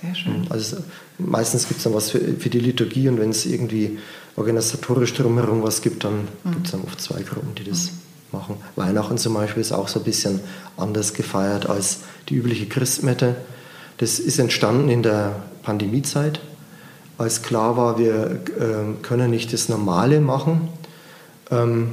Sehr 0.02 0.16
schön. 0.16 0.46
Also 0.50 0.78
meistens 1.18 1.68
gibt 1.68 1.78
es 1.78 1.84
dann 1.86 1.94
was 1.94 2.12
für, 2.12 2.20
für, 2.20 2.50
die 2.50 2.60
Liturgie 2.60 3.08
und 3.08 3.20
wenn 3.20 3.30
es 3.30 3.46
irgendwie 3.46 3.98
organisatorisch 4.36 5.14
drumherum 5.14 5.64
was 5.64 5.82
gibt, 5.82 6.04
dann 6.04 6.28
mhm. 6.44 6.52
gibt 6.52 6.66
es 6.66 6.72
dann 6.74 6.82
oft 6.82 7.00
zwei 7.00 7.22
Gruppen, 7.22 7.56
die 7.56 7.64
das 7.64 7.92
mhm. 7.92 8.38
machen. 8.38 8.56
Weihnachten 8.76 9.18
zum 9.18 9.34
Beispiel 9.34 9.62
ist 9.62 9.72
auch 9.72 9.88
so 9.88 10.00
ein 10.00 10.06
bisschen 10.06 10.42
anders 10.78 11.14
gefeiert 11.14 11.70
als 11.70 12.00
die 12.30 12.36
übliche 12.36 12.68
Christmette. 12.68 13.36
Das 13.98 14.20
ist 14.20 14.40
entstanden 14.40 14.90
in 14.90 15.02
der 15.02 15.44
Pandemiezeit 15.64 16.42
als 17.18 17.42
klar 17.42 17.78
war, 17.78 17.98
wir 17.98 18.40
äh, 18.60 19.02
können 19.02 19.32
nicht 19.32 19.54
das 19.54 19.70
Normale 19.70 20.20
machen. 20.20 20.70
Ähm, 21.52 21.90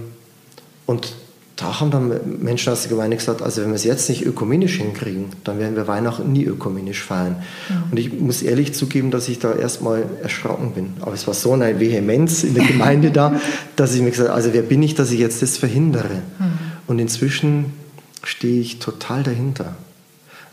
und 0.86 1.14
da 1.56 1.80
haben 1.80 1.90
dann 1.90 2.40
Menschen 2.40 2.72
aus 2.72 2.82
der 2.82 2.90
Gemeinde 2.90 3.16
gesagt, 3.16 3.40
also 3.42 3.60
wenn 3.60 3.68
wir 3.68 3.76
es 3.76 3.84
jetzt 3.84 4.08
nicht 4.08 4.24
ökumenisch 4.24 4.78
hinkriegen, 4.78 5.26
dann 5.44 5.58
werden 5.58 5.76
wir 5.76 5.86
Weihnachten 5.86 6.32
nie 6.32 6.44
ökumenisch 6.44 7.02
feiern. 7.02 7.36
Ja. 7.68 7.82
Und 7.90 7.98
ich 7.98 8.12
muss 8.12 8.42
ehrlich 8.42 8.74
zugeben, 8.74 9.10
dass 9.10 9.28
ich 9.28 9.38
da 9.38 9.54
erstmal 9.54 10.04
erschrocken 10.22 10.72
bin. 10.72 10.94
Aber 11.00 11.12
es 11.12 11.26
war 11.26 11.34
so 11.34 11.52
eine 11.52 11.78
Vehemenz 11.78 12.42
in 12.42 12.54
der 12.54 12.64
Gemeinde 12.64 13.10
da, 13.10 13.40
dass 13.76 13.94
ich 13.94 14.00
mir 14.00 14.10
gesagt 14.10 14.30
habe, 14.30 14.36
also 14.36 14.52
wer 14.52 14.62
bin 14.62 14.82
ich, 14.82 14.94
dass 14.94 15.12
ich 15.12 15.20
jetzt 15.20 15.42
das 15.42 15.56
verhindere? 15.56 16.22
Mhm. 16.38 16.58
Und 16.88 16.98
inzwischen 16.98 17.74
stehe 18.24 18.60
ich 18.60 18.78
total 18.78 19.22
dahinter. 19.22 19.76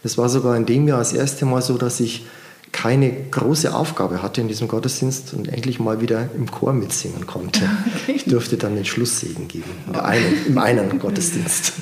Das 0.03 0.17
war 0.17 0.29
sogar 0.29 0.55
in 0.57 0.65
dem 0.65 0.87
Jahr 0.87 0.99
das 0.99 1.13
erste 1.13 1.45
Mal 1.45 1.61
so, 1.61 1.77
dass 1.77 1.99
ich 1.99 2.25
keine 2.71 3.11
große 3.11 3.73
Aufgabe 3.73 4.21
hatte 4.21 4.41
in 4.41 4.47
diesem 4.47 4.67
Gottesdienst 4.67 5.33
und 5.33 5.47
endlich 5.47 5.79
mal 5.79 6.01
wieder 6.01 6.29
im 6.35 6.49
Chor 6.49 6.73
mitsingen 6.73 7.25
konnte. 7.27 7.61
Ich 8.07 8.25
durfte 8.25 8.57
dann 8.57 8.75
den 8.75 8.85
Schlusssegen 8.85 9.47
geben, 9.47 9.69
einen, 9.93 10.45
im 10.47 10.57
einen 10.57 10.99
Gottesdienst. 10.99 11.73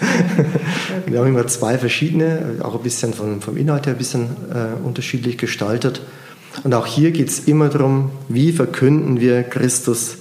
Wir 1.06 1.20
haben 1.20 1.28
immer 1.28 1.48
zwei 1.48 1.78
verschiedene, 1.78 2.58
auch 2.62 2.76
ein 2.76 2.84
bisschen 2.84 3.14
vom, 3.14 3.42
vom 3.42 3.58
Inhalt 3.58 3.86
her 3.86 3.94
ein 3.94 3.98
bisschen 3.98 4.28
äh, 4.54 4.86
unterschiedlich 4.86 5.38
gestaltet. 5.38 6.02
Und 6.64 6.74
auch 6.74 6.86
hier 6.86 7.12
geht 7.12 7.30
es 7.30 7.40
immer 7.40 7.70
darum, 7.70 8.12
wie 8.30 8.52
verkünden 8.52 9.20
wir 9.20 9.44
Christus 9.44 10.18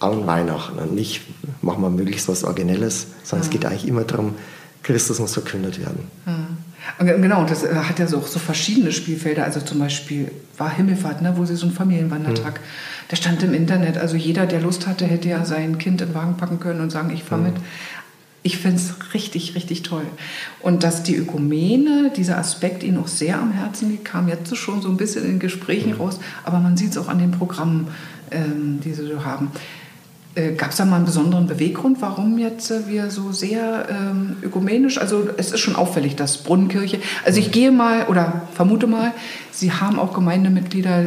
an 0.00 0.26
Weihnachten 0.26 0.78
und 0.78 0.94
nicht 0.94 1.22
machen 1.62 1.82
wir 1.82 1.90
möglichst 1.90 2.28
was 2.28 2.44
Originelles, 2.44 3.06
sondern 3.22 3.44
ja. 3.44 3.46
es 3.46 3.50
geht 3.50 3.66
eigentlich 3.66 3.86
immer 3.86 4.04
darum, 4.04 4.34
Christus 4.82 5.20
muss 5.20 5.34
verkündet 5.34 5.80
werden. 5.80 6.08
Ja. 6.26 6.46
Genau, 6.98 7.44
das 7.44 7.64
äh, 7.64 7.74
hat 7.74 7.98
ja 7.98 8.06
so, 8.06 8.18
auch 8.18 8.26
so 8.26 8.38
verschiedene 8.38 8.92
Spielfelder. 8.92 9.44
Also 9.44 9.60
zum 9.60 9.78
Beispiel 9.78 10.30
war 10.58 10.70
Himmelfahrt, 10.70 11.22
ne, 11.22 11.34
wo 11.36 11.44
sie 11.44 11.56
so 11.56 11.66
einen 11.66 11.74
Familienwandertag, 11.74 12.54
mhm. 12.54 13.08
der 13.10 13.16
stand 13.16 13.42
im 13.42 13.54
Internet. 13.54 13.98
Also 13.98 14.16
jeder, 14.16 14.46
der 14.46 14.60
Lust 14.60 14.86
hatte, 14.86 15.06
hätte 15.06 15.28
ja 15.28 15.44
sein 15.44 15.78
Kind 15.78 16.00
in 16.00 16.08
den 16.08 16.14
Wagen 16.14 16.36
packen 16.36 16.60
können 16.60 16.80
und 16.80 16.90
sagen, 16.90 17.10
ich 17.12 17.24
fahre 17.24 17.42
mhm. 17.42 17.46
mit. 17.48 17.56
Ich 18.44 18.58
finde 18.58 18.78
es 18.78 19.14
richtig, 19.14 19.54
richtig 19.54 19.82
toll. 19.82 20.04
Und 20.60 20.82
dass 20.82 21.04
die 21.04 21.14
Ökumene, 21.14 22.10
dieser 22.16 22.38
Aspekt 22.38 22.82
Ihnen 22.82 22.98
auch 22.98 23.06
sehr 23.06 23.38
am 23.38 23.52
Herzen 23.52 23.90
liegt, 23.90 24.04
kam 24.04 24.26
jetzt 24.26 24.56
schon 24.56 24.82
so 24.82 24.88
ein 24.88 24.96
bisschen 24.96 25.24
in 25.24 25.38
Gesprächen 25.38 25.90
mhm. 25.90 26.00
raus. 26.00 26.18
Aber 26.44 26.58
man 26.58 26.76
sieht 26.76 26.90
es 26.90 26.98
auch 26.98 27.08
an 27.08 27.20
den 27.20 27.30
Programmen, 27.30 27.88
ähm, 28.32 28.80
die 28.84 28.92
Sie 28.94 29.06
so 29.06 29.24
haben. 29.24 29.52
Äh, 30.34 30.52
Gab 30.52 30.70
es 30.70 30.76
da 30.76 30.84
mal 30.84 30.96
einen 30.96 31.04
besonderen 31.04 31.46
Beweggrund, 31.46 32.00
warum 32.00 32.38
jetzt 32.38 32.70
äh, 32.70 32.88
wir 32.88 33.10
so 33.10 33.32
sehr 33.32 33.86
ähm, 33.90 34.36
ökumenisch, 34.42 34.98
also 34.98 35.28
es 35.36 35.52
ist 35.52 35.60
schon 35.60 35.76
auffällig, 35.76 36.16
dass 36.16 36.38
Brunnenkirche, 36.38 37.00
also 37.24 37.38
ich 37.38 37.52
gehe 37.52 37.70
mal 37.70 38.06
oder 38.06 38.42
vermute 38.54 38.86
mal, 38.86 39.12
Sie 39.50 39.72
haben 39.72 39.98
auch 39.98 40.14
Gemeindemitglieder, 40.14 41.04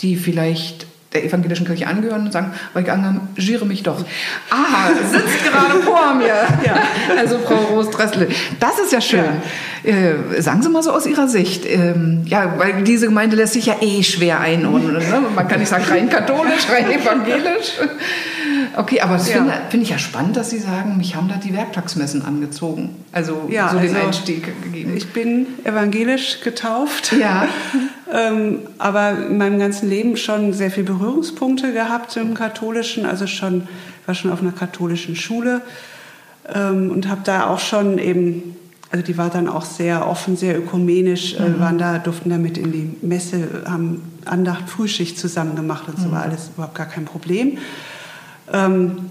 die 0.00 0.16
vielleicht 0.16 0.86
der 1.12 1.24
evangelischen 1.24 1.66
Kirche 1.66 1.86
angehören 1.86 2.24
und 2.24 2.32
sagen, 2.32 2.52
aber 2.72 2.80
ich 2.82 2.88
engagiere 2.88 3.66
mich 3.66 3.82
doch. 3.82 4.02
Ah, 4.50 4.88
sitzt 5.10 5.44
gerade 5.52 5.82
vor 5.82 6.14
mir. 6.14 6.26
Ja, 6.64 6.82
also 7.18 7.38
Frau 7.38 7.56
Roos-Dressel. 7.56 8.28
Das 8.58 8.78
ist 8.78 8.92
ja 8.92 9.00
schön. 9.00 9.24
Ja. 9.84 9.90
Äh, 9.90 10.40
sagen 10.40 10.62
Sie 10.62 10.70
mal 10.70 10.82
so 10.82 10.92
aus 10.92 11.06
Ihrer 11.06 11.28
Sicht. 11.28 11.66
Ähm, 11.66 12.22
ja, 12.24 12.54
weil 12.56 12.82
diese 12.84 13.06
Gemeinde 13.06 13.36
lässt 13.36 13.52
sich 13.52 13.66
ja 13.66 13.76
eh 13.82 14.02
schwer 14.02 14.40
einordnen. 14.40 14.94
Ne? 14.94 15.22
Man 15.34 15.48
kann 15.48 15.60
nicht 15.60 15.68
sagen 15.68 15.84
rein 15.84 16.08
katholisch, 16.08 16.66
rein 16.70 16.90
evangelisch. 16.90 17.74
Okay, 18.76 19.00
aber 19.00 19.14
das 19.14 19.28
ja. 19.28 19.36
finde 19.36 19.52
find 19.70 19.82
ich 19.82 19.90
ja 19.90 19.98
spannend, 19.98 20.36
dass 20.36 20.50
Sie 20.50 20.58
sagen, 20.58 20.96
mich 20.96 21.16
haben 21.16 21.28
da 21.28 21.36
die 21.36 21.52
Werktagsmessen 21.52 22.24
angezogen. 22.24 22.96
Also 23.12 23.48
ja, 23.50 23.70
so 23.70 23.78
den 23.78 23.94
also 23.94 24.06
Einstieg 24.06 24.62
gegeben. 24.62 24.96
Ich 24.96 25.12
bin 25.12 25.46
evangelisch 25.64 26.40
getauft. 26.42 27.12
Ja. 27.12 27.46
ähm, 28.12 28.60
aber 28.78 29.26
in 29.26 29.38
meinem 29.38 29.58
ganzen 29.58 29.88
Leben 29.88 30.16
schon 30.16 30.52
sehr 30.52 30.70
viele 30.70 30.86
Berührungspunkte 30.86 31.72
gehabt 31.72 32.16
im 32.16 32.34
Katholischen. 32.34 33.06
Also 33.06 33.26
schon, 33.26 33.68
war 34.06 34.14
schon 34.14 34.32
auf 34.32 34.40
einer 34.40 34.52
katholischen 34.52 35.16
Schule 35.16 35.62
ähm, 36.52 36.90
und 36.90 37.08
habe 37.08 37.20
da 37.24 37.46
auch 37.46 37.60
schon 37.60 37.98
eben 37.98 38.56
also 38.92 39.02
die 39.02 39.16
war 39.16 39.30
dann 39.30 39.48
auch 39.48 39.64
sehr 39.64 40.06
offen, 40.06 40.36
sehr 40.36 40.58
ökumenisch, 40.58 41.34
äh, 41.34 41.48
mhm. 41.48 41.60
waren 41.60 41.78
da, 41.78 41.98
durften 41.98 42.28
damit 42.28 42.58
in 42.58 42.72
die 42.72 42.94
Messe, 43.00 43.62
haben 43.64 44.02
Andacht, 44.26 44.68
Frühschicht 44.68 45.18
zusammen 45.18 45.56
gemacht 45.56 45.84
und 45.88 45.98
so 45.98 46.08
mhm. 46.08 46.12
war 46.12 46.22
alles 46.22 46.50
überhaupt 46.54 46.74
gar 46.74 46.86
kein 46.86 47.06
Problem. 47.06 47.56
Ähm, 48.52 49.08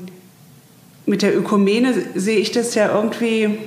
mit 1.05 1.21
der 1.21 1.37
Ökumene 1.37 1.93
sehe 2.15 2.37
ich 2.37 2.51
das 2.51 2.75
ja 2.75 2.93
irgendwie 2.95 3.57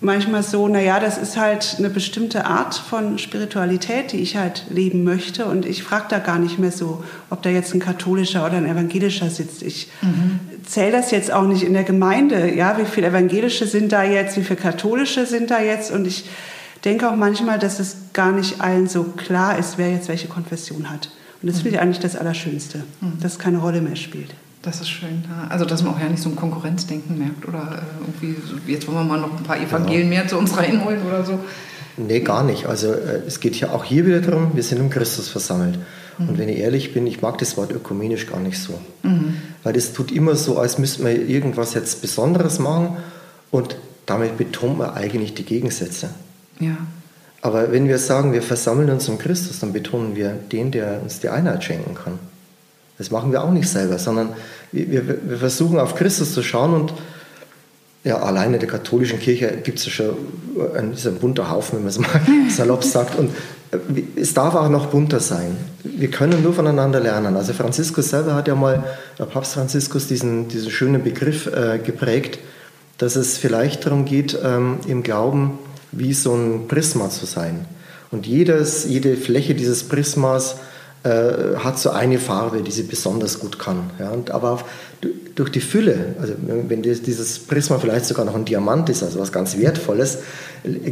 manchmal 0.00 0.42
so, 0.42 0.66
naja, 0.66 0.98
das 0.98 1.18
ist 1.18 1.36
halt 1.36 1.76
eine 1.78 1.90
bestimmte 1.90 2.46
Art 2.46 2.74
von 2.74 3.18
Spiritualität, 3.18 4.12
die 4.12 4.18
ich 4.18 4.36
halt 4.36 4.64
leben 4.70 5.04
möchte. 5.04 5.44
Und 5.44 5.66
ich 5.66 5.82
frage 5.82 6.06
da 6.08 6.18
gar 6.18 6.38
nicht 6.38 6.58
mehr 6.58 6.72
so, 6.72 7.04
ob 7.28 7.42
da 7.42 7.50
jetzt 7.50 7.74
ein 7.74 7.80
katholischer 7.80 8.44
oder 8.46 8.56
ein 8.56 8.66
evangelischer 8.66 9.28
sitzt. 9.28 9.62
Ich 9.62 9.88
mhm. 10.00 10.40
zähle 10.64 10.92
das 10.92 11.10
jetzt 11.10 11.30
auch 11.30 11.46
nicht 11.46 11.62
in 11.62 11.74
der 11.74 11.84
Gemeinde. 11.84 12.54
Ja, 12.54 12.78
wie 12.78 12.86
viele 12.86 13.08
evangelische 13.08 13.66
sind 13.66 13.92
da 13.92 14.02
jetzt, 14.02 14.36
wie 14.36 14.44
viele 14.44 14.60
katholische 14.60 15.26
sind 15.26 15.50
da 15.50 15.60
jetzt? 15.60 15.90
Und 15.90 16.06
ich 16.06 16.24
denke 16.84 17.10
auch 17.10 17.16
manchmal, 17.16 17.58
dass 17.58 17.78
es 17.78 17.96
gar 18.14 18.32
nicht 18.32 18.60
allen 18.60 18.88
so 18.88 19.04
klar 19.04 19.58
ist, 19.58 19.76
wer 19.76 19.90
jetzt 19.92 20.08
welche 20.08 20.28
Konfession 20.28 20.90
hat. 20.90 21.10
Und 21.42 21.48
das 21.48 21.62
finde 21.62 21.76
ich 21.76 21.80
eigentlich 21.80 22.00
das 22.00 22.16
Allerschönste, 22.16 22.84
mhm. 23.00 23.20
dass 23.20 23.32
es 23.32 23.38
keine 23.38 23.58
Rolle 23.58 23.80
mehr 23.80 23.96
spielt. 23.96 24.34
Das 24.62 24.80
ist 24.80 24.90
schön. 24.90 25.24
Also, 25.48 25.64
dass 25.64 25.82
man 25.82 25.94
auch 25.94 26.00
ja 26.00 26.08
nicht 26.08 26.22
so 26.22 26.28
ein 26.28 26.36
Konkurrenzdenken 26.36 27.18
merkt 27.18 27.48
oder 27.48 27.82
äh, 27.82 28.00
irgendwie, 28.00 28.36
so, 28.46 28.56
jetzt 28.66 28.86
wollen 28.86 28.98
wir 28.98 29.04
mal 29.04 29.20
noch 29.20 29.34
ein 29.38 29.42
paar 29.42 29.58
Evangelien 29.58 30.12
ja. 30.12 30.20
mehr 30.20 30.28
zu 30.28 30.36
uns 30.36 30.54
reinholen 30.56 31.00
oder 31.02 31.24
so. 31.24 31.40
Nee, 31.96 32.20
gar 32.20 32.44
nicht. 32.44 32.66
Also, 32.66 32.92
äh, 32.92 33.22
es 33.26 33.40
geht 33.40 33.56
ja 33.56 33.70
auch 33.70 33.84
hier 33.84 34.04
wieder 34.04 34.20
darum, 34.20 34.54
wir 34.54 34.62
sind 34.62 34.80
um 34.80 34.90
Christus 34.90 35.28
versammelt. 35.30 35.78
Mhm. 36.18 36.28
Und 36.28 36.38
wenn 36.38 36.50
ich 36.50 36.58
ehrlich 36.58 36.92
bin, 36.92 37.06
ich 37.06 37.22
mag 37.22 37.38
das 37.38 37.56
Wort 37.56 37.72
ökumenisch 37.72 38.26
gar 38.26 38.40
nicht 38.40 38.58
so. 38.58 38.78
Mhm. 39.02 39.36
Weil 39.62 39.72
das 39.72 39.94
tut 39.94 40.12
immer 40.12 40.36
so, 40.36 40.58
als 40.58 40.76
müssten 40.76 41.04
wir 41.04 41.26
irgendwas 41.26 41.72
jetzt 41.72 42.02
Besonderes 42.02 42.58
machen 42.58 42.98
und 43.50 43.76
damit 44.04 44.36
betont 44.36 44.76
man 44.76 44.90
eigentlich 44.90 45.34
die 45.34 45.44
Gegensätze. 45.44 46.10
Ja. 46.58 46.76
Aber 47.42 47.72
wenn 47.72 47.88
wir 47.88 47.98
sagen, 47.98 48.32
wir 48.32 48.42
versammeln 48.42 48.90
uns 48.90 49.08
um 49.08 49.18
Christus, 49.18 49.60
dann 49.60 49.72
betonen 49.72 50.14
wir 50.14 50.30
den, 50.30 50.70
der 50.70 51.00
uns 51.02 51.20
die 51.20 51.28
Einheit 51.28 51.64
schenken 51.64 51.94
kann. 51.94 52.18
Das 52.98 53.10
machen 53.10 53.32
wir 53.32 53.42
auch 53.42 53.50
nicht 53.50 53.68
selber, 53.68 53.98
sondern 53.98 54.34
wir, 54.72 55.08
wir, 55.08 55.38
versuchen 55.38 55.78
auf 55.78 55.94
Christus 55.94 56.34
zu 56.34 56.42
schauen 56.42 56.74
und 56.74 56.92
ja, 58.04 58.18
alleine 58.18 58.58
der 58.58 58.68
katholischen 58.68 59.18
Kirche 59.18 59.58
gibt 59.62 59.78
es 59.78 59.86
ja 59.86 59.90
schon 59.90 60.14
ein, 60.74 60.92
ist 60.92 61.06
ein 61.06 61.16
bunter 61.16 61.50
Haufen, 61.50 61.76
wenn 61.76 61.84
man 61.84 61.88
es 61.88 61.98
mal 61.98 62.20
salopp 62.50 62.84
sagt. 62.84 63.18
Und 63.18 63.30
äh, 63.72 64.02
es 64.16 64.34
darf 64.34 64.54
auch 64.54 64.68
noch 64.68 64.86
bunter 64.86 65.20
sein. 65.20 65.56
Wir 65.82 66.10
können 66.10 66.42
nur 66.42 66.52
voneinander 66.52 67.00
lernen. 67.00 67.36
Also 67.36 67.52
Franziskus 67.52 68.10
selber 68.10 68.34
hat 68.34 68.48
ja 68.48 68.54
mal, 68.54 68.84
der 69.18 69.24
Papst 69.24 69.54
Franziskus, 69.54 70.06
diesen, 70.06 70.48
diesen 70.48 70.70
schönen 70.70 71.02
Begriff 71.02 71.46
äh, 71.46 71.78
geprägt, 71.78 72.38
dass 72.98 73.16
es 73.16 73.38
vielleicht 73.38 73.86
darum 73.86 74.04
geht, 74.04 74.38
ähm, 74.42 74.78
im 74.86 75.02
Glauben 75.02 75.58
wie 75.92 76.14
so 76.14 76.34
ein 76.34 76.68
Prisma 76.68 77.10
zu 77.10 77.26
sein. 77.26 77.66
Und 78.10 78.26
jedes, 78.26 78.84
jede 78.84 79.16
Fläche 79.16 79.54
dieses 79.54 79.84
Prismas 79.84 80.56
äh, 81.02 81.56
hat 81.56 81.78
so 81.78 81.90
eine 81.90 82.18
Farbe, 82.18 82.62
die 82.62 82.70
sie 82.70 82.82
besonders 82.82 83.38
gut 83.38 83.58
kann. 83.58 83.90
Ja, 83.98 84.10
und 84.10 84.30
aber 84.30 84.50
auf, 84.50 84.64
durch 85.34 85.50
die 85.50 85.60
Fülle, 85.60 86.14
also 86.20 86.34
wenn 86.44 86.82
dieses 86.82 87.38
Prisma 87.38 87.78
vielleicht 87.78 88.04
sogar 88.04 88.24
noch 88.24 88.34
ein 88.34 88.44
Diamant 88.44 88.88
ist, 88.90 89.02
also 89.02 89.20
was 89.20 89.32
ganz 89.32 89.56
Wertvolles, 89.56 90.18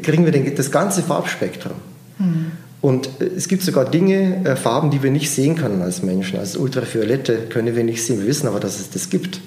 kriegen 0.03 0.25
wir 0.25 0.33
den, 0.33 0.55
das 0.55 0.71
ganze 0.71 1.03
Farbspektrum. 1.03 1.75
Mhm. 2.19 2.53
Und 2.81 3.09
äh, 3.21 3.25
es 3.37 3.49
gibt 3.49 3.63
sogar 3.63 3.85
Dinge, 3.85 4.45
äh, 4.45 4.57
Farben, 4.57 4.91
die 4.91 5.03
wir 5.03 5.11
nicht 5.11 5.31
sehen 5.31 5.57
können 5.57 5.83
als 5.83 6.03
Menschen. 6.03 6.39
Also 6.39 6.61
Ultraviolette 6.61 7.47
können 7.49 7.75
wir 7.75 7.85
nicht 7.85 8.05
sehen, 8.05 8.21
wir 8.21 8.27
wissen 8.29 8.47
aber, 8.47 8.61
dass 8.61 8.79
es 8.79 8.91
das 8.91 9.11
gibt. 9.11 9.41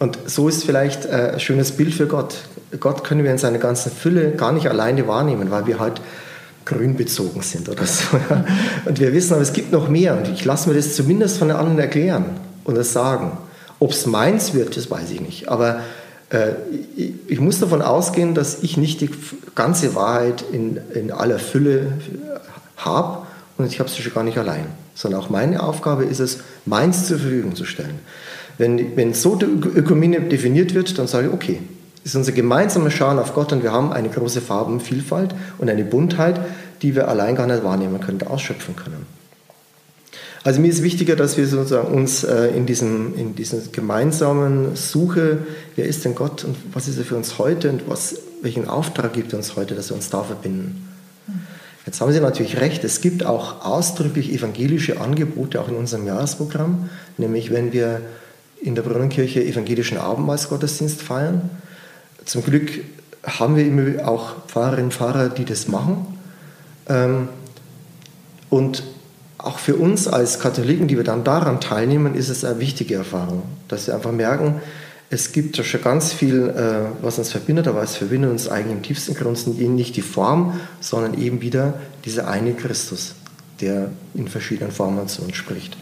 Und 0.00 0.18
so 0.24 0.48
ist 0.48 0.64
vielleicht 0.64 1.04
äh, 1.04 1.32
ein 1.34 1.40
schönes 1.40 1.72
Bild 1.72 1.92
für 1.92 2.06
Gott. 2.06 2.36
Gott 2.80 3.04
können 3.04 3.22
wir 3.22 3.30
in 3.30 3.36
seiner 3.38 3.58
ganzen 3.58 3.92
Fülle 3.92 4.30
gar 4.30 4.50
nicht 4.50 4.66
alleine 4.66 5.06
wahrnehmen, 5.06 5.50
weil 5.50 5.66
wir 5.66 5.78
halt 5.78 6.00
grün 6.64 6.96
bezogen 6.96 7.42
sind 7.42 7.68
oder 7.68 7.84
so. 7.84 8.16
Und 8.86 8.98
wir 8.98 9.12
wissen, 9.12 9.34
aber 9.34 9.42
es 9.42 9.52
gibt 9.52 9.72
noch 9.72 9.90
mehr. 9.90 10.16
Und 10.16 10.28
ich 10.28 10.42
lasse 10.46 10.70
mir 10.70 10.74
das 10.74 10.96
zumindest 10.96 11.36
von 11.36 11.48
den 11.48 11.56
anderen 11.58 11.78
erklären 11.78 12.24
und 12.64 12.76
das 12.76 12.92
sagen. 12.92 13.36
Ob 13.78 13.92
es 13.92 14.06
meins 14.06 14.54
wird, 14.54 14.76
das 14.76 14.90
weiß 14.90 15.10
ich 15.10 15.20
nicht. 15.20 15.48
Aber 15.48 15.80
äh, 16.30 16.52
ich, 16.96 17.12
ich, 17.26 17.40
muss 17.40 17.60
davon 17.60 17.82
ausgehen, 17.82 18.34
dass 18.34 18.62
ich 18.62 18.78
nicht 18.78 19.02
die 19.02 19.10
ganze 19.54 19.94
Wahrheit 19.94 20.44
in, 20.50 20.78
in 20.94 21.12
aller 21.12 21.38
Fülle 21.38 21.92
habe 22.76 23.26
und 23.58 23.66
ich 23.66 23.80
habe 23.80 23.90
sie 23.90 24.00
schon 24.00 24.14
gar 24.14 24.24
nicht 24.24 24.38
allein. 24.38 24.66
Sondern 24.94 25.20
auch 25.20 25.28
meine 25.28 25.62
Aufgabe 25.62 26.04
ist 26.04 26.20
es, 26.20 26.38
meins 26.64 27.06
zur 27.06 27.18
Verfügung 27.18 27.54
zu 27.54 27.64
stellen. 27.64 27.98
Wenn, 28.60 28.94
wenn 28.94 29.14
so 29.14 29.36
die 29.36 29.46
Ökumene 29.46 30.20
definiert 30.20 30.74
wird, 30.74 30.98
dann 30.98 31.06
sage 31.06 31.28
ich, 31.28 31.32
okay, 31.32 31.60
ist 32.04 32.14
unser 32.14 32.32
gemeinsames 32.32 32.92
Schauen 32.92 33.18
auf 33.18 33.32
Gott 33.32 33.54
und 33.54 33.62
wir 33.62 33.72
haben 33.72 33.90
eine 33.90 34.10
große 34.10 34.42
Farbenvielfalt 34.42 35.34
und 35.56 35.70
eine 35.70 35.82
Buntheit, 35.82 36.38
die 36.82 36.94
wir 36.94 37.08
allein 37.08 37.36
gar 37.36 37.46
nicht 37.46 37.64
wahrnehmen 37.64 37.98
können, 38.00 38.20
ausschöpfen 38.22 38.76
können. 38.76 39.06
Also 40.44 40.60
mir 40.60 40.68
ist 40.68 40.82
wichtiger, 40.82 41.16
dass 41.16 41.38
wir 41.38 41.46
sozusagen 41.46 41.88
uns 41.88 42.22
äh, 42.22 42.48
in 42.48 42.66
diesem 42.66 43.16
in 43.16 43.34
diesen 43.34 43.72
gemeinsamen 43.72 44.76
Suche, 44.76 45.38
wer 45.76 45.86
ist 45.86 46.04
denn 46.04 46.14
Gott 46.14 46.44
und 46.44 46.54
was 46.74 46.86
ist 46.86 46.98
er 46.98 47.04
für 47.04 47.16
uns 47.16 47.38
heute 47.38 47.70
und 47.70 47.88
was, 47.88 48.16
welchen 48.42 48.68
Auftrag 48.68 49.14
gibt 49.14 49.32
er 49.32 49.38
uns 49.38 49.56
heute, 49.56 49.74
dass 49.74 49.88
wir 49.88 49.96
uns 49.96 50.10
da 50.10 50.22
verbinden. 50.22 50.86
Jetzt 51.86 52.02
haben 52.02 52.12
Sie 52.12 52.20
natürlich 52.20 52.60
recht, 52.60 52.84
es 52.84 53.00
gibt 53.00 53.24
auch 53.24 53.64
ausdrücklich 53.64 54.30
evangelische 54.34 55.00
Angebote 55.00 55.62
auch 55.62 55.68
in 55.68 55.76
unserem 55.76 56.06
Jahresprogramm, 56.06 56.90
nämlich 57.16 57.50
wenn 57.50 57.72
wir 57.72 58.02
in 58.60 58.74
der 58.74 58.82
Brunnenkirche 58.82 59.42
evangelischen 59.44 59.98
Abendmahlsgottesdienst 59.98 61.02
feiern, 61.02 61.50
zum 62.24 62.44
Glück 62.44 62.70
haben 63.24 63.56
wir 63.56 63.66
immer 63.66 64.06
auch 64.08 64.46
Pfarrerinnen 64.46 64.86
und 64.86 64.94
Pfarrer, 64.94 65.28
die 65.28 65.44
das 65.44 65.68
machen. 65.68 66.06
Ähm, 66.88 67.28
und 68.48 68.82
auch 69.38 69.58
für 69.58 69.76
uns 69.76 70.06
als 70.06 70.38
Katholiken, 70.38 70.88
die 70.88 70.96
wir 70.96 71.04
dann 71.04 71.24
daran 71.24 71.60
teilnehmen, 71.60 72.14
ist 72.14 72.28
es 72.28 72.44
eine 72.44 72.60
wichtige 72.60 72.96
Erfahrung, 72.96 73.42
dass 73.68 73.86
wir 73.86 73.94
einfach 73.94 74.12
merken, 74.12 74.60
es 75.12 75.32
gibt 75.32 75.56
ja 75.56 75.64
schon 75.64 75.82
ganz 75.82 76.12
viel, 76.12 76.48
äh, 76.50 77.02
was 77.02 77.18
uns 77.18 77.32
verbindet, 77.32 77.66
aber 77.66 77.82
es 77.82 77.96
verbindet 77.96 78.30
uns 78.30 78.48
eigentlich 78.48 78.76
im 78.76 78.82
tiefsten 78.82 79.14
Grund 79.14 79.44
nicht 79.58 79.96
die 79.96 80.02
Form, 80.02 80.60
sondern 80.80 81.20
eben 81.20 81.40
wieder 81.40 81.74
dieser 82.04 82.28
eine 82.28 82.54
Christus, 82.54 83.16
der 83.60 83.90
in 84.14 84.28
verschiedenen 84.28 84.70
Formen 84.70 85.08
zu 85.08 85.22
uns 85.22 85.36
spricht. 85.36 85.76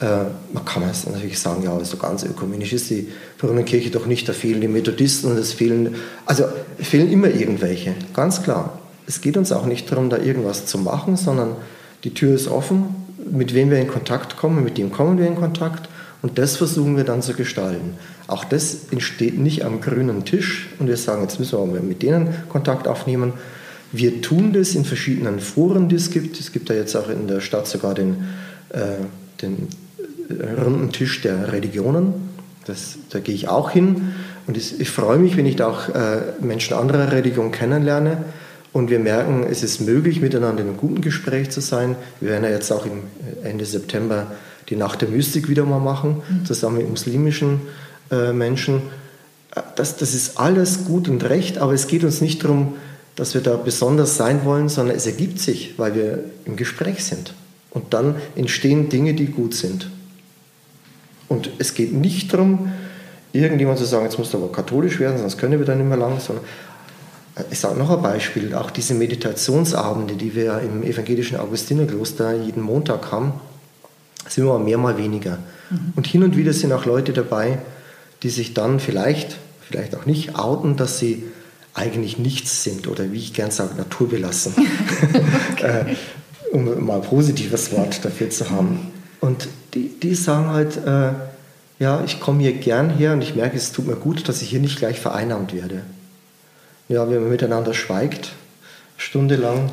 Äh, 0.00 0.06
man 0.52 0.64
kann 0.64 0.82
jetzt 0.86 1.08
natürlich 1.10 1.38
sagen, 1.38 1.62
ja, 1.62 1.84
so 1.84 1.96
ganz 1.96 2.24
ökumenisch 2.24 2.72
ist 2.72 2.90
die 2.90 3.08
Brunnenkirche 3.38 3.90
doch 3.90 4.06
nicht, 4.06 4.28
da 4.28 4.32
fehlen 4.32 4.60
die 4.60 4.68
Methodisten 4.68 5.30
und 5.30 5.38
es 5.38 5.52
fehlen, 5.52 5.94
also 6.26 6.44
fehlen 6.78 7.10
immer 7.12 7.28
irgendwelche, 7.28 7.94
ganz 8.12 8.42
klar. 8.42 8.80
Es 9.06 9.20
geht 9.20 9.36
uns 9.36 9.52
auch 9.52 9.66
nicht 9.66 9.90
darum, 9.90 10.10
da 10.10 10.18
irgendwas 10.18 10.66
zu 10.66 10.78
machen, 10.78 11.16
sondern 11.16 11.56
die 12.02 12.12
Tür 12.12 12.34
ist 12.34 12.48
offen, 12.48 12.94
mit 13.30 13.54
wem 13.54 13.70
wir 13.70 13.78
in 13.78 13.88
Kontakt 13.88 14.36
kommen, 14.36 14.64
mit 14.64 14.78
dem 14.78 14.90
kommen 14.90 15.18
wir 15.18 15.26
in 15.26 15.36
Kontakt 15.36 15.88
und 16.22 16.38
das 16.38 16.56
versuchen 16.56 16.96
wir 16.96 17.04
dann 17.04 17.22
zu 17.22 17.34
gestalten. 17.34 17.96
Auch 18.26 18.44
das 18.44 18.88
entsteht 18.90 19.38
nicht 19.38 19.64
am 19.64 19.80
grünen 19.80 20.24
Tisch 20.24 20.70
und 20.78 20.88
wir 20.88 20.96
sagen, 20.96 21.22
jetzt 21.22 21.38
müssen 21.38 21.72
wir 21.72 21.82
mit 21.82 22.02
denen 22.02 22.34
Kontakt 22.48 22.88
aufnehmen. 22.88 23.34
Wir 23.92 24.22
tun 24.22 24.52
das 24.52 24.74
in 24.74 24.84
verschiedenen 24.84 25.38
Foren, 25.38 25.88
die 25.88 25.96
es 25.96 26.10
gibt. 26.10 26.40
Es 26.40 26.50
gibt 26.50 26.68
ja 26.68 26.74
jetzt 26.74 26.96
auch 26.96 27.08
in 27.08 27.28
der 27.28 27.40
Stadt 27.40 27.68
sogar 27.68 27.94
den, 27.94 28.24
äh, 28.70 29.04
den 29.40 29.68
runden 30.64 30.92
Tisch 30.92 31.20
der 31.22 31.52
Religionen. 31.52 32.14
Das, 32.66 32.96
da 33.10 33.20
gehe 33.20 33.34
ich 33.34 33.48
auch 33.48 33.70
hin 33.70 34.12
und 34.46 34.56
ich, 34.56 34.80
ich 34.80 34.90
freue 34.90 35.18
mich, 35.18 35.36
wenn 35.36 35.46
ich 35.46 35.56
da 35.56 35.68
auch 35.68 35.88
äh, 35.88 36.20
Menschen 36.40 36.76
anderer 36.76 37.12
Religion 37.12 37.52
kennenlerne 37.52 38.18
und 38.72 38.90
wir 38.90 38.98
merken, 38.98 39.46
es 39.48 39.62
ist 39.62 39.80
möglich, 39.80 40.20
miteinander 40.20 40.62
in 40.62 40.68
einem 40.68 40.76
guten 40.76 41.00
Gespräch 41.00 41.50
zu 41.50 41.60
sein. 41.60 41.96
Wir 42.20 42.30
werden 42.30 42.44
ja 42.44 42.50
jetzt 42.50 42.70
auch 42.72 42.84
im 42.86 43.04
äh, 43.42 43.48
Ende 43.48 43.64
September 43.64 44.26
die 44.68 44.76
Nacht 44.76 45.00
der 45.00 45.08
Mystik 45.08 45.48
wieder 45.48 45.64
mal 45.64 45.78
machen, 45.78 46.22
mhm. 46.28 46.44
zusammen 46.44 46.78
mit 46.78 46.90
muslimischen 46.90 47.60
äh, 48.10 48.32
Menschen. 48.32 48.82
Äh, 49.54 49.62
das, 49.76 49.96
das 49.96 50.14
ist 50.14 50.38
alles 50.38 50.84
gut 50.86 51.08
und 51.08 51.22
recht, 51.24 51.58
aber 51.58 51.72
es 51.72 51.86
geht 51.86 52.02
uns 52.02 52.20
nicht 52.20 52.42
darum, 52.42 52.74
dass 53.16 53.34
wir 53.34 53.40
da 53.40 53.56
besonders 53.56 54.16
sein 54.16 54.44
wollen, 54.44 54.68
sondern 54.68 54.96
es 54.96 55.06
ergibt 55.06 55.38
sich, 55.38 55.74
weil 55.78 55.94
wir 55.94 56.24
im 56.44 56.56
Gespräch 56.56 57.04
sind. 57.04 57.34
Und 57.70 57.94
dann 57.94 58.16
entstehen 58.34 58.88
Dinge, 58.88 59.14
die 59.14 59.26
gut 59.26 59.54
sind. 59.54 59.88
Und 61.28 61.50
es 61.58 61.74
geht 61.74 61.92
nicht 61.92 62.32
darum, 62.32 62.70
irgendjemand 63.32 63.78
zu 63.78 63.84
sagen, 63.84 64.04
jetzt 64.04 64.18
musst 64.18 64.32
du 64.32 64.38
aber 64.38 64.52
katholisch 64.52 65.00
werden, 65.00 65.18
sonst 65.18 65.38
können 65.38 65.58
wir 65.58 65.66
dann 65.66 65.78
nicht 65.78 65.88
mehr 65.88 65.96
lang, 65.96 66.20
sondern 66.20 66.44
äh, 67.36 67.42
ich 67.50 67.58
sage 67.58 67.78
noch 67.78 67.90
ein 67.90 68.02
Beispiel, 68.02 68.54
auch 68.54 68.70
diese 68.70 68.94
Meditationsabende, 68.94 70.14
die 70.14 70.34
wir 70.34 70.60
im 70.60 70.82
evangelischen 70.82 71.38
Augustinerkloster 71.38 72.34
jeden 72.34 72.62
Montag 72.62 73.10
haben, 73.10 73.34
sind 74.28 74.44
immer 74.44 74.58
mehr, 74.58 74.78
mal 74.78 74.96
weniger. 74.96 75.38
Mhm. 75.70 75.92
Und 75.96 76.06
hin 76.06 76.22
und 76.22 76.36
wieder 76.36 76.52
sind 76.52 76.72
auch 76.72 76.86
Leute 76.86 77.12
dabei, 77.12 77.58
die 78.22 78.30
sich 78.30 78.54
dann 78.54 78.80
vielleicht, 78.80 79.36
vielleicht 79.60 79.94
auch 79.96 80.06
nicht 80.06 80.36
outen, 80.36 80.76
dass 80.76 80.98
sie 80.98 81.24
eigentlich 81.74 82.18
nichts 82.18 82.62
sind 82.62 82.86
oder 82.86 83.12
wie 83.12 83.18
ich 83.18 83.34
gern 83.34 83.50
sage, 83.50 83.74
naturbelassen. 83.76 84.54
okay. 85.52 85.84
Äh, 85.94 85.94
um 86.52 86.86
mal 86.86 86.96
ein 86.96 87.02
positives 87.02 87.72
Wort 87.72 88.04
dafür 88.04 88.30
zu 88.30 88.48
haben. 88.50 88.92
Und 89.24 89.48
die, 89.72 89.88
die 89.88 90.14
sagen 90.14 90.50
halt, 90.50 90.76
äh, 90.84 91.12
ja, 91.78 92.04
ich 92.04 92.20
komme 92.20 92.42
hier 92.42 92.52
gern 92.52 92.90
her 92.90 93.14
und 93.14 93.22
ich 93.22 93.34
merke, 93.34 93.56
es 93.56 93.72
tut 93.72 93.86
mir 93.86 93.96
gut, 93.96 94.28
dass 94.28 94.42
ich 94.42 94.50
hier 94.50 94.60
nicht 94.60 94.78
gleich 94.78 95.00
vereinnahmt 95.00 95.54
werde. 95.54 95.80
Ja, 96.90 97.08
wenn 97.08 97.22
man 97.22 97.30
miteinander 97.30 97.72
schweigt, 97.72 98.32
stundenlang, 98.98 99.72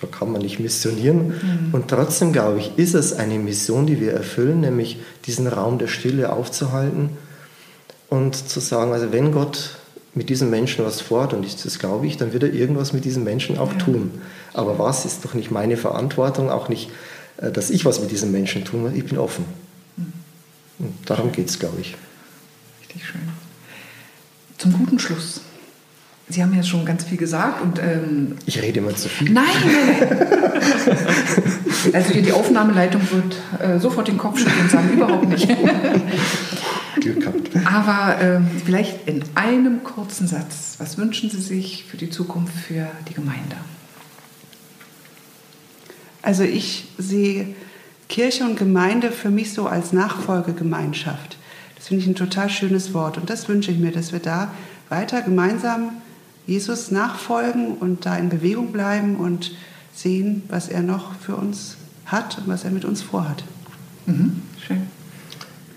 da 0.00 0.06
kann 0.06 0.30
man 0.30 0.42
nicht 0.42 0.60
missionieren. 0.60 1.26
Mhm. 1.26 1.68
Und 1.72 1.88
trotzdem, 1.88 2.32
glaube 2.32 2.60
ich, 2.60 2.70
ist 2.76 2.94
es 2.94 3.14
eine 3.14 3.40
Mission, 3.40 3.84
die 3.84 4.00
wir 4.00 4.12
erfüllen, 4.12 4.60
nämlich 4.60 5.00
diesen 5.26 5.48
Raum 5.48 5.78
der 5.78 5.88
Stille 5.88 6.32
aufzuhalten 6.32 7.10
und 8.08 8.36
zu 8.36 8.60
sagen, 8.60 8.92
also 8.92 9.10
wenn 9.10 9.32
Gott 9.32 9.70
mit 10.14 10.28
diesem 10.28 10.50
Menschen 10.50 10.84
was 10.84 11.00
fort, 11.00 11.34
und 11.34 11.44
das 11.64 11.78
glaube 11.80 12.06
ich, 12.06 12.16
dann 12.16 12.32
wird 12.32 12.44
er 12.44 12.54
irgendwas 12.54 12.92
mit 12.92 13.04
diesem 13.04 13.24
Menschen 13.24 13.58
auch 13.58 13.72
ja. 13.72 13.78
tun. 13.78 14.12
Aber 14.54 14.78
was 14.78 15.04
ist 15.04 15.24
doch 15.24 15.34
nicht 15.34 15.50
meine 15.50 15.76
Verantwortung, 15.76 16.48
auch 16.48 16.68
nicht 16.68 16.90
dass 17.38 17.70
ich 17.70 17.84
was 17.84 18.00
mit 18.00 18.10
diesen 18.10 18.32
Menschen 18.32 18.64
tun 18.64 18.82
muss. 18.82 18.92
Ich 18.94 19.04
bin 19.04 19.18
offen. 19.18 19.44
Und 20.78 20.94
darum 21.06 21.32
geht 21.32 21.48
es, 21.48 21.58
glaube 21.58 21.80
ich. 21.80 21.94
Richtig 22.80 23.06
schön. 23.06 23.22
Zum 24.58 24.72
guten 24.72 24.98
Schluss 24.98 25.40
Sie 26.28 26.42
haben 26.42 26.54
ja 26.56 26.62
schon 26.64 26.84
ganz 26.84 27.04
viel 27.04 27.18
gesagt 27.18 27.62
und 27.62 27.78
ähm, 27.78 28.32
ich 28.46 28.60
rede 28.60 28.80
immer 28.80 28.94
zu 28.96 29.08
viel. 29.08 29.30
Nein, 29.30 29.46
also 31.92 32.12
hier 32.12 32.22
die 32.22 32.32
Aufnahmeleitung 32.32 33.00
wird 33.12 33.36
äh, 33.60 33.78
sofort 33.78 34.08
den 34.08 34.18
Kopf 34.18 34.40
schütteln 34.40 34.62
und 34.62 34.70
sagen 34.70 34.92
überhaupt 34.92 35.28
nicht. 35.28 35.48
Aber 37.64 38.16
ähm, 38.20 38.48
vielleicht 38.64 39.06
in 39.06 39.22
einem 39.36 39.84
kurzen 39.84 40.26
Satz, 40.26 40.74
was 40.78 40.98
wünschen 40.98 41.30
Sie 41.30 41.40
sich 41.40 41.84
für 41.84 41.96
die 41.96 42.10
Zukunft 42.10 42.56
für 42.56 42.88
die 43.08 43.14
Gemeinde? 43.14 43.54
Also 46.26 46.42
ich 46.42 46.88
sehe 46.98 47.54
Kirche 48.08 48.42
und 48.42 48.58
Gemeinde 48.58 49.12
für 49.12 49.30
mich 49.30 49.52
so 49.52 49.68
als 49.68 49.92
Nachfolgegemeinschaft. 49.92 51.36
Das 51.76 51.86
finde 51.86 52.02
ich 52.02 52.08
ein 52.08 52.16
total 52.16 52.50
schönes 52.50 52.92
Wort 52.92 53.16
und 53.16 53.30
das 53.30 53.48
wünsche 53.48 53.70
ich 53.70 53.78
mir, 53.78 53.92
dass 53.92 54.10
wir 54.12 54.18
da 54.18 54.50
weiter 54.88 55.22
gemeinsam 55.22 55.90
Jesus 56.44 56.90
nachfolgen 56.90 57.74
und 57.74 58.06
da 58.06 58.16
in 58.16 58.28
Bewegung 58.28 58.72
bleiben 58.72 59.14
und 59.14 59.52
sehen, 59.94 60.42
was 60.48 60.66
er 60.68 60.82
noch 60.82 61.14
für 61.14 61.36
uns 61.36 61.76
hat 62.06 62.38
und 62.38 62.48
was 62.48 62.64
er 62.64 62.72
mit 62.72 62.84
uns 62.84 63.02
vorhat. 63.02 63.44
Mhm, 64.06 64.42
schön. 64.66 64.82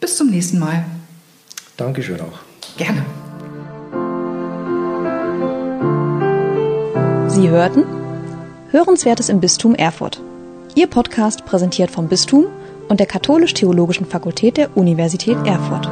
Bis 0.00 0.16
zum 0.16 0.30
nächsten 0.30 0.58
Mal. 0.58 0.84
Dankeschön 1.76 2.20
auch. 2.20 2.40
Gerne. 2.78 3.04
Sie 7.28 7.50
hörten 7.50 7.84
Hörenswertes 8.70 9.28
im 9.28 9.40
Bistum 9.40 9.74
Erfurt. 9.74 10.20
Ihr 10.74 10.86
Podcast 10.86 11.44
präsentiert 11.44 11.90
vom 11.90 12.08
Bistum 12.08 12.46
und 12.88 13.00
der 13.00 13.06
Katholisch-Theologischen 13.06 14.06
Fakultät 14.06 14.56
der 14.56 14.76
Universität 14.76 15.36
Erfurt. 15.46 15.88